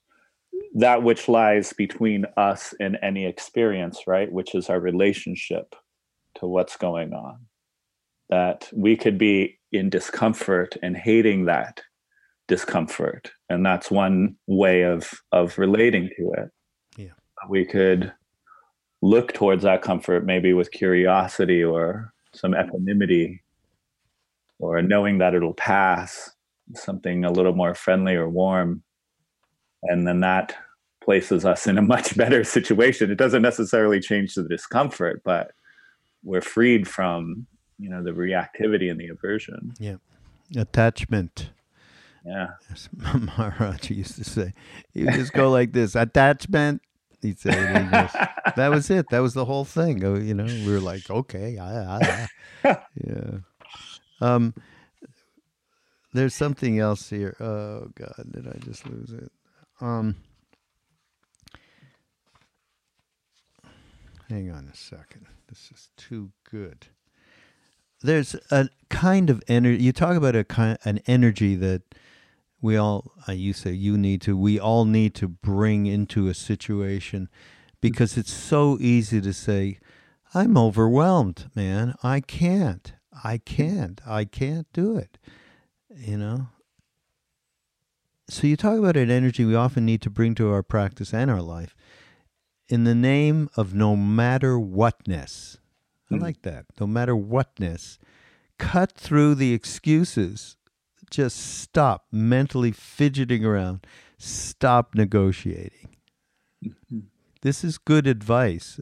that 0.74 1.02
which 1.02 1.28
lies 1.28 1.72
between 1.72 2.26
us 2.36 2.74
and 2.80 2.98
any 3.02 3.26
experience, 3.26 4.06
right? 4.06 4.30
Which 4.30 4.54
is 4.54 4.68
our 4.68 4.78
relationship 4.80 5.74
to 6.36 6.46
what's 6.46 6.76
going 6.76 7.12
on. 7.12 7.38
That 8.28 8.68
we 8.72 8.96
could 8.96 9.18
be 9.18 9.58
in 9.72 9.88
discomfort 9.88 10.76
and 10.82 10.96
hating 10.96 11.46
that 11.46 11.82
discomfort. 12.48 13.30
And 13.48 13.64
that's 13.64 13.90
one 13.90 14.36
way 14.46 14.82
of 14.82 15.10
of 15.32 15.58
relating 15.58 16.10
to 16.16 16.32
it. 16.38 16.50
Yeah. 16.96 17.12
We 17.48 17.64
could 17.64 18.12
look 19.02 19.32
towards 19.32 19.62
that 19.62 19.82
comfort 19.82 20.24
maybe 20.24 20.52
with 20.52 20.70
curiosity 20.70 21.62
or 21.62 22.12
some 22.32 22.54
equanimity 22.54 23.42
or 24.58 24.80
knowing 24.82 25.18
that 25.18 25.34
it'll 25.34 25.54
pass 25.54 26.30
something 26.74 27.24
a 27.24 27.30
little 27.30 27.54
more 27.54 27.74
friendly 27.74 28.14
or 28.14 28.28
warm 28.28 28.82
and 29.84 30.06
then 30.06 30.20
that 30.20 30.54
places 31.02 31.44
us 31.44 31.66
in 31.66 31.78
a 31.78 31.82
much 31.82 32.16
better 32.22 32.42
situation 32.42 33.10
it 33.10 33.18
doesn't 33.18 33.42
necessarily 33.42 34.00
change 34.00 34.34
the 34.34 34.42
discomfort 34.44 35.20
but 35.24 35.52
we're 36.24 36.40
freed 36.40 36.88
from 36.88 37.46
you 37.78 37.88
know 37.88 38.02
the 38.02 38.10
reactivity 38.10 38.90
and 38.90 38.98
the 38.98 39.08
aversion 39.08 39.72
yeah 39.78 39.96
attachment 40.56 41.50
yeah 42.26 42.48
as 42.72 42.88
maharaj 42.96 43.90
used 43.90 44.16
to 44.16 44.24
say 44.24 44.52
you 44.94 45.10
just 45.12 45.32
go 45.32 45.50
like 45.50 45.72
this 45.72 45.94
attachment 45.94 46.82
He'd 47.22 47.38
say 47.38 47.50
in 47.50 47.76
English. 47.76 48.12
that 48.56 48.68
was 48.70 48.90
it. 48.90 49.06
That 49.10 49.20
was 49.20 49.32
the 49.32 49.46
whole 49.46 49.64
thing. 49.64 50.04
Oh, 50.04 50.16
You 50.16 50.34
know, 50.34 50.44
we 50.44 50.70
were 50.70 50.80
like, 50.80 51.08
okay, 51.10 51.56
I, 51.58 51.96
I, 51.96 52.28
I. 52.62 52.76
yeah. 52.94 53.38
Um, 54.20 54.52
there's 56.12 56.34
something 56.34 56.78
else 56.78 57.08
here. 57.08 57.34
Oh 57.40 57.88
God, 57.94 58.22
did 58.30 58.46
I 58.46 58.58
just 58.58 58.86
lose 58.86 59.12
it? 59.12 59.32
Um, 59.80 60.16
hang 64.28 64.50
on 64.50 64.68
a 64.72 64.76
second. 64.76 65.26
This 65.48 65.70
is 65.72 65.88
too 65.96 66.30
good. 66.48 66.86
There's 68.02 68.36
a 68.50 68.68
kind 68.90 69.30
of 69.30 69.42
energy. 69.48 69.82
You 69.82 69.92
talk 69.92 70.16
about 70.16 70.36
a 70.36 70.44
kind, 70.44 70.78
an 70.84 71.00
energy 71.06 71.54
that 71.56 71.82
we 72.66 72.76
all. 72.76 73.12
Uh, 73.28 73.32
you 73.32 73.52
say 73.52 73.72
you 73.72 73.96
need 73.96 74.20
to. 74.22 74.36
We 74.36 74.58
all 74.60 74.84
need 74.84 75.14
to 75.16 75.28
bring 75.28 75.86
into 75.86 76.28
a 76.28 76.34
situation 76.34 77.28
because 77.80 78.16
it's 78.20 78.32
so 78.32 78.76
easy 78.80 79.20
to 79.20 79.32
say, 79.32 79.78
"I'm 80.34 80.58
overwhelmed, 80.58 81.50
man. 81.54 81.94
I 82.02 82.20
can't. 82.20 82.92
I 83.24 83.38
can't. 83.38 84.00
I 84.06 84.24
can't 84.24 84.66
do 84.72 84.96
it." 84.96 85.18
You 85.94 86.18
know. 86.18 86.48
So 88.28 88.46
you 88.46 88.56
talk 88.56 88.78
about 88.78 88.96
an 88.96 89.10
energy 89.10 89.44
we 89.44 89.54
often 89.54 89.84
need 89.86 90.02
to 90.02 90.10
bring 90.10 90.34
to 90.34 90.50
our 90.50 90.62
practice 90.64 91.14
and 91.14 91.30
our 91.30 91.42
life 91.42 91.76
in 92.68 92.82
the 92.84 92.94
name 92.94 93.48
of 93.56 93.72
no 93.72 93.94
matter 93.94 94.58
whatness. 94.58 95.58
I 96.10 96.14
Mm. 96.16 96.22
like 96.22 96.42
that. 96.42 96.66
No 96.80 96.86
matter 96.88 97.14
whatness. 97.14 97.98
Cut 98.58 98.92
through 98.92 99.36
the 99.36 99.52
excuses. 99.52 100.56
Just 101.10 101.60
stop 101.60 102.06
mentally 102.10 102.72
fidgeting 102.72 103.44
around. 103.44 103.86
Stop 104.18 104.94
negotiating. 104.94 105.96
This 107.42 107.62
is 107.62 107.78
good 107.78 108.08
advice. 108.08 108.80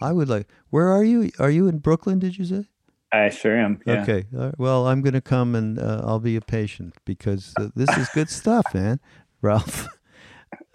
I 0.00 0.12
would 0.12 0.30
like. 0.30 0.48
Where 0.70 0.88
are 0.88 1.04
you? 1.04 1.30
Are 1.38 1.50
you 1.50 1.68
in 1.68 1.78
Brooklyn? 1.78 2.18
Did 2.18 2.38
you 2.38 2.44
say? 2.46 2.64
I 3.12 3.28
sure 3.28 3.54
am. 3.54 3.80
Yeah. 3.86 4.02
Okay. 4.02 4.24
Right. 4.32 4.58
Well, 4.58 4.86
I'm 4.86 5.02
going 5.02 5.14
to 5.14 5.20
come 5.20 5.54
and 5.54 5.78
uh, 5.78 6.02
I'll 6.04 6.20
be 6.20 6.36
a 6.36 6.40
patient 6.40 6.94
because 7.04 7.52
uh, 7.58 7.68
this 7.74 7.94
is 7.98 8.08
good 8.14 8.30
stuff, 8.30 8.64
man, 8.72 9.00
Ralph. 9.42 9.88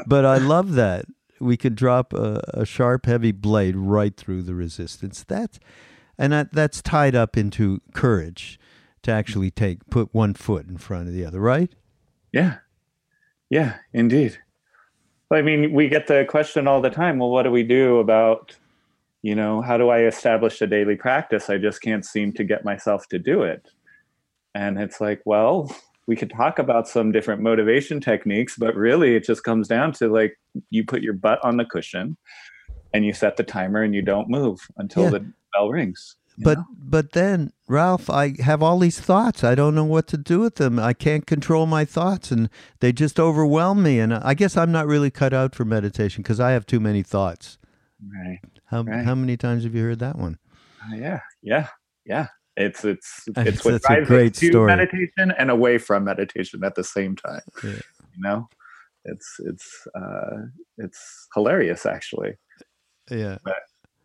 but 0.05 0.25
I 0.25 0.37
love 0.37 0.73
that 0.73 1.05
we 1.39 1.57
could 1.57 1.75
drop 1.75 2.13
a, 2.13 2.41
a 2.53 2.65
sharp, 2.65 3.05
heavy 3.05 3.31
blade 3.31 3.75
right 3.75 4.15
through 4.15 4.43
the 4.43 4.55
resistance. 4.55 5.23
That's 5.23 5.59
and 6.17 6.33
that, 6.33 6.53
that's 6.53 6.81
tied 6.81 7.15
up 7.15 7.37
into 7.37 7.81
courage 7.93 8.59
to 9.03 9.11
actually 9.11 9.51
take 9.51 9.85
put 9.89 10.13
one 10.13 10.33
foot 10.33 10.67
in 10.67 10.77
front 10.77 11.07
of 11.07 11.13
the 11.13 11.25
other, 11.25 11.39
right? 11.39 11.71
Yeah. 12.31 12.57
Yeah, 13.49 13.75
indeed. 13.93 14.37
Well, 15.29 15.39
I 15.39 15.43
mean, 15.43 15.73
we 15.73 15.87
get 15.89 16.07
the 16.07 16.25
question 16.27 16.67
all 16.67 16.81
the 16.81 16.89
time 16.89 17.19
well, 17.19 17.29
what 17.29 17.43
do 17.43 17.51
we 17.51 17.63
do 17.63 17.99
about, 17.99 18.55
you 19.21 19.35
know, 19.35 19.61
how 19.61 19.77
do 19.77 19.89
I 19.89 20.05
establish 20.05 20.61
a 20.61 20.67
daily 20.67 20.95
practice? 20.95 21.49
I 21.49 21.57
just 21.57 21.81
can't 21.81 22.05
seem 22.05 22.33
to 22.33 22.43
get 22.43 22.65
myself 22.65 23.07
to 23.09 23.19
do 23.19 23.43
it. 23.43 23.69
And 24.55 24.79
it's 24.79 24.99
like, 25.01 25.21
well, 25.25 25.73
we 26.07 26.15
could 26.15 26.31
talk 26.31 26.59
about 26.59 26.87
some 26.87 27.11
different 27.11 27.41
motivation 27.41 27.99
techniques, 28.01 28.55
but 28.57 28.75
really 28.75 29.15
it 29.15 29.23
just 29.23 29.43
comes 29.43 29.67
down 29.67 29.91
to 29.93 30.07
like 30.07 30.37
you 30.69 30.83
put 30.85 31.01
your 31.01 31.13
butt 31.13 31.39
on 31.43 31.57
the 31.57 31.65
cushion 31.65 32.17
and 32.93 33.05
you 33.05 33.13
set 33.13 33.37
the 33.37 33.43
timer 33.43 33.81
and 33.81 33.95
you 33.95 34.01
don't 34.01 34.29
move 34.29 34.59
until 34.77 35.03
Yeah. 35.03 35.09
the 35.11 35.33
bell 35.53 35.69
rings. 35.69 36.15
But 36.37 36.57
know? 36.59 36.65
but 36.77 37.11
then 37.13 37.51
Ralph, 37.67 38.09
I 38.09 38.35
have 38.41 38.61
all 38.63 38.79
these 38.79 38.99
thoughts. 38.99 39.43
I 39.43 39.55
don't 39.55 39.75
know 39.75 39.83
what 39.85 40.07
to 40.07 40.17
do 40.17 40.39
with 40.39 40.55
them. 40.55 40.79
I 40.79 40.93
can't 40.93 41.25
control 41.25 41.65
my 41.65 41.85
thoughts, 41.85 42.31
and 42.31 42.49
they 42.79 42.91
just 42.91 43.19
overwhelm 43.19 43.83
me. 43.83 43.99
And 43.99 44.13
I 44.13 44.33
guess 44.33 44.57
I'm 44.57 44.71
not 44.71 44.87
really 44.87 45.11
cut 45.11 45.33
out 45.33 45.53
for 45.55 45.65
meditation 45.65 46.23
because 46.23 46.39
I 46.39 46.51
have 46.51 46.65
too 46.65 46.79
many 46.79 47.03
thoughts. 47.03 47.57
right. 48.03 48.39
How 48.65 48.81
Right. 48.83 49.05
how 49.05 49.13
many 49.15 49.37
times 49.37 49.63
have 49.65 49.75
you 49.75 49.83
heard 49.83 49.99
that 49.99 50.17
one? 50.17 50.39
Uh, 50.83 50.95
yeah, 50.95 51.19
yeah, 51.43 51.67
yeah. 52.05 52.27
It's 52.57 52.83
it's 52.83 53.23
it's 53.37 53.63
what 53.63 53.75
a 53.75 53.79
drives 53.79 54.07
great 54.07 54.33
to 54.35 54.47
story. 54.47 54.67
meditation 54.67 55.31
and 55.37 55.51
away 55.51 55.77
from 55.77 56.03
meditation 56.03 56.63
at 56.63 56.73
the 56.75 56.83
same 56.83 57.15
time. 57.15 57.41
Yeah. 57.63 57.69
You 57.71 58.21
know, 58.21 58.49
it's 59.05 59.35
it's 59.45 59.87
uh, 59.95 60.37
it's 60.79 61.27
hilarious 61.35 61.85
actually. 61.85 62.33
Yeah. 63.11 63.37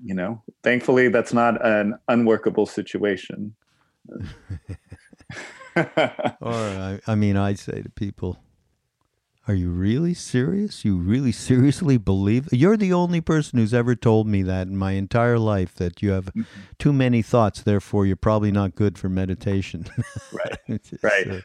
You 0.03 0.15
know, 0.15 0.43
thankfully 0.63 1.09
that's 1.09 1.33
not 1.33 1.65
an 1.67 1.99
unworkable 2.09 2.67
situation. 2.67 3.55
Or 6.41 6.77
I, 6.79 7.01
I 7.07 7.15
mean, 7.15 7.37
I 7.37 7.55
say 7.55 7.83
to 7.83 7.89
people, 7.91 8.39
"Are 9.47 9.55
you 9.55 9.71
really 9.71 10.15
serious? 10.15 10.85
You 10.85 10.97
really 10.97 11.33
seriously 11.33 11.97
believe? 11.99 12.49
You're 12.53 12.77
the 12.77 12.93
only 12.93 13.21
person 13.21 13.59
who's 13.59 13.75
ever 13.75 13.95
told 13.95 14.27
me 14.27 14.43
that 14.43 14.67
in 14.67 14.77
my 14.77 14.93
entire 14.93 15.39
life 15.39 15.75
that 15.77 16.03
you 16.03 16.11
have 16.11 16.27
Mm-hmm. 16.27 16.61
too 16.79 16.93
many 16.93 17.23
thoughts. 17.23 17.63
Therefore, 17.63 18.07
you're 18.07 18.17
probably 18.17 18.51
not 18.53 18.75
good 18.75 18.99
for 18.99 19.09
meditation." 19.09 19.87
right. 20.33 20.59
Right. 21.03 21.27
uh, 21.29 21.41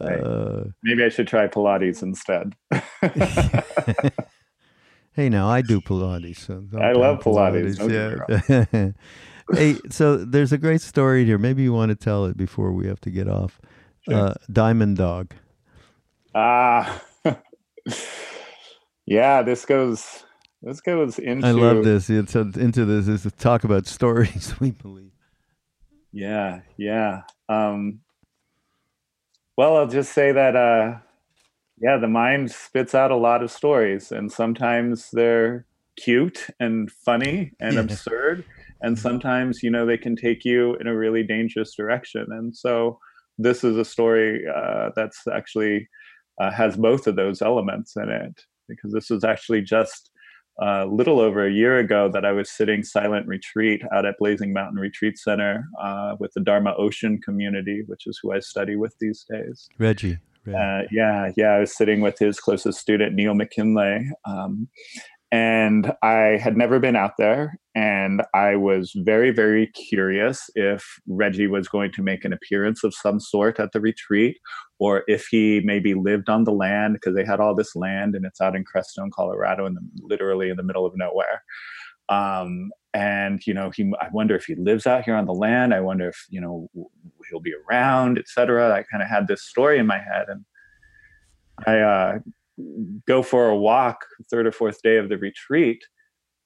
Right. 0.00 0.20
uh, 0.20 0.64
Maybe 0.82 1.04
I 1.04 1.08
should 1.08 1.28
try 1.28 1.46
Pilates 1.46 2.02
instead. 2.02 2.54
hey, 5.14 5.28
now 5.28 5.48
I 5.48 5.62
do 5.62 5.80
Pilates. 5.80 6.38
So 6.38 6.64
I 6.78 6.92
love 6.92 7.20
Pilates, 7.20 7.78
don't 7.78 7.90
Yeah. 8.70 8.92
hey, 9.56 9.76
so 9.90 10.16
there's 10.16 10.52
a 10.52 10.58
great 10.58 10.80
story 10.80 11.24
here. 11.24 11.38
Maybe 11.38 11.62
you 11.62 11.72
want 11.72 11.90
to 11.90 11.96
tell 11.96 12.26
it 12.26 12.36
before 12.36 12.72
we 12.72 12.86
have 12.86 13.00
to 13.02 13.10
get 13.10 13.28
off. 13.28 13.60
Sure. 14.08 14.14
Uh, 14.14 14.34
Diamond 14.52 14.98
Dog. 14.98 15.34
ah, 16.34 17.02
yeah. 19.06 19.42
This 19.42 19.64
goes. 19.64 20.24
This 20.62 20.80
goes 20.80 21.18
into. 21.18 21.46
I 21.46 21.52
love 21.52 21.84
this. 21.84 22.10
It's 22.10 22.36
uh, 22.36 22.44
into 22.56 22.84
this 22.84 23.08
is 23.08 23.30
talk 23.38 23.64
about 23.64 23.86
stories 23.98 24.54
we 24.60 24.70
believe. 24.70 25.12
Yeah, 26.12 26.60
yeah. 26.76 27.22
Um, 27.48 28.00
well, 29.56 29.76
I'll 29.76 29.88
just 29.88 30.12
say 30.12 30.32
that, 30.32 30.56
uh, 30.56 30.98
yeah, 31.84 31.96
the 32.04 32.08
mind 32.08 32.50
spits 32.50 32.94
out 32.94 33.10
a 33.10 33.16
lot 33.28 33.42
of 33.44 33.50
stories, 33.50 34.04
and 34.16 34.32
sometimes 34.32 35.10
they're 35.12 35.66
cute 36.04 36.40
and 36.58 36.90
funny 36.90 37.36
and 37.60 37.74
Yeah. 37.74 37.82
absurd, 37.84 38.44
and 38.84 38.98
sometimes, 38.98 39.62
you 39.64 39.70
know, 39.74 39.84
they 39.86 39.98
can 39.98 40.16
take 40.16 40.42
you 40.44 40.60
in 40.80 40.86
a 40.86 40.96
really 40.96 41.22
dangerous 41.22 41.74
direction. 41.80 42.24
And 42.38 42.56
so, 42.64 42.98
this 43.46 43.64
is 43.64 43.76
a 43.76 43.84
story 43.84 44.30
uh, 44.60 44.90
that's 44.96 45.20
actually 45.38 45.88
uh, 46.40 46.50
has 46.50 46.76
both 46.76 47.06
of 47.06 47.14
those 47.16 47.38
elements 47.50 47.90
in 48.02 48.08
it, 48.08 48.36
because 48.68 48.92
this 48.92 49.08
was 49.10 49.22
actually 49.22 49.62
just 49.62 50.10
a 50.60 50.86
little 50.86 51.18
over 51.20 51.40
a 51.44 51.52
year 51.62 51.78
ago 51.78 52.08
that 52.14 52.24
I 52.24 52.32
was 52.32 52.48
sitting 52.58 52.82
silent 52.82 53.26
retreat 53.26 53.82
out 53.94 54.06
at 54.06 54.18
Blazing 54.18 54.52
Mountain 54.52 54.80
Retreat 54.80 55.16
Center 55.18 55.64
uh, 55.82 56.16
with 56.20 56.32
the 56.34 56.40
Dharma 56.40 56.72
Ocean 56.78 57.20
community, 57.26 57.82
which 57.90 58.06
is 58.06 58.18
who 58.22 58.32
I 58.32 58.40
study 58.40 58.74
with 58.76 58.94
these 59.00 59.24
days. 59.28 59.68
Reggie. 59.78 60.18
Uh, 60.46 60.82
yeah, 60.90 61.30
yeah, 61.36 61.52
I 61.52 61.60
was 61.60 61.76
sitting 61.76 62.00
with 62.00 62.18
his 62.18 62.38
closest 62.38 62.78
student, 62.78 63.14
Neil 63.14 63.34
McKinlay. 63.34 64.08
Um, 64.26 64.68
and 65.32 65.92
I 66.02 66.38
had 66.40 66.56
never 66.56 66.78
been 66.78 66.94
out 66.94 67.12
there, 67.18 67.58
and 67.74 68.22
I 68.34 68.54
was 68.54 68.92
very, 68.94 69.32
very 69.32 69.66
curious 69.68 70.48
if 70.54 71.00
Reggie 71.08 71.48
was 71.48 71.66
going 71.66 71.90
to 71.92 72.04
make 72.04 72.24
an 72.24 72.32
appearance 72.32 72.84
of 72.84 72.94
some 72.94 73.18
sort 73.18 73.58
at 73.58 73.72
the 73.72 73.80
retreat, 73.80 74.36
or 74.78 75.02
if 75.08 75.26
he 75.30 75.60
maybe 75.64 75.94
lived 75.94 76.28
on 76.28 76.44
the 76.44 76.52
land 76.52 76.94
because 76.94 77.16
they 77.16 77.24
had 77.24 77.40
all 77.40 77.54
this 77.54 77.74
land 77.74 78.14
and 78.14 78.24
it's 78.24 78.40
out 78.40 78.54
in 78.54 78.64
Crestone, 78.64 79.10
Colorado, 79.12 79.66
and 79.66 79.76
literally 80.00 80.50
in 80.50 80.56
the 80.56 80.62
middle 80.62 80.86
of 80.86 80.92
nowhere. 80.94 81.42
Um, 82.08 82.70
and 82.94 83.44
you 83.44 83.52
know, 83.52 83.70
he 83.74 83.92
I 84.00 84.08
wonder 84.12 84.36
if 84.36 84.44
he 84.44 84.54
lives 84.54 84.86
out 84.86 85.04
here 85.04 85.16
on 85.16 85.26
the 85.26 85.34
land. 85.34 85.74
I 85.74 85.80
wonder 85.80 86.08
if 86.08 86.26
you 86.30 86.40
know 86.40 86.70
he'll 87.28 87.40
be 87.40 87.54
around, 87.68 88.18
etc. 88.18 88.72
I 88.72 88.84
kind 88.84 89.02
of 89.02 89.08
had 89.08 89.26
this 89.26 89.42
story 89.42 89.78
in 89.78 89.86
my 89.86 89.98
head, 89.98 90.26
and 90.28 90.44
I 91.66 91.80
uh, 91.80 92.18
go 93.06 93.22
for 93.22 93.48
a 93.48 93.56
walk 93.56 94.06
third 94.30 94.46
or 94.46 94.52
fourth 94.52 94.80
day 94.82 94.96
of 94.96 95.08
the 95.08 95.18
retreat, 95.18 95.84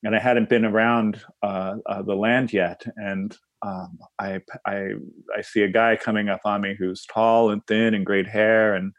and 0.03 0.17
I 0.17 0.19
hadn't 0.19 0.49
been 0.49 0.65
around 0.65 1.23
uh, 1.43 1.77
uh, 1.87 2.03
the 2.03 2.15
land 2.15 2.53
yet, 2.53 2.83
and 2.97 3.37
um, 3.61 3.99
I, 4.19 4.41
I 4.67 4.93
I 5.37 5.43
see 5.43 5.63
a 5.63 5.69
guy 5.69 5.97
coming 5.97 6.31
up 6.31 6.41
on 6.47 6.63
me 6.63 6.77
who's 6.79 7.05
tall 7.13 7.51
and 7.51 7.61
thin 7.67 7.93
and 7.93 8.07
great 8.07 8.27
hair, 8.27 8.75
and 8.75 8.93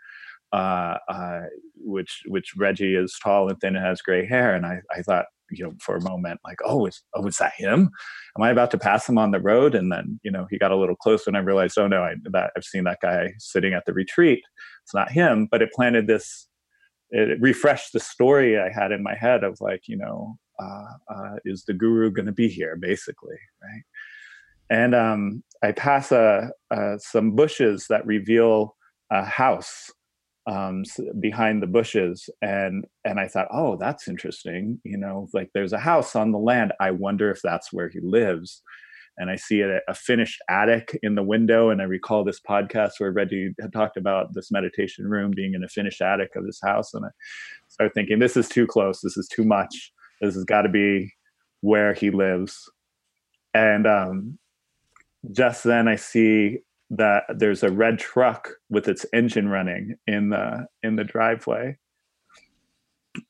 uh, 0.54 0.98
uh, 1.10 1.42
which 1.78 2.22
which 2.28 2.54
Reggie 2.56 2.96
is 2.96 3.18
tall 3.24 3.50
and 3.50 3.60
thin 3.60 3.76
and 3.76 3.84
has 3.84 4.04
gray 4.04 4.28
hair, 4.28 4.54
and 4.54 4.68
I, 4.68 4.82
I 4.96 5.02
thought 5.02 5.26
you 5.52 5.66
know 5.66 5.74
for 5.80 5.96
a 5.96 6.02
moment 6.02 6.40
like 6.46 6.60
oh 6.66 6.86
is 6.86 7.02
oh 7.14 7.26
is 7.28 7.38
that 7.38 7.54
him? 7.56 7.90
Am 8.38 8.44
I 8.44 8.50
about 8.50 8.72
to 8.72 8.78
pass 8.78 9.08
him 9.08 9.18
on 9.18 9.32
the 9.32 9.40
road? 9.40 9.76
And 9.76 9.92
then 9.92 10.20
you 10.24 10.32
know 10.32 10.48
he 10.50 10.58
got 10.58 10.72
a 10.72 10.78
little 10.78 10.96
closer, 10.96 11.30
and 11.30 11.38
I 11.38 11.42
realized 11.42 11.78
oh 11.78 11.88
no 11.88 12.04
I 12.04 12.16
that 12.32 12.52
I've 12.56 12.64
seen 12.64 12.84
that 12.86 13.00
guy 13.02 13.34
sitting 13.40 13.74
at 13.74 13.86
the 13.86 13.94
retreat. 13.94 14.44
It's 14.84 14.94
not 14.94 15.12
him, 15.12 15.48
but 15.50 15.62
it 15.62 15.72
planted 15.74 16.08
this. 16.08 16.48
It 17.12 17.42
refreshed 17.42 17.94
the 17.94 18.00
story 18.00 18.60
I 18.60 18.70
had 18.72 18.92
in 18.92 19.02
my 19.02 19.16
head 19.16 19.44
of 19.44 19.58
like 19.62 19.84
you 19.88 19.98
know 19.98 20.38
uh, 20.62 21.14
uh, 21.14 21.36
is 21.46 21.64
the 21.66 21.74
guru 21.74 22.12
going 22.12 22.26
to 22.26 22.32
be 22.32 22.50
here 22.50 22.76
basically 22.76 23.38
right 23.64 23.84
and 24.70 24.94
um, 24.94 25.44
I 25.64 25.72
pass 25.72 26.12
a, 26.12 26.52
uh, 26.72 26.98
some 27.00 27.32
bushes 27.32 27.88
that 27.90 28.06
reveal 28.06 28.76
a 29.12 29.26
house 29.26 29.92
um, 30.48 30.84
behind 31.20 31.62
the 31.62 31.68
bushes, 31.68 32.30
and 32.42 32.86
and 33.06 33.20
I 33.20 33.28
thought, 33.28 33.48
oh, 33.52 33.78
that's 33.78 34.08
interesting. 34.08 34.80
You 34.84 34.98
know, 34.98 35.28
like 35.34 35.50
there's 35.54 35.74
a 35.74 35.80
house 35.80 36.16
on 36.16 36.32
the 36.32 36.40
land. 36.40 36.74
I 36.80 36.92
wonder 36.92 37.30
if 37.32 37.42
that's 37.44 37.72
where 37.72 37.90
he 37.90 38.00
lives. 38.02 38.62
And 39.22 39.30
I 39.30 39.36
see 39.36 39.60
a, 39.60 39.82
a 39.90 39.94
finished 39.94 40.42
attic 40.50 40.98
in 41.04 41.16
the 41.16 41.24
window, 41.24 41.70
and 41.70 41.82
I 41.82 41.86
recall 41.86 42.24
this 42.24 42.40
podcast 42.40 42.94
where 43.00 43.12
Reggie 43.12 43.54
had 43.60 43.74
talked 43.74 43.98
about 43.98 44.34
this 44.34 44.50
meditation 44.50 45.06
room 45.08 45.32
being 45.36 45.54
in 45.54 45.64
a 45.64 45.68
finished 45.68 46.02
attic 46.02 46.30
of 46.38 46.46
this 46.46 46.60
house, 46.64 46.94
and 46.94 47.06
I 47.06 47.10
started 47.68 47.94
thinking, 47.94 48.20
this 48.20 48.38
is 48.38 48.48
too 48.48 48.66
close. 48.66 49.02
This 49.02 49.18
is 49.18 49.28
too 49.28 49.44
much. 49.44 49.92
This 50.22 50.36
has 50.36 50.46
got 50.46 50.62
to 50.62 50.70
be 50.70 51.12
where 51.62 51.94
he 51.94 52.12
lives. 52.12 52.58
And 53.54 53.86
um, 53.88 54.40
just 55.32 55.64
then 55.64 55.88
I 55.88 55.96
see 55.96 56.60
that 56.90 57.24
there's 57.30 57.64
a 57.64 57.72
red 57.72 58.00
truck 58.00 58.50
with 58.70 58.88
its 58.88 59.06
engine 59.14 59.50
running 59.50 59.96
in 60.08 60.30
the 60.30 60.68
in 60.82 60.96
the 60.96 61.04
driveway. 61.04 61.78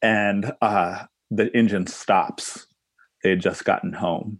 And 0.01 0.51
uh, 0.62 1.05
the 1.32 1.55
engine 1.55 1.88
stops. 1.88 2.68
They 3.24 3.32
had 3.32 3.41
just 3.41 3.66
gotten 3.66 3.93
home. 3.93 4.39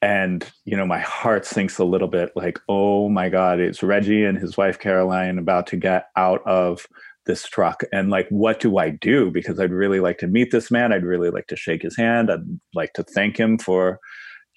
And 0.00 0.50
you 0.64 0.76
know 0.76 0.86
my 0.86 0.98
heart 0.98 1.46
sinks 1.46 1.78
a 1.78 1.84
little 1.84 2.08
bit 2.08 2.32
like 2.36 2.58
oh 2.68 3.08
my 3.08 3.30
god 3.30 3.58
it's 3.58 3.82
reggie 3.82 4.24
and 4.24 4.36
his 4.36 4.54
wife 4.54 4.78
caroline 4.78 5.38
about 5.38 5.66
to 5.68 5.76
get 5.76 6.08
out 6.16 6.46
of 6.46 6.86
this 7.26 7.46
truck. 7.46 7.82
And 7.90 8.10
like 8.10 8.28
what 8.28 8.60
do 8.60 8.76
i 8.78 8.90
do? 8.90 9.30
Because 9.30 9.58
i'd 9.58 9.72
really 9.72 10.00
like 10.00 10.18
to 10.18 10.26
meet 10.26 10.50
this 10.50 10.70
man. 10.70 10.92
I'd 10.92 11.04
really 11.04 11.30
like 11.30 11.46
to 11.48 11.56
shake 11.56 11.82
his 11.82 11.96
hand. 11.96 12.30
I'd 12.30 12.44
like 12.74 12.92
to 12.94 13.02
thank 13.02 13.38
him 13.38 13.58
for 13.58 13.98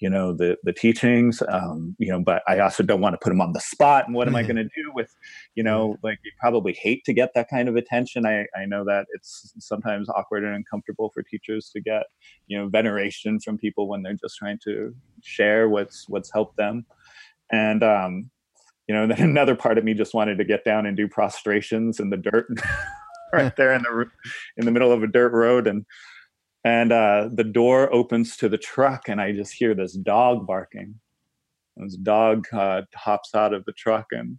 you 0.00 0.08
know 0.08 0.32
the 0.32 0.56
the 0.62 0.72
teachings 0.72 1.42
um, 1.48 1.94
you 1.98 2.10
know 2.10 2.20
but 2.20 2.42
i 2.46 2.58
also 2.58 2.82
don't 2.82 3.00
want 3.00 3.12
to 3.14 3.18
put 3.18 3.30
them 3.30 3.40
on 3.40 3.52
the 3.52 3.60
spot 3.60 4.06
and 4.06 4.14
what 4.14 4.28
am 4.28 4.36
i 4.36 4.42
going 4.42 4.56
to 4.56 4.64
do 4.64 4.92
with 4.94 5.14
you 5.54 5.62
know 5.62 5.96
like 6.02 6.18
you 6.24 6.30
probably 6.40 6.72
hate 6.72 7.04
to 7.04 7.12
get 7.12 7.30
that 7.34 7.48
kind 7.50 7.68
of 7.68 7.76
attention. 7.76 8.26
I 8.26 8.46
i 8.56 8.64
know 8.66 8.84
that 8.84 9.06
it's 9.14 9.52
sometimes 9.58 10.08
awkward 10.08 10.44
and 10.44 10.54
uncomfortable 10.54 11.10
for 11.12 11.22
teachers 11.22 11.70
to 11.74 11.80
get 11.80 12.04
you 12.46 12.58
know 12.58 12.68
veneration 12.68 13.40
from 13.40 13.58
people 13.58 13.88
when 13.88 14.02
they're 14.02 14.14
just 14.14 14.36
trying 14.36 14.58
to 14.64 14.94
share 15.22 15.68
what's 15.68 16.08
what's 16.08 16.32
helped 16.32 16.56
them. 16.56 16.86
And 17.50 17.82
um 17.82 18.30
you 18.88 18.94
know, 18.94 19.06
then 19.14 19.20
another 19.20 19.54
part 19.54 19.78
of 19.78 19.84
me 19.84 19.94
just 19.94 20.14
wanted 20.14 20.38
to 20.38 20.44
get 20.44 20.64
down 20.64 20.86
and 20.86 20.96
do 20.96 21.06
prostrations 21.06 22.00
in 22.00 22.10
the 22.10 22.16
dirt, 22.16 22.46
right 23.32 23.54
there 23.56 23.74
in 23.74 23.82
the 23.82 24.06
in 24.56 24.64
the 24.64 24.72
middle 24.72 24.90
of 24.90 25.02
a 25.02 25.06
dirt 25.06 25.32
road, 25.32 25.66
and 25.66 25.84
and 26.64 26.92
uh, 26.92 27.28
the 27.32 27.44
door 27.44 27.92
opens 27.92 28.36
to 28.38 28.48
the 28.48 28.58
truck, 28.58 29.08
and 29.08 29.20
I 29.20 29.32
just 29.32 29.52
hear 29.52 29.74
this 29.74 29.94
dog 29.94 30.46
barking. 30.46 31.00
And 31.76 31.86
this 31.86 31.96
dog 31.96 32.46
uh, 32.52 32.82
hops 32.94 33.34
out 33.34 33.54
of 33.54 33.64
the 33.64 33.72
truck, 33.72 34.06
and 34.12 34.38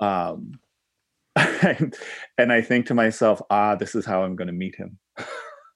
um, 0.00 0.58
and 1.36 2.52
I 2.52 2.60
think 2.60 2.86
to 2.86 2.94
myself, 2.94 3.40
ah, 3.50 3.74
this 3.74 3.94
is 3.94 4.04
how 4.04 4.22
I'm 4.22 4.36
going 4.36 4.48
to 4.48 4.52
meet 4.52 4.76
him. 4.76 4.98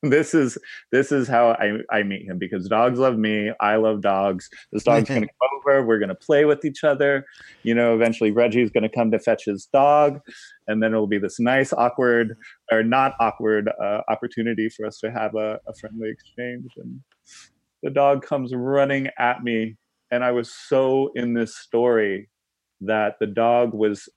this 0.02 0.32
is 0.34 0.56
this 0.92 1.10
is 1.10 1.26
how 1.26 1.50
I, 1.50 1.78
I 1.90 2.02
meet 2.02 2.28
him 2.28 2.38
because 2.38 2.68
dogs 2.68 2.98
love 2.98 3.18
me. 3.18 3.50
I 3.60 3.76
love 3.76 4.00
dogs. 4.00 4.48
This 4.72 4.84
dog's 4.84 5.08
to 5.08 5.14
come 5.14 5.28
over. 5.56 5.84
We're 5.84 5.98
to 6.08 6.14
play 6.14 6.44
with 6.44 6.64
each 6.64 6.84
other. 6.84 7.24
You 7.64 7.74
know, 7.74 7.94
eventually 7.94 8.30
Reggie's 8.30 8.70
to 8.84 8.88
come 8.88 9.10
to 9.10 9.18
fetch 9.18 9.44
his 9.46 9.66
dog, 9.72 10.20
and 10.68 10.82
then 10.82 10.92
it'll 10.92 11.08
be 11.08 11.18
this 11.18 11.40
nice, 11.40 11.72
awkward 11.72 12.36
or 12.70 12.84
not 12.84 13.14
awkward 13.18 13.70
uh, 13.82 14.02
opportunity 14.08 14.68
for 14.68 14.86
us 14.86 14.98
to 15.00 15.10
have 15.10 15.34
a, 15.34 15.58
a 15.66 15.74
friendly 15.80 16.10
exchange. 16.10 16.70
And 16.76 17.00
the 17.82 17.90
dog 17.90 18.24
comes 18.24 18.52
running 18.54 19.08
at 19.18 19.42
me, 19.42 19.76
and 20.12 20.22
I 20.22 20.30
was 20.30 20.52
so 20.52 21.10
in 21.16 21.34
this 21.34 21.56
story 21.56 22.28
that 22.82 23.16
the 23.18 23.26
dog 23.26 23.74
was 23.74 24.08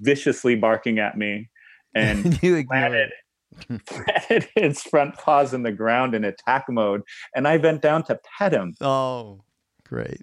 viciously 0.00 0.56
barking 0.56 0.98
at 0.98 1.16
me 1.16 1.48
and 1.94 2.38
you 2.42 2.64
planted 2.66 3.10
planted 3.86 4.48
its 4.56 4.82
front 4.82 5.16
paws 5.16 5.54
in 5.54 5.62
the 5.62 5.72
ground 5.72 6.14
in 6.14 6.24
attack 6.24 6.66
mode, 6.68 7.02
and 7.34 7.46
I 7.46 7.58
bent 7.58 7.82
down 7.82 8.02
to 8.04 8.18
pet 8.38 8.52
him. 8.52 8.74
Oh, 8.80 9.42
great! 9.84 10.22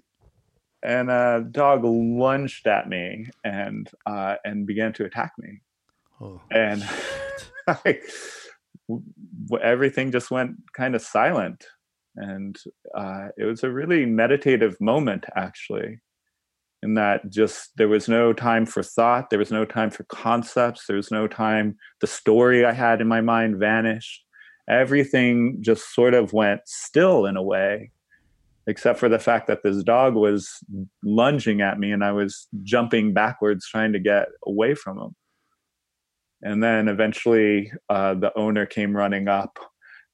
And 0.82 1.10
a 1.10 1.46
dog 1.50 1.84
lunged 1.84 2.66
at 2.66 2.88
me 2.88 3.28
and 3.44 3.90
uh, 4.06 4.36
and 4.44 4.66
began 4.66 4.92
to 4.94 5.04
attack 5.04 5.32
me. 5.38 5.60
Oh. 6.20 6.40
And 6.50 6.86
I, 7.66 8.00
everything 9.62 10.12
just 10.12 10.30
went 10.30 10.56
kind 10.72 10.94
of 10.94 11.02
silent, 11.02 11.64
and 12.16 12.56
uh, 12.96 13.28
it 13.36 13.44
was 13.44 13.64
a 13.64 13.70
really 13.70 14.06
meditative 14.06 14.80
moment, 14.80 15.26
actually 15.36 15.98
in 16.84 16.94
that 16.94 17.30
just 17.30 17.70
there 17.76 17.88
was 17.88 18.08
no 18.08 18.32
time 18.32 18.66
for 18.66 18.82
thought 18.82 19.30
there 19.30 19.38
was 19.38 19.50
no 19.50 19.64
time 19.64 19.90
for 19.90 20.04
concepts 20.04 20.86
there 20.86 20.96
was 20.96 21.10
no 21.10 21.26
time 21.26 21.76
the 22.02 22.06
story 22.06 22.64
i 22.64 22.72
had 22.72 23.00
in 23.00 23.08
my 23.08 23.20
mind 23.20 23.58
vanished. 23.58 24.20
Everything 24.68 25.58
just 25.60 25.94
sort 25.94 26.14
of 26.14 26.32
went 26.32 26.60
still 26.66 27.26
in 27.26 27.36
a 27.36 27.42
way 27.42 27.90
except 28.66 28.98
for 28.98 29.10
the 29.10 29.18
fact 29.18 29.46
that 29.46 29.62
this 29.62 29.82
dog 29.82 30.14
was 30.14 30.58
lunging 31.02 31.60
at 31.60 31.78
me 31.78 31.90
and 31.90 32.04
i 32.04 32.12
was 32.12 32.46
jumping 32.62 33.12
backwards 33.12 33.66
trying 33.66 33.92
to 33.92 33.98
get 33.98 34.28
away 34.46 34.74
from 34.74 34.98
him. 34.98 35.14
And 36.42 36.62
then 36.62 36.88
eventually 36.88 37.72
uh, 37.88 38.14
the 38.14 38.36
owner 38.38 38.66
came 38.66 38.94
running 38.94 39.28
up 39.28 39.58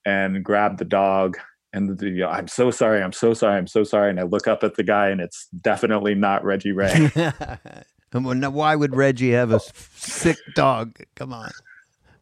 and 0.07 0.45
grabbed 0.45 0.79
the 0.79 0.85
dog 0.85 1.37
and 1.73 1.99
the, 1.99 2.09
you 2.09 2.21
know, 2.21 2.29
I'm 2.29 2.49
so 2.49 2.71
sorry, 2.71 3.03
I'm 3.03 3.13
so 3.13 3.35
sorry, 3.35 3.57
I'm 3.57 3.67
so 3.67 3.85
sorry. 3.85 4.11
And 4.11 4.21
I 4.21 4.25
look 4.25 4.49
up 4.49 4.65
at 4.65 4.75
the 4.75 4.83
guy, 4.83 5.09
and 5.09 5.21
it's 5.21 5.47
definitely 5.49 6.15
not 6.15 6.45
Reggie 6.45 6.73
Ray. 6.73 7.11
why 8.13 8.75
would 8.75 8.97
Reggie 8.97 9.31
have 9.33 9.53
a 9.53 9.61
sick 9.61 10.39
dog? 10.55 10.99
Come 11.15 11.33
on, 11.33 11.51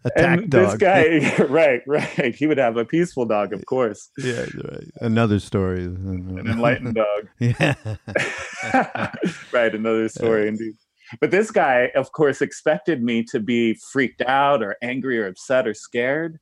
attack 0.05 0.41
and 0.41 0.51
dog. 0.51 0.79
This 0.79 0.79
guy, 0.79 1.45
right, 1.49 1.83
right. 1.87 2.35
He 2.35 2.47
would 2.47 2.59
have 2.59 2.77
a 2.77 2.85
peaceful 2.85 3.25
dog, 3.25 3.53
of 3.53 3.65
course. 3.67 4.11
Yeah, 4.19 4.45
right. 4.65 4.85
Another 5.01 5.39
story. 5.39 5.85
An 5.85 6.45
enlightened 6.47 6.95
dog. 6.95 7.29
yeah. 7.39 7.75
right, 9.53 9.75
another 9.75 10.09
story 10.09 10.45
uh, 10.45 10.49
indeed. 10.49 10.75
But 11.21 11.31
this 11.31 11.51
guy, 11.51 11.91
of 11.97 12.13
course, 12.13 12.43
expected 12.43 13.03
me 13.03 13.25
to 13.25 13.41
be 13.41 13.75
freaked 13.93 14.21
out 14.23 14.63
or 14.63 14.77
angry 14.83 15.19
or 15.19 15.27
upset 15.27 15.67
or 15.67 15.73
scared 15.73 16.39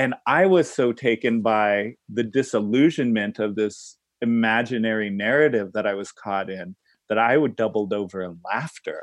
and 0.00 0.14
I 0.26 0.46
was 0.46 0.72
so 0.72 0.92
taken 0.92 1.42
by 1.42 1.96
the 2.08 2.22
disillusionment 2.22 3.38
of 3.38 3.54
this 3.54 3.98
imaginary 4.22 5.10
narrative 5.10 5.74
that 5.74 5.86
I 5.86 5.92
was 5.92 6.10
caught 6.10 6.48
in 6.48 6.74
that 7.10 7.18
I 7.18 7.36
would 7.36 7.54
doubled 7.54 7.92
over 7.92 8.22
in 8.22 8.40
laughter. 8.44 9.02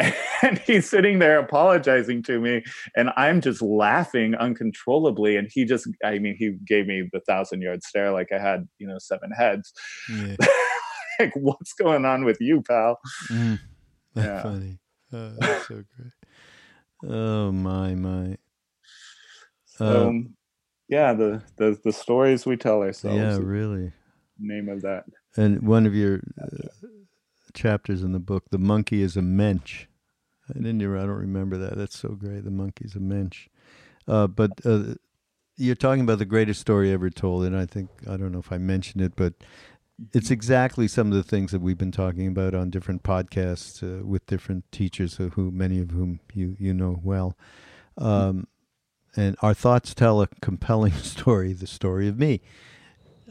And 0.44 0.58
he's 0.58 0.90
sitting 0.90 1.20
there 1.20 1.38
apologizing 1.38 2.24
to 2.24 2.40
me, 2.40 2.64
and 2.96 3.10
I'm 3.16 3.40
just 3.40 3.62
laughing 3.62 4.34
uncontrollably. 4.34 5.36
And 5.36 5.48
he 5.48 5.64
just, 5.64 5.86
I 6.04 6.18
mean, 6.18 6.34
he 6.36 6.56
gave 6.66 6.88
me 6.88 7.08
the 7.12 7.20
thousand 7.20 7.62
yard 7.62 7.84
stare 7.84 8.10
like 8.10 8.32
I 8.32 8.40
had, 8.40 8.66
you 8.78 8.88
know, 8.88 8.98
seven 8.98 9.30
heads. 9.30 9.72
Yeah. 10.10 10.34
like, 11.20 11.32
what's 11.36 11.74
going 11.74 12.04
on 12.04 12.24
with 12.24 12.38
you, 12.40 12.60
pal? 12.60 12.98
Mm, 13.30 13.60
that's 14.16 14.26
yeah. 14.26 14.42
funny. 14.42 14.78
Oh, 15.12 15.32
that's 15.38 15.68
so 15.68 15.84
great. 15.96 17.12
Oh, 17.14 17.52
my, 17.52 17.94
my. 17.94 18.36
Uh, 19.82 20.08
um, 20.08 20.34
yeah, 20.88 21.12
the, 21.12 21.42
the 21.56 21.78
the 21.84 21.92
stories 21.92 22.46
we 22.46 22.56
tell 22.56 22.82
ourselves. 22.82 23.16
Yeah, 23.16 23.38
really. 23.38 23.92
Name 24.38 24.68
of 24.68 24.82
that. 24.82 25.04
And 25.36 25.66
one 25.66 25.86
of 25.86 25.94
your 25.94 26.20
uh, 26.40 26.68
chapters 27.54 28.02
in 28.02 28.12
the 28.12 28.18
book, 28.18 28.44
the 28.50 28.58
monkey 28.58 29.02
is 29.02 29.16
a 29.16 29.22
mensch. 29.22 29.86
I 30.50 30.54
didn't. 30.54 30.82
I 30.82 31.00
don't 31.00 31.08
remember 31.08 31.56
that. 31.58 31.76
That's 31.76 31.98
so 31.98 32.10
great. 32.10 32.44
The 32.44 32.50
monkey's 32.50 32.94
a 32.94 33.00
mensch. 33.00 33.48
Uh, 34.06 34.26
but 34.26 34.50
uh, 34.64 34.94
you're 35.56 35.74
talking 35.74 36.02
about 36.02 36.18
the 36.18 36.24
greatest 36.24 36.60
story 36.60 36.92
ever 36.92 37.08
told, 37.10 37.44
and 37.44 37.56
I 37.56 37.66
think 37.66 37.90
I 38.08 38.16
don't 38.16 38.32
know 38.32 38.40
if 38.40 38.52
I 38.52 38.58
mentioned 38.58 39.02
it, 39.02 39.14
but 39.16 39.34
it's 40.12 40.30
exactly 40.30 40.88
some 40.88 41.08
of 41.08 41.14
the 41.14 41.22
things 41.22 41.52
that 41.52 41.60
we've 41.60 41.78
been 41.78 41.92
talking 41.92 42.26
about 42.26 42.54
on 42.54 42.70
different 42.70 43.02
podcasts 43.02 43.82
uh, 43.82 44.04
with 44.04 44.26
different 44.26 44.70
teachers, 44.72 45.16
who 45.16 45.50
many 45.50 45.78
of 45.78 45.90
whom 45.90 46.20
you 46.34 46.56
you 46.58 46.74
know 46.74 47.00
well. 47.02 47.36
Um, 47.96 48.46
and 49.16 49.36
our 49.42 49.54
thoughts 49.54 49.94
tell 49.94 50.20
a 50.22 50.28
compelling 50.40 50.92
story, 51.02 51.52
the 51.52 51.66
story 51.66 52.08
of 52.08 52.18
me. 52.18 52.40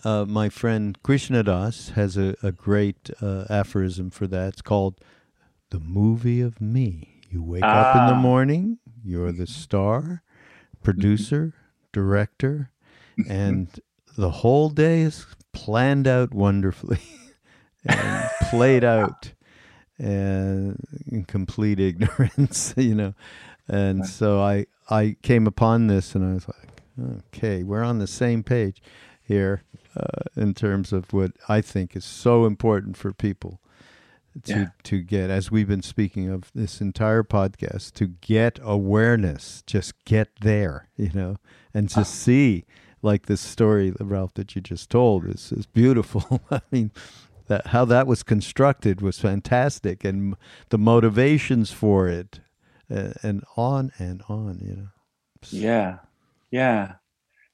Uh, 0.04 0.26
my 0.26 0.50
friend 0.50 0.98
Krishna 1.04 1.44
Das 1.44 1.90
has 1.90 2.18
a, 2.18 2.36
a 2.42 2.52
great 2.52 3.10
uh, 3.22 3.46
aphorism 3.50 4.10
for 4.10 4.26
that. 4.28 4.54
It's 4.54 4.62
called 4.62 5.00
The 5.70 5.80
Movie 5.80 6.42
of 6.42 6.60
Me. 6.60 7.22
You 7.30 7.44
wake 7.44 7.64
ah. 7.64 7.92
up 7.92 7.96
in 7.96 8.08
the 8.08 8.20
ah. 8.20 8.22
morning, 8.22 8.80
you're 9.04 9.32
the 9.32 9.48
star, 9.48 10.24
producer, 10.84 11.54
director, 11.94 12.72
and 13.30 13.68
the 14.18 14.30
whole 14.30 14.70
day 14.70 15.02
is 15.02 15.26
planned 15.54 16.08
out 16.08 16.34
wonderfully 16.34 17.00
and 17.86 18.30
played 18.50 18.84
out 18.84 19.34
and 19.98 20.84
in 21.08 21.24
complete 21.26 21.80
ignorance, 21.80 22.74
you 22.76 22.96
know. 22.96 23.14
And 23.72 24.05
so 24.05 24.41
I, 24.41 24.65
I 24.89 25.15
came 25.22 25.47
upon 25.47 25.88
this 25.88 26.13
and 26.13 26.24
I 26.30 26.34
was 26.34 26.45
like, 26.47 26.82
okay, 27.34 27.63
we're 27.63 27.84
on 27.84 27.99
the 27.99 28.07
same 28.07 28.43
page 28.43 28.82
here 29.24 29.63
uh, 29.95 30.24
in 30.36 30.53
terms 30.53 30.91
of 30.91 31.13
what 31.13 31.32
I 31.47 31.61
think 31.61 31.95
is 31.95 32.03
so 32.05 32.45
important 32.45 32.97
for 32.97 33.13
people 33.13 33.59
to 34.43 34.51
Yeah. 34.53 34.65
to 34.84 35.01
get 35.01 35.30
as 35.30 35.51
we've 35.51 35.67
been 35.67 35.82
speaking 35.82 36.30
of 36.30 36.51
this 36.55 36.80
entire 36.80 37.24
podcast 37.24 37.93
to 37.95 38.07
get 38.22 38.59
awareness 38.63 39.61
just 39.67 39.93
get 40.05 40.30
there 40.39 40.88
you 40.95 41.11
know 41.13 41.36
and 41.74 41.89
Ah. 41.91 41.99
just 41.99 42.15
see 42.15 42.63
like 43.01 43.26
this 43.26 43.41
story 43.41 43.93
ralph 43.99 44.34
that 44.36 44.55
you 44.55 44.61
just 44.61 44.89
told 44.89 45.26
is 45.28 45.51
is 45.51 45.65
beautiful 45.65 46.39
i 46.51 46.61
mean 46.72 46.91
that 47.47 47.67
how 47.67 47.84
that 47.84 48.07
was 48.07 48.24
constructed 48.24 49.01
was 49.01 49.19
fantastic 49.19 50.05
and 50.05 50.36
the 50.69 50.78
motivations 50.78 51.72
for 51.72 52.07
it 52.07 52.39
and 53.24 53.44
on 53.58 53.92
and 54.00 54.22
on 54.28 54.60
you 54.62 54.76
know 54.76 54.88
Yeah. 55.50 56.00
Yeah. 56.52 56.94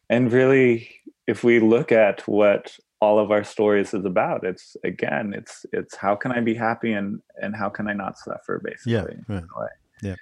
And 0.09 0.31
really 0.31 0.89
if 1.27 1.43
we 1.43 1.59
look 1.59 1.91
at 1.91 2.27
what 2.27 2.75
all 2.99 3.19
of 3.19 3.29
our 3.31 3.43
stories 3.43 3.93
is 3.93 4.05
about, 4.05 4.43
it's 4.43 4.75
again, 4.83 5.33
it's 5.35 5.65
it's 5.71 5.95
how 5.95 6.15
can 6.15 6.31
I 6.31 6.39
be 6.41 6.55
happy 6.55 6.93
and 6.93 7.21
and 7.41 7.55
how 7.55 7.69
can 7.69 7.87
I 7.87 7.93
not 7.93 8.17
suffer 8.17 8.59
basically. 8.63 9.17
yeah 9.27 9.41
right 9.59 9.69
Yep. 10.01 10.17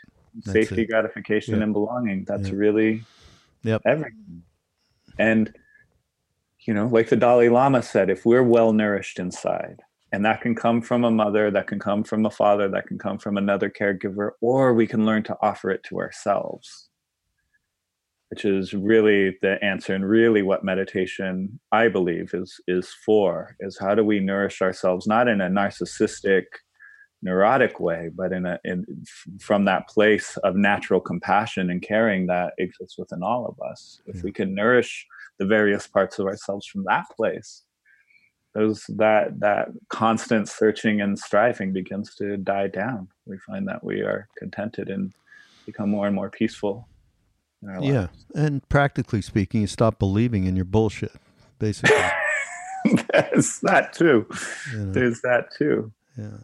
That's 0.45 0.51
Safety, 0.51 0.82
it. 0.84 0.89
gratification, 0.89 1.53
Yep. 1.55 1.63
and 1.63 1.74
belonging. 1.74 2.26
That's 2.26 2.49
Yep. 2.49 2.57
really 2.57 3.05
Yep. 3.63 3.82
everything. 3.86 4.43
And 5.18 5.53
you 6.66 6.74
know, 6.74 6.88
like 6.88 7.09
the 7.09 7.16
Dalai 7.16 7.47
Lama 7.49 7.82
said, 7.84 8.09
if 8.09 8.26
we're 8.26 8.43
well 8.43 8.74
nourished 8.74 9.20
inside, 9.20 9.82
and 10.12 10.24
that 10.26 10.41
can 10.41 10.56
come 10.56 10.82
from 10.82 11.03
a 11.03 11.12
mother, 11.12 11.51
that 11.51 11.68
can 11.68 11.80
come 11.80 12.03
from 12.03 12.26
a 12.26 12.30
father, 12.30 12.70
that 12.70 12.88
can 12.88 12.97
come 12.97 13.18
from 13.18 13.38
another 13.38 13.70
caregiver, 13.70 14.32
or 14.41 14.74
we 14.74 14.88
can 14.88 15.06
learn 15.06 15.24
to 15.24 15.38
offer 15.41 15.72
it 15.72 15.84
to 15.86 15.99
ourselves, 15.99 16.89
which 18.30 18.45
is 18.45 18.74
really 18.74 19.38
the 19.41 19.64
answer 19.64 19.93
and 19.93 20.08
really 20.08 20.41
what 20.41 20.64
meditation, 20.64 21.60
I 21.72 21.88
believe, 21.89 22.34
is 22.34 22.60
is 22.68 22.93
for, 23.06 23.56
is 23.60 23.78
how 23.80 23.95
do 23.95 24.03
we 24.03 24.20
nourish 24.20 24.62
ourselves, 24.62 25.08
not 25.08 25.28
in 25.28 25.41
a 25.41 25.49
narcissistic, 25.49 26.43
neurotic 27.22 27.80
way, 27.80 28.10
but 28.16 28.32
in 28.32 28.45
a 28.45 28.60
in 28.64 28.86
from 29.39 29.66
that 29.66 29.89
place 29.89 30.38
of 30.38 30.56
natural 30.56 31.01
compassion 31.01 31.72
and 31.72 31.82
caring 31.82 32.28
that 32.28 32.53
exists 32.60 32.97
within 32.97 33.24
all 33.24 33.47
of 33.47 33.60
us. 33.68 34.01
If 34.06 34.24
we 34.24 34.32
can 34.32 34.53
nourish 34.53 35.06
the 35.39 35.45
various 35.45 35.88
parts 35.88 36.20
of 36.20 36.28
ourselves 36.28 36.68
from 36.68 36.84
that 36.86 37.06
place, 37.18 37.64
those 38.56 38.86
that 38.95 39.39
that 39.41 39.68
constant 39.89 40.49
searching 40.49 41.01
and 41.01 41.20
striving 41.20 41.74
begins 41.74 42.16
to 42.16 42.38
die 42.38 42.68
down. 42.68 43.10
We 43.28 43.38
find 43.38 43.68
that 43.68 43.84
we 43.84 44.01
are 44.01 44.28
contented 44.38 44.89
and 44.89 45.14
become 45.66 45.89
more 45.89 46.08
and 46.08 46.16
more 46.16 46.30
peaceful. 46.32 46.88
In 47.62 47.70
our 47.70 47.84
yeah 47.84 48.08
and 48.34 48.68
practically 48.70 49.22
speaking 49.22 49.62
you 49.62 49.68
stop 49.68 49.99
believing 49.99 50.45
in 50.45 50.56
your 50.56 50.66
bullshit 50.66 51.12
basically. 51.60 51.95
There's 53.12 53.60
that 53.64 53.93
too. 53.93 54.28
you 54.72 54.80
know. 54.80 54.91
There's 54.91 55.22
that 55.22 55.47
too. 55.58 55.91
Yeah. 56.18 56.38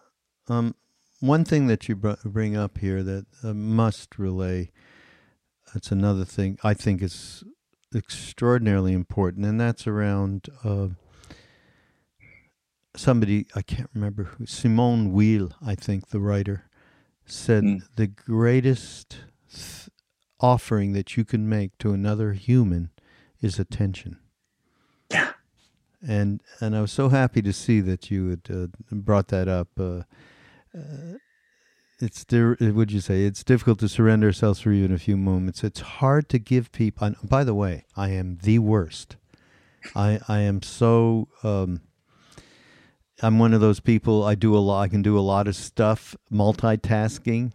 Um, 0.48 0.76
one 1.20 1.46
thing 1.46 1.68
that 1.68 1.88
you 1.88 1.96
br- 1.96 2.14
bring 2.26 2.58
up 2.58 2.80
here 2.80 3.04
that 3.04 3.26
uh, 3.44 3.54
must 3.54 4.18
relay, 4.18 4.72
that's 5.74 5.92
another 5.92 6.26
thing 6.26 6.58
I 6.64 6.74
think 6.74 7.02
is 7.02 7.44
extraordinarily 7.96 8.94
important, 8.94 9.46
and 9.46 9.62
that's 9.62 9.86
around 9.86 10.48
uh, 10.64 10.88
somebody, 12.96 13.46
I 13.56 13.62
can't 13.62 13.90
remember 13.94 14.24
who, 14.26 14.46
Simone 14.46 15.12
Weil, 15.14 15.52
I 15.66 15.76
think, 15.76 16.10
the 16.10 16.20
writer, 16.20 16.66
said 17.26 17.64
Mm. 17.64 17.82
the 17.96 18.08
greatest 18.08 19.18
th- 19.54 19.90
offering 20.40 20.94
that 20.94 21.16
you 21.18 21.24
can 21.24 21.48
make 21.48 21.78
to 21.78 21.94
another 21.94 22.34
human 22.34 22.90
is 23.42 23.60
attention 23.60 24.18
Yeah. 25.12 25.34
and 26.02 26.42
and 26.60 26.76
I 26.76 26.82
was 26.82 26.92
so 26.92 27.10
happy 27.10 27.42
to 27.44 27.54
see 27.54 27.80
that 27.82 28.10
you 28.12 28.30
had 28.30 28.42
uh, 28.50 28.68
brought 28.92 29.28
that 29.30 29.48
up. 29.48 29.70
Uh, 29.80 30.02
uh, 30.76 31.18
it's 32.00 32.26
di- 32.26 32.56
would 32.72 32.92
you 32.92 33.00
say 33.02 33.26
it's 33.26 33.44
difficult 33.44 33.78
to 33.80 33.88
surrender 33.90 34.28
ourselves 34.28 34.60
for 34.62 34.72
even 34.72 34.92
a 34.92 34.98
few 34.98 35.16
moments. 35.18 35.64
It's 35.64 35.82
hard 35.82 36.28
to 36.30 36.40
give 36.40 36.72
people. 36.72 37.06
And 37.08 37.16
by 37.24 37.44
the 37.44 37.54
way, 37.54 37.86
I 37.96 38.10
am 38.10 38.38
the 38.42 38.58
worst. 38.60 39.18
I 39.96 40.20
I 40.28 40.40
am 40.40 40.62
so. 40.64 41.28
Um, 41.44 41.82
I'm 43.22 43.40
one 43.40 43.54
of 43.54 43.62
those 43.62 43.80
people. 43.80 44.24
I 44.24 44.36
do 44.36 44.56
a 44.56 44.60
lot. 44.60 44.82
I 44.82 44.88
can 44.88 45.02
do 45.02 45.18
a 45.18 45.22
lot 45.22 45.48
of 45.48 45.56
stuff, 45.56 46.16
multitasking. 46.32 47.52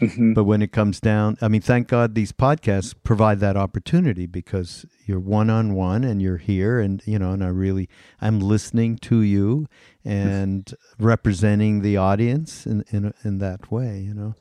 Mhm. 0.00 0.34
But 0.34 0.44
when 0.44 0.62
it 0.62 0.72
comes 0.72 1.00
down, 1.00 1.36
I 1.40 1.46
mean, 1.48 1.60
thank 1.60 1.86
God 1.86 2.14
these 2.14 2.32
podcasts 2.32 2.92
provide 3.04 3.38
that 3.40 3.56
opportunity 3.56 4.26
because 4.26 4.84
you're 5.06 5.20
one 5.20 5.48
on 5.48 5.74
one 5.74 6.02
and 6.02 6.20
you're 6.20 6.38
here, 6.38 6.80
and 6.80 7.00
you 7.06 7.18
know, 7.20 7.32
and 7.32 7.44
I 7.44 7.48
really, 7.48 7.88
I'm 8.20 8.40
listening 8.40 8.96
to 8.98 9.20
you 9.20 9.68
and 10.04 10.74
representing 10.98 11.82
the 11.82 11.96
audience 11.98 12.66
in 12.66 12.84
in 12.90 13.12
in 13.22 13.38
that 13.38 13.70
way. 13.70 14.00
You 14.00 14.14
know, 14.14 14.34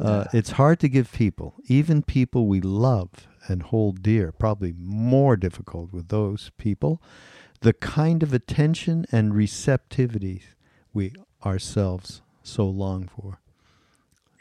uh, 0.00 0.24
it's 0.32 0.52
hard 0.52 0.78
to 0.80 0.88
give 0.88 1.12
people, 1.12 1.54
even 1.66 2.02
people 2.02 2.46
we 2.46 2.60
love 2.62 3.10
and 3.46 3.62
hold 3.62 4.02
dear, 4.02 4.32
probably 4.32 4.72
more 4.78 5.36
difficult 5.36 5.92
with 5.92 6.08
those 6.08 6.50
people, 6.56 7.02
the 7.64 7.72
kind 7.72 8.22
of 8.22 8.34
attention 8.34 9.06
and 9.10 9.34
receptivity 9.34 10.42
we 10.92 11.14
ourselves 11.44 12.20
so 12.42 12.66
long 12.66 13.08
for. 13.08 13.40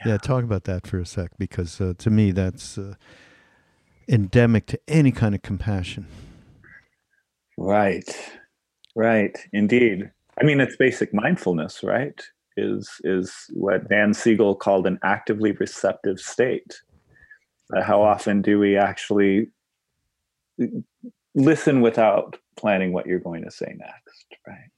Yeah, 0.05 0.17
talk 0.17 0.43
about 0.43 0.65
that 0.65 0.85
for 0.85 0.99
a 0.99 1.05
sec 1.05 1.31
because 1.39 1.79
uh, 1.79 1.93
to 1.99 2.09
me 2.09 2.31
that's 2.31 2.77
uh, 2.77 2.95
endemic 4.09 4.65
to 4.67 4.79
any 4.89 5.13
kind 5.13 5.33
of 5.33 5.41
compassion. 5.41 6.05
Right. 7.57 8.03
Right. 8.93 9.37
Indeed. 9.53 10.11
I 10.41 10.43
mean, 10.43 10.59
it's 10.59 10.75
basic 10.75 11.13
mindfulness, 11.13 11.81
right? 11.81 12.21
Is 12.57 12.89
is 13.05 13.33
what 13.53 13.87
Dan 13.87 14.13
Siegel 14.13 14.53
called 14.53 14.85
an 14.85 14.99
actively 15.01 15.53
receptive 15.53 16.19
state. 16.19 16.81
How 17.81 18.03
often 18.03 18.41
do 18.41 18.59
we 18.59 18.75
actually 18.75 19.47
listen 21.35 21.81
without 21.81 22.37
planning 22.57 22.93
what 22.93 23.05
you're 23.05 23.19
going 23.19 23.43
to 23.43 23.51
say 23.51 23.75
next, 23.77 24.25
right? 24.47 24.69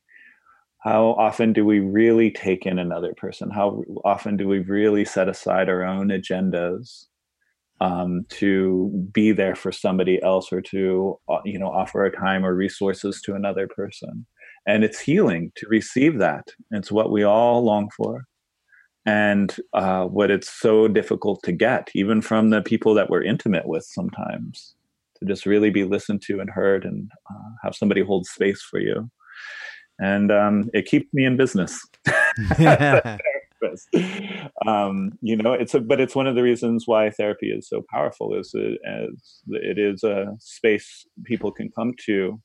How 0.80 1.16
often 1.18 1.51
do 1.51 1.66
we 1.66 1.80
really 1.80 2.30
take 2.30 2.66
in 2.66 2.78
another 2.78 3.14
person? 3.16 3.49
How 3.49 3.84
often 4.03 4.38
do 4.38 4.47
we 4.47 4.60
really 4.60 5.03
set 5.03 5.28
aside 5.28 5.68
our 5.68 5.84
own 5.84 6.10
agendas 6.10 7.06
um, 7.82 8.26
to 8.30 9.10
be 9.12 9.32
there 9.32 9.56
for 9.56 9.72
somebody 9.72 10.22
else 10.22 10.51
or 10.51 10.62
to 10.62 11.20
uh, 11.30 11.39
you 11.43 11.60
know 11.60 11.68
offer 11.68 12.03
our 12.03 12.12
time 12.12 12.45
or 12.45 12.56
resources 12.56 13.22
to 13.22 13.36
another 13.36 13.68
person 13.68 14.26
and 14.66 14.84
it's 14.84 14.99
healing 14.99 15.51
to 15.56 15.68
receive 15.68 16.18
that 16.20 16.47
it's 16.72 16.91
what 16.91 17.12
we 17.12 17.24
all 17.24 17.64
long 17.64 17.89
for 17.95 18.26
and 19.06 19.58
uh, 19.74 20.06
what 20.06 20.32
it's 20.32 20.49
so 20.49 20.88
difficult 20.88 21.43
to 21.43 21.51
get 21.51 21.89
even 21.93 22.22
from 22.22 22.49
the 22.49 22.62
people 22.62 22.93
that 22.93 23.10
we're 23.10 23.24
intimate 23.24 23.68
with 23.68 23.84
sometimes 23.84 24.76
to 25.18 25.26
just 25.26 25.45
really 25.45 25.70
be 25.70 25.84
listened 25.84 26.22
to 26.24 26.39
and 26.39 26.49
heard 26.49 26.86
and 26.86 27.09
uh, 27.30 27.49
have 27.63 27.76
somebody 27.76 28.01
hold 28.01 28.26
space 28.26 28.61
for 28.61 28.80
you 28.80 29.09
and 29.99 30.32
um, 30.32 30.70
it 30.74 30.86
keeps 30.86 31.13
me 31.13 31.26
in 31.26 31.38
business. 31.38 31.80
Um, 34.68 35.18
you 35.22 35.36
know, 35.38 35.53
it's 35.53 35.74
a, 35.74 35.80
but 35.80 35.99
it's 35.99 36.16
one 36.16 36.28
of 36.28 36.36
the 36.36 36.43
reasons 36.43 36.84
why 36.86 37.09
therapy 37.09 37.47
is 37.47 37.68
so 37.68 37.84
powerful. 37.91 38.38
Is 38.38 38.51
it 38.53 38.80
as 38.86 39.41
it 39.47 39.80
is 39.80 40.03
a 40.03 40.36
space 40.39 41.07
people 41.24 41.51
can 41.51 41.72
come 41.72 41.93
to 42.05 42.39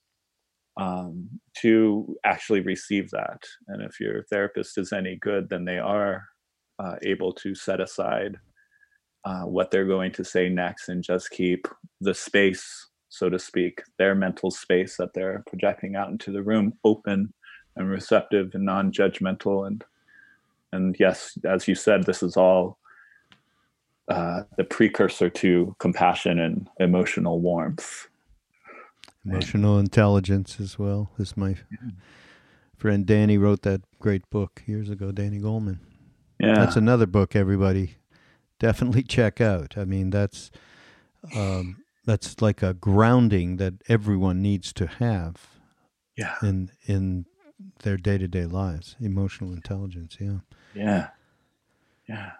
um, 0.78 1.28
to 1.58 2.16
actually 2.24 2.60
receive 2.60 3.10
that. 3.10 3.42
And 3.68 3.82
if 3.82 4.00
your 4.00 4.24
therapist 4.30 4.78
is 4.78 4.94
any 4.94 5.18
good, 5.20 5.50
then 5.50 5.66
they 5.66 5.78
are 5.78 6.24
uh, 6.78 6.96
able 7.02 7.32
to 7.34 7.54
set 7.54 7.80
aside 7.80 8.36
uh, 9.24 9.42
what 9.42 9.70
they're 9.70 9.86
going 9.86 10.12
to 10.12 10.24
say 10.24 10.48
next 10.48 10.88
and 10.88 11.02
just 11.02 11.30
keep 11.30 11.68
the 12.00 12.14
space, 12.14 12.88
so 13.08 13.28
to 13.28 13.38
speak, 13.38 13.82
their 13.98 14.14
mental 14.14 14.50
space 14.50 14.96
that 14.96 15.12
they're 15.14 15.42
projecting 15.46 15.96
out 15.96 16.10
into 16.10 16.32
the 16.32 16.42
room 16.42 16.72
open 16.84 17.32
and 17.76 17.90
receptive 17.90 18.50
and 18.54 18.64
non-judgmental 18.64 19.66
and 19.66 19.84
and 20.72 20.94
yes, 21.00 21.36
as 21.44 21.66
you 21.66 21.74
said, 21.74 22.04
this 22.04 22.22
is 22.22 22.36
all 22.36 22.78
uh, 24.06 24.42
the 24.56 24.62
precursor 24.62 25.28
to 25.28 25.74
compassion 25.80 26.38
and 26.38 26.68
emotional 26.78 27.40
warmth. 27.40 28.06
Emotional 29.24 29.80
intelligence 29.80 30.60
as 30.60 30.78
well. 30.78 31.10
This 31.18 31.36
my 31.36 31.56
friend 32.76 33.04
Danny 33.04 33.36
wrote 33.36 33.62
that 33.62 33.82
great 33.98 34.30
book 34.30 34.62
years 34.66 34.88
ago. 34.90 35.10
Danny 35.10 35.40
Goleman. 35.40 35.80
Yeah, 36.38 36.54
That's 36.54 36.76
another 36.76 37.06
book 37.06 37.34
everybody 37.34 37.96
definitely 38.60 39.02
check 39.02 39.40
out. 39.40 39.76
I 39.76 39.84
mean, 39.84 40.10
that's 40.10 40.52
um, 41.34 41.82
that's 42.06 42.40
like 42.40 42.62
a 42.62 42.74
grounding 42.74 43.56
that 43.56 43.74
everyone 43.88 44.40
needs 44.40 44.72
to 44.74 44.86
have 44.86 45.48
yeah, 46.16 46.36
in 46.42 46.70
in 46.86 47.26
their 47.82 47.96
day 47.96 48.18
to 48.18 48.28
day 48.28 48.46
lives. 48.46 48.94
Emotional 49.00 49.52
intelligence. 49.52 50.16
Yeah. 50.20 50.38
yeah, 50.74 51.08
yeah. 52.08 52.30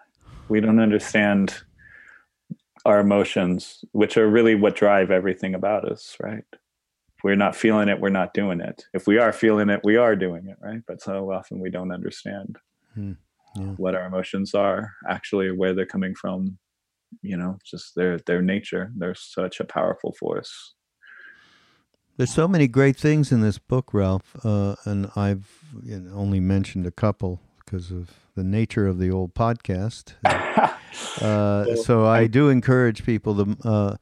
We 0.47 0.61
don't 0.61 0.79
understand 0.79 1.61
our 2.85 2.99
emotions, 2.99 3.83
which 3.91 4.17
are 4.17 4.29
really 4.29 4.55
what 4.55 4.75
drive 4.75 5.11
everything 5.11 5.53
about 5.53 5.85
us, 5.85 6.15
right? 6.19 6.45
If 6.51 7.23
we're 7.23 7.35
not 7.35 7.55
feeling 7.55 7.89
it, 7.89 7.99
we're 7.99 8.09
not 8.09 8.33
doing 8.33 8.59
it. 8.61 8.85
If 8.93 9.05
we 9.05 9.19
are 9.19 9.31
feeling 9.31 9.69
it, 9.69 9.81
we 9.83 9.97
are 9.97 10.15
doing 10.15 10.47
it, 10.47 10.57
right? 10.59 10.81
But 10.87 11.01
so 11.01 11.31
often 11.31 11.59
we 11.59 11.69
don't 11.69 11.91
understand 11.91 12.57
Hmm. 12.93 13.13
Yeah. 13.55 13.73
what 13.77 13.95
our 13.95 14.05
emotions 14.05 14.53
are 14.53 14.93
actually, 15.09 15.51
where 15.51 15.73
they're 15.73 15.85
coming 15.85 16.15
from. 16.15 16.57
You 17.21 17.35
know, 17.35 17.57
just 17.65 17.95
their 17.95 18.19
their 18.19 18.41
nature. 18.41 18.91
They're 18.95 19.15
such 19.15 19.59
a 19.59 19.65
powerful 19.65 20.13
force. 20.17 20.73
There's 22.17 22.33
so 22.33 22.47
many 22.47 22.67
great 22.67 22.97
things 22.97 23.31
in 23.31 23.41
this 23.41 23.57
book, 23.57 23.93
Ralph, 23.93 24.35
uh, 24.45 24.75
and 24.85 25.09
I've 25.15 25.47
you 25.83 25.99
know, 25.99 26.13
only 26.13 26.39
mentioned 26.39 26.85
a 26.85 26.91
couple 26.91 27.41
because 27.63 27.91
of 27.91 28.11
the 28.35 28.43
nature 28.43 28.87
of 28.87 28.99
the 28.99 29.11
old 29.11 29.33
podcast. 29.33 30.13
Uh, 31.21 31.75
so 31.77 32.05
I 32.05 32.27
do 32.27 32.49
encourage 32.49 33.05
people. 33.05 33.33
The 33.33 33.55
uh, 33.63 33.95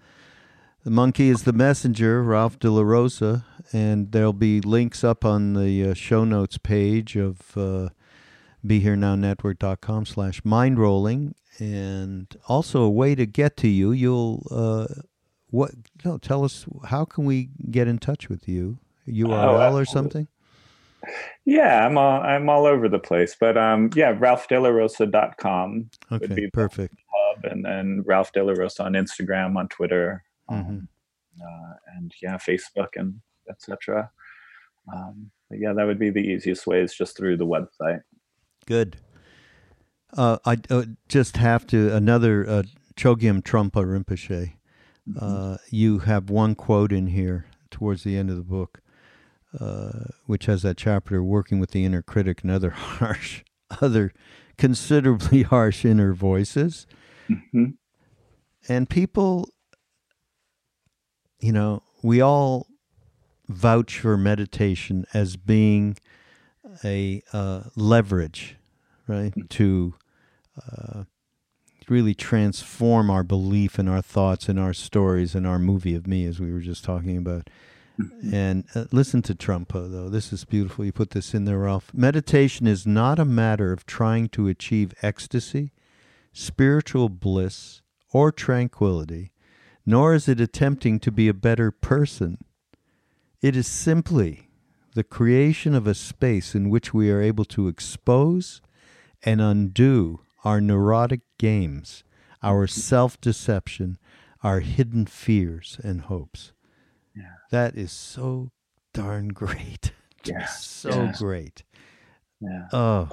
the 0.84 0.90
monkey 0.90 1.30
is 1.30 1.44
the 1.44 1.54
messenger, 1.54 2.24
Ralph 2.24 2.58
De 2.58 2.72
La 2.72 2.82
Rosa, 2.82 3.46
and 3.72 4.12
there'll 4.12 4.34
be 4.34 4.60
links 4.60 5.04
up 5.04 5.24
on 5.24 5.54
the 5.54 5.90
uh, 5.90 5.94
show 5.94 6.24
notes 6.24 6.58
page 6.58 7.16
of 7.16 7.56
uh, 7.56 7.90
BeHereNowNetwork.com 8.66 10.06
slash 10.06 10.42
mindrolling, 10.42 11.34
and 11.60 12.28
also 12.48 12.82
a 12.84 12.90
way 12.90 13.16
to 13.16 13.26
get 13.26 13.58
to 13.58 13.68
you. 13.68 13.92
You'll 13.92 14.46
uh, 14.52 14.88
what? 15.50 15.72
No, 16.06 16.18
tell 16.18 16.44
us 16.44 16.66
how 16.86 17.06
can 17.06 17.26
we 17.26 17.50
get 17.72 17.88
in 17.88 17.98
touch 18.00 18.30
with 18.30 18.48
you? 18.48 18.80
URL 19.08 19.74
or 19.74 19.86
something? 19.86 20.28
Yeah, 21.46 21.86
I'm 21.86 21.98
all 21.98 22.22
I'm 22.22 22.50
all 22.50 22.66
over 22.66 22.88
the 22.90 23.00
place, 23.00 23.36
but 23.40 23.58
um, 23.58 23.90
yeah, 23.96 24.14
RalphDelaRosa.com 24.14 25.90
would 26.12 26.36
be 26.36 26.50
perfect. 26.52 26.96
hub, 27.12 27.46
and 27.46 27.64
then 27.66 28.04
Ralph 28.06 28.32
De 28.34 28.44
La 28.44 28.54
Rosa 28.54 28.84
on 28.84 28.94
Instagram, 28.94 29.56
on 29.58 29.68
Twitter, 29.70 30.24
Mhm. 30.52 30.54
um, 30.70 30.88
uh, 31.42 31.74
and 31.96 32.14
yeah, 32.22 32.36
Facebook 32.38 32.90
and 32.96 33.20
etc. 33.50 34.12
Um, 34.94 35.32
yeah, 35.52 35.74
that 35.74 35.86
would 35.86 36.00
be 36.00 36.10
the 36.12 36.20
easiest 36.20 36.68
way 36.68 36.82
is 36.82 36.94
just 36.94 37.18
through 37.18 37.38
the 37.38 37.48
website. 37.48 38.02
Good. 38.70 38.98
Uh, 40.16 40.38
I 40.46 40.58
uh, 40.70 40.84
just 41.08 41.38
have 41.38 41.66
to 41.68 41.92
another 41.96 42.48
uh, 42.48 42.64
Chogyam 42.96 43.42
Trungpa 43.42 43.84
Rinpoche. 43.84 44.54
Uh, 45.20 45.58
you 45.72 45.98
have 46.00 46.30
one 46.30 46.54
quote 46.54 46.92
in 46.92 47.08
here 47.08 47.48
towards 47.72 48.04
the 48.04 48.16
end 48.16 48.30
of 48.30 48.36
the 48.36 48.44
book, 48.44 48.82
uh, 49.60 50.04
which 50.28 50.46
has 50.46 50.62
that 50.62 50.78
chapter 50.78 51.24
working 51.24 51.60
with 51.60 51.72
the 51.72 51.84
inner 51.84 52.04
critic 52.04 52.44
and 52.44 52.52
other 52.52 52.70
harsh, 53.00 53.44
other 53.82 54.14
considerably 54.56 55.42
harsh 55.56 55.84
inner 55.84 56.14
voices, 56.14 56.86
Mhm. 57.28 57.74
and 58.68 58.88
people. 58.88 59.50
You 61.40 61.54
know, 61.54 61.82
we 62.04 62.22
all 62.22 62.68
vouch 63.48 63.98
for 64.00 64.16
meditation 64.16 65.06
as 65.12 65.38
being 65.38 65.98
a 66.84 67.22
uh, 67.34 67.64
leverage, 67.76 68.58
right, 69.10 69.34
to 69.50 69.96
uh, 70.72 71.04
really 71.90 72.14
transform 72.14 73.10
our 73.10 73.24
belief 73.24 73.80
and 73.80 73.90
our 73.90 74.02
thoughts 74.02 74.48
and 74.48 74.60
our 74.60 74.74
stories 74.74 75.36
and 75.36 75.46
our 75.46 75.60
movie 75.60 75.96
of 75.96 76.08
me, 76.08 76.26
as 76.26 76.40
we 76.40 76.54
were 76.54 76.60
just 76.60 76.84
talking 76.84 77.18
about. 77.18 77.50
And 78.32 78.64
uh, 78.76 78.86
listen 78.92 79.22
to 79.24 79.36
Trungpa, 79.36 79.92
though. 79.92 80.08
This 80.08 80.32
is 80.32 80.46
beautiful. 80.46 80.86
You 80.86 80.94
put 80.94 81.10
this 81.10 81.34
in 81.34 81.44
there, 81.44 81.58
Ralph. 81.58 81.92
Meditation 81.94 82.66
is 82.66 82.88
not 82.88 83.20
a 83.20 83.26
matter 83.26 83.74
of 83.74 83.86
trying 83.86 84.30
to 84.30 84.48
achieve 84.48 84.94
ecstasy, 85.02 85.74
spiritual 86.32 87.10
bliss, 87.10 87.82
or 88.14 88.32
tranquility, 88.32 89.32
nor 89.86 90.14
is 90.14 90.30
it 90.30 90.40
attempting 90.40 91.00
to 91.00 91.12
be 91.12 91.28
a 91.28 91.34
better 91.34 91.72
person. 91.72 92.38
It 93.42 93.56
is 93.56 93.68
simply 93.68 94.50
the 94.94 95.04
creation 95.04 95.76
of 95.76 95.86
a 95.86 95.94
space 95.94 96.56
in 96.56 96.70
which 96.70 96.94
we 96.94 97.12
are 97.12 97.22
able 97.22 97.46
to 97.46 97.68
expose 97.68 98.62
and 99.24 99.42
undo 99.42 100.22
our 100.44 100.62
neurotic 100.62 101.22
games, 101.38 102.04
our 102.42 102.68
self 102.68 103.20
deception, 103.20 103.98
our 104.44 104.60
hidden 104.62 105.06
fears 105.06 105.80
and 105.84 106.02
hopes. 106.02 106.54
Yeah. 107.16 107.24
That 107.52 107.76
is 107.76 107.92
so 107.92 108.52
darn 108.94 109.30
great. 109.30 109.92
Yeah, 110.26 110.46
so 110.48 110.90
yeah. 110.90 111.14
great. 111.18 111.64
Yeah, 112.42 112.68
Oh, 112.74 113.10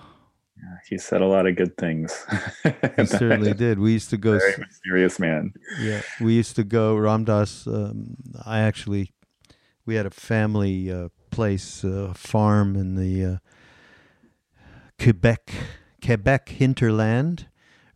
yeah, 0.56 0.76
he 0.90 0.98
said 0.98 1.20
a 1.20 1.26
lot 1.26 1.46
of 1.46 1.54
good 1.54 1.76
things. 1.76 2.26
he 2.96 3.06
certainly 3.06 3.54
did. 3.54 3.78
We 3.78 3.92
used 3.92 4.10
to 4.10 4.16
go. 4.16 4.36
Very 4.36 4.56
mysterious 4.58 5.20
man. 5.20 5.52
Yeah, 5.80 6.02
we 6.20 6.34
used 6.34 6.56
to 6.56 6.64
go. 6.64 6.96
Ram 6.96 7.22
Dass, 7.24 7.64
um, 7.68 8.16
I 8.44 8.58
actually, 8.58 9.12
we 9.86 9.94
had 9.94 10.04
a 10.04 10.10
family 10.10 10.90
uh, 10.90 11.10
place, 11.30 11.84
uh, 11.84 12.12
farm 12.16 12.74
in 12.74 12.96
the 12.96 13.24
uh, 13.24 13.36
Quebec, 15.00 15.52
Quebec 16.04 16.48
hinterland, 16.48 17.46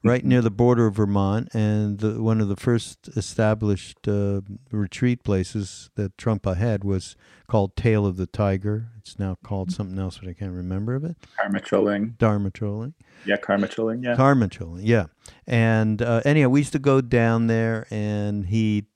right 0.02 0.24
near 0.24 0.40
the 0.40 0.50
border 0.50 0.86
of 0.86 0.94
Vermont, 0.96 1.48
and 1.54 1.98
the, 1.98 2.22
one 2.22 2.40
of 2.40 2.48
the 2.48 2.56
first 2.56 3.08
established 3.16 4.08
uh, 4.08 4.40
retreat 4.70 5.22
places 5.24 5.90
that 5.96 6.16
Trungpa 6.16 6.56
had 6.56 6.84
was 6.84 7.16
called 7.46 7.76
Tail 7.76 8.06
of 8.06 8.16
the 8.16 8.26
Tiger. 8.26 8.88
It's 8.98 9.18
now 9.18 9.36
called 9.44 9.70
something 9.72 9.98
else, 9.98 10.18
but 10.18 10.28
I 10.28 10.32
can't 10.32 10.54
remember 10.54 10.94
of 10.94 11.04
it. 11.04 11.16
Karme 11.38 11.60
Choling. 11.62 12.14
Dharma 12.18 12.50
trolling. 12.50 12.94
Yeah, 13.26 13.36
Karme 13.36 13.68
Choling. 13.68 14.02
Yeah. 14.02 14.16
Karme 14.16 14.50
Choling, 14.50 14.84
yeah. 14.86 15.06
And 15.46 16.00
uh, 16.00 16.22
anyhow, 16.24 16.48
we 16.48 16.60
used 16.60 16.72
to 16.72 16.78
go 16.78 17.00
down 17.00 17.46
there, 17.48 17.86
and 17.90 18.46
he, 18.46 18.86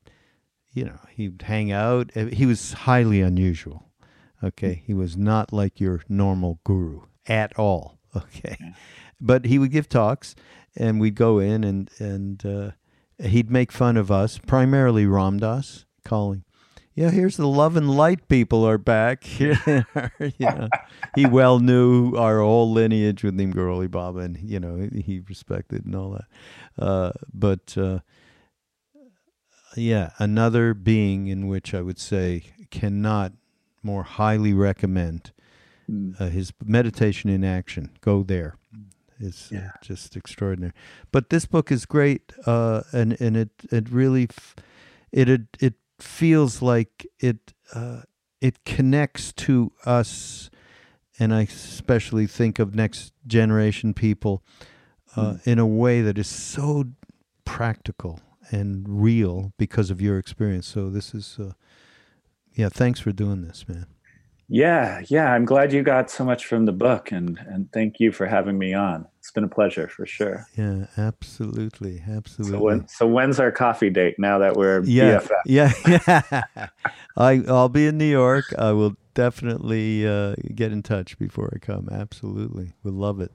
you 0.73 0.85
know, 0.85 0.99
he'd 1.11 1.43
hang 1.43 1.71
out. 1.71 2.11
Uh, 2.17 2.27
He 2.27 2.47
was 2.47 2.73
highly 2.73 3.21
unusual. 3.21 3.91
Okay, 4.43 4.83
he 4.87 4.93
was 4.95 5.17
not 5.17 5.53
like 5.53 5.81
your 5.81 6.03
normal 6.09 6.61
guru 6.65 7.03
at 7.27 7.59
all. 7.59 7.99
Okay, 8.37 8.57
but 9.21 9.47
he 9.47 9.59
would 9.59 9.71
give 9.71 9.89
talks, 9.89 10.35
and 10.77 11.01
we'd 11.01 11.15
go 11.15 11.39
in, 11.39 11.65
and 11.65 11.91
and 11.99 12.45
uh, 12.45 12.71
he'd 13.25 13.51
make 13.51 13.73
fun 13.73 13.97
of 13.97 14.11
us, 14.11 14.39
primarily 14.39 15.07
Ram 15.07 15.39
Dass, 15.39 15.85
calling. 16.05 16.45
Yeah, 16.97 17.11
here's 17.11 17.37
the 17.37 17.49
love 17.49 17.77
and 17.77 17.91
light 17.91 18.29
people 18.29 18.65
are 18.65 18.79
back. 18.79 19.41
you 19.41 19.85
know, 20.41 20.69
he 21.17 21.27
well 21.27 21.59
knew 21.59 22.15
our 22.15 22.39
whole 22.39 22.71
lineage 22.71 23.25
with 23.25 23.35
Neem 23.35 23.53
Karoli 23.53 23.91
Baba, 23.91 24.21
and 24.21 24.39
you 24.39 24.61
know 24.61 24.89
he 24.95 25.21
respected 25.29 25.85
and 25.85 25.95
all 25.97 26.11
that. 26.11 26.83
Uh, 26.83 27.12
but 27.33 27.77
uh, 27.77 27.99
yeah, 29.77 30.11
another 30.19 30.73
being 30.73 31.27
in 31.27 31.49
which 31.49 31.75
I 31.75 31.81
would 31.81 31.99
say 31.99 32.45
cannot 32.71 33.33
more 33.83 34.05
highly 34.05 34.55
recommend 34.55 35.33
Mm. 35.91 36.14
uh, 36.20 36.28
his 36.30 36.53
meditation 36.64 37.30
in 37.30 37.45
action. 37.45 37.91
Go 38.01 38.22
there. 38.22 38.57
It's 39.20 39.53
uh, 39.53 39.57
Yeah. 39.57 39.70
just 39.82 40.16
extraordinary. 40.16 40.72
But 41.12 41.28
this 41.30 41.47
book 41.47 41.70
is 41.70 41.87
great, 41.87 42.32
uh, 42.47 42.82
and 42.93 43.20
and 43.20 43.37
it 43.37 43.51
it 43.70 43.89
really 43.91 44.26
f- 44.30 44.57
it 45.12 45.28
it, 45.28 45.43
it 45.61 45.74
feels 46.01 46.61
like 46.62 47.07
it 47.20 47.55
uh, 47.74 48.03
it 48.41 48.64
connects 48.64 49.32
to 49.32 49.70
us, 49.87 50.51
and 51.18 51.32
I 51.32 51.43
especially 51.43 52.26
think 52.26 52.59
of 52.59 52.74
next 52.74 53.12
generation 53.26 53.95
people 53.95 54.43
uh, 55.16 55.37
in 55.45 55.59
a 55.59 55.66
way 55.66 56.03
that 56.03 56.18
is 56.18 56.26
so 56.28 56.85
practical 57.45 58.18
and 58.51 58.85
real 58.89 59.53
because 59.59 59.93
of 59.93 60.01
your 60.01 60.18
experience. 60.18 60.66
So 60.66 60.91
this 60.91 61.14
is, 61.14 61.39
uh, 61.39 61.53
yeah. 62.55 62.68
Thanks 62.68 63.01
for 63.01 63.12
doing 63.12 63.43
this, 63.43 63.64
man. 63.68 63.87
Yeah, 64.49 65.03
yeah. 65.09 65.33
I'm 65.33 65.45
glad 65.45 65.73
you 65.73 65.83
got 65.83 66.11
so 66.11 66.25
much 66.25 66.47
from 66.47 66.67
the 66.67 66.73
book, 66.73 67.11
and 67.13 67.39
and 67.47 67.71
thank 67.73 67.99
you 67.99 68.13
for 68.13 68.27
having 68.27 68.59
me 68.59 68.75
on. 68.75 69.07
It's 69.19 69.31
been 69.31 69.45
a 69.45 69.49
pleasure 69.49 69.89
for 69.89 70.05
sure. 70.05 70.47
Yeah, 70.57 70.87
absolutely, 70.99 72.03
absolutely. 72.07 72.59
So 72.59 72.63
when 72.63 72.89
so 72.89 73.07
when's 73.07 73.41
our 73.41 73.51
coffee 73.51 73.91
date? 73.91 74.17
Now 74.19 74.39
that 74.39 74.55
we're 74.57 74.85
yeah, 74.85 75.21
BFF? 75.21 75.31
yeah, 75.47 75.73
yeah. 76.57 76.67
I 77.17 77.43
I'll 77.49 77.71
be 77.71 77.87
in 77.87 77.97
New 77.97 78.05
York. 78.05 78.45
I 78.59 78.73
will 78.73 78.97
definitely 79.15 80.07
uh, 80.07 80.35
get 80.55 80.73
in 80.73 80.83
touch 80.83 81.19
before 81.19 81.51
I 81.55 81.59
come. 81.59 81.89
Absolutely, 81.91 82.75
we'll 82.83 82.95
love 82.95 83.21
it. 83.21 83.33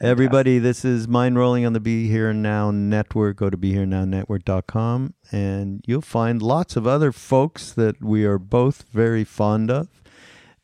Everybody, 0.00 0.60
this 0.60 0.84
is 0.84 1.08
Mindrolling 1.08 1.66
on 1.66 1.72
the 1.72 1.80
Be 1.80 2.06
Here 2.06 2.32
Now 2.32 2.70
Network. 2.70 3.38
Go 3.38 3.50
to 3.50 3.56
BeHereNowNetwork.com 3.56 5.14
and 5.32 5.84
you'll 5.88 6.02
find 6.02 6.40
lots 6.40 6.76
of 6.76 6.86
other 6.86 7.10
folks 7.10 7.72
that 7.72 8.00
we 8.00 8.24
are 8.24 8.38
both 8.38 8.84
very 8.92 9.24
fond 9.24 9.72
of, 9.72 9.88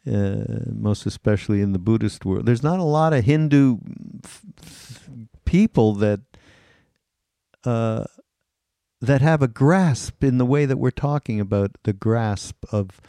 uh, 0.07 0.71
most 0.71 1.05
especially 1.05 1.63
in 1.63 1.73
the 1.73 1.81
Buddhist 1.81 2.25
world. 2.25 2.47
There's 2.47 2.63
not 2.63 2.79
a 2.79 2.85
lot 2.85 3.13
of 3.13 3.25
Hindu 3.25 3.79
f- 4.25 4.43
f- 4.65 5.09
people 5.45 5.95
that 5.95 6.21
uh, 7.65 8.05
that 9.01 9.21
have 9.21 9.43
a 9.43 9.49
grasp 9.49 10.23
in 10.23 10.39
the 10.39 10.47
way 10.47 10.65
that 10.65 10.77
we're 10.77 10.93
talking 10.93 11.41
about 11.41 11.73
the 11.83 11.93
grasp 11.93 12.65
of 12.71 13.01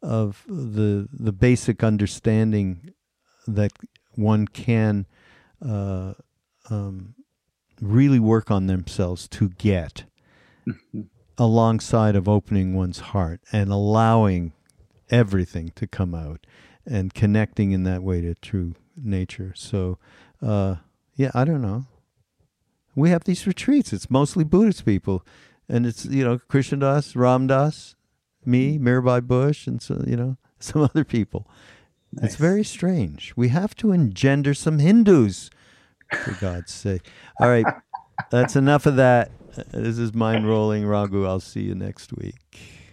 of 0.00 0.44
the 0.48 1.08
the 1.12 1.32
basic 1.32 1.84
understanding 1.84 2.94
that 3.46 3.72
one 4.14 4.48
can 4.48 5.04
uh, 5.62 6.14
um, 6.70 7.14
really 7.80 8.18
work 8.18 8.50
on 8.50 8.66
themselves 8.66 9.28
to 9.28 9.50
get 9.50 10.04
alongside 11.36 12.16
of 12.16 12.28
opening 12.28 12.74
one's 12.74 13.00
heart 13.00 13.40
and 13.52 13.70
allowing 13.70 14.52
everything 15.10 15.72
to 15.76 15.86
come 15.86 16.14
out 16.14 16.46
and 16.86 17.14
connecting 17.14 17.72
in 17.72 17.84
that 17.84 18.02
way 18.02 18.20
to 18.20 18.34
true 18.34 18.74
nature. 18.96 19.52
So, 19.56 19.98
uh, 20.42 20.76
yeah, 21.16 21.30
I 21.34 21.44
don't 21.44 21.62
know. 21.62 21.86
We 22.94 23.10
have 23.10 23.24
these 23.24 23.46
retreats. 23.46 23.92
It's 23.92 24.10
mostly 24.10 24.44
Buddhist 24.44 24.84
people, 24.84 25.24
and 25.68 25.84
it's 25.86 26.04
you 26.04 26.24
know 26.24 26.38
Krishna 26.38 26.78
Das, 26.78 27.16
Ram 27.16 27.46
Dass, 27.46 27.96
me, 28.44 28.78
Mirabai 28.78 29.26
Bush, 29.26 29.66
and 29.66 29.82
so 29.82 30.02
you 30.06 30.16
know 30.16 30.36
some 30.60 30.82
other 30.82 31.04
people. 31.04 31.48
Nice. 32.16 32.24
It's 32.26 32.36
very 32.36 32.64
strange. 32.64 33.32
We 33.36 33.48
have 33.48 33.74
to 33.76 33.92
engender 33.92 34.54
some 34.54 34.78
Hindus, 34.78 35.50
for 36.22 36.32
God's 36.40 36.72
sake. 36.74 37.02
All 37.40 37.48
right, 37.48 37.66
that's 38.30 38.56
enough 38.56 38.86
of 38.86 38.96
that. 38.96 39.30
Uh, 39.56 39.62
this 39.72 39.98
is 39.98 40.12
Mindrolling, 40.12 40.88
Raghu. 40.88 41.26
I'll 41.26 41.40
see 41.40 41.62
you 41.62 41.74
next 41.74 42.12
week. 42.16 42.83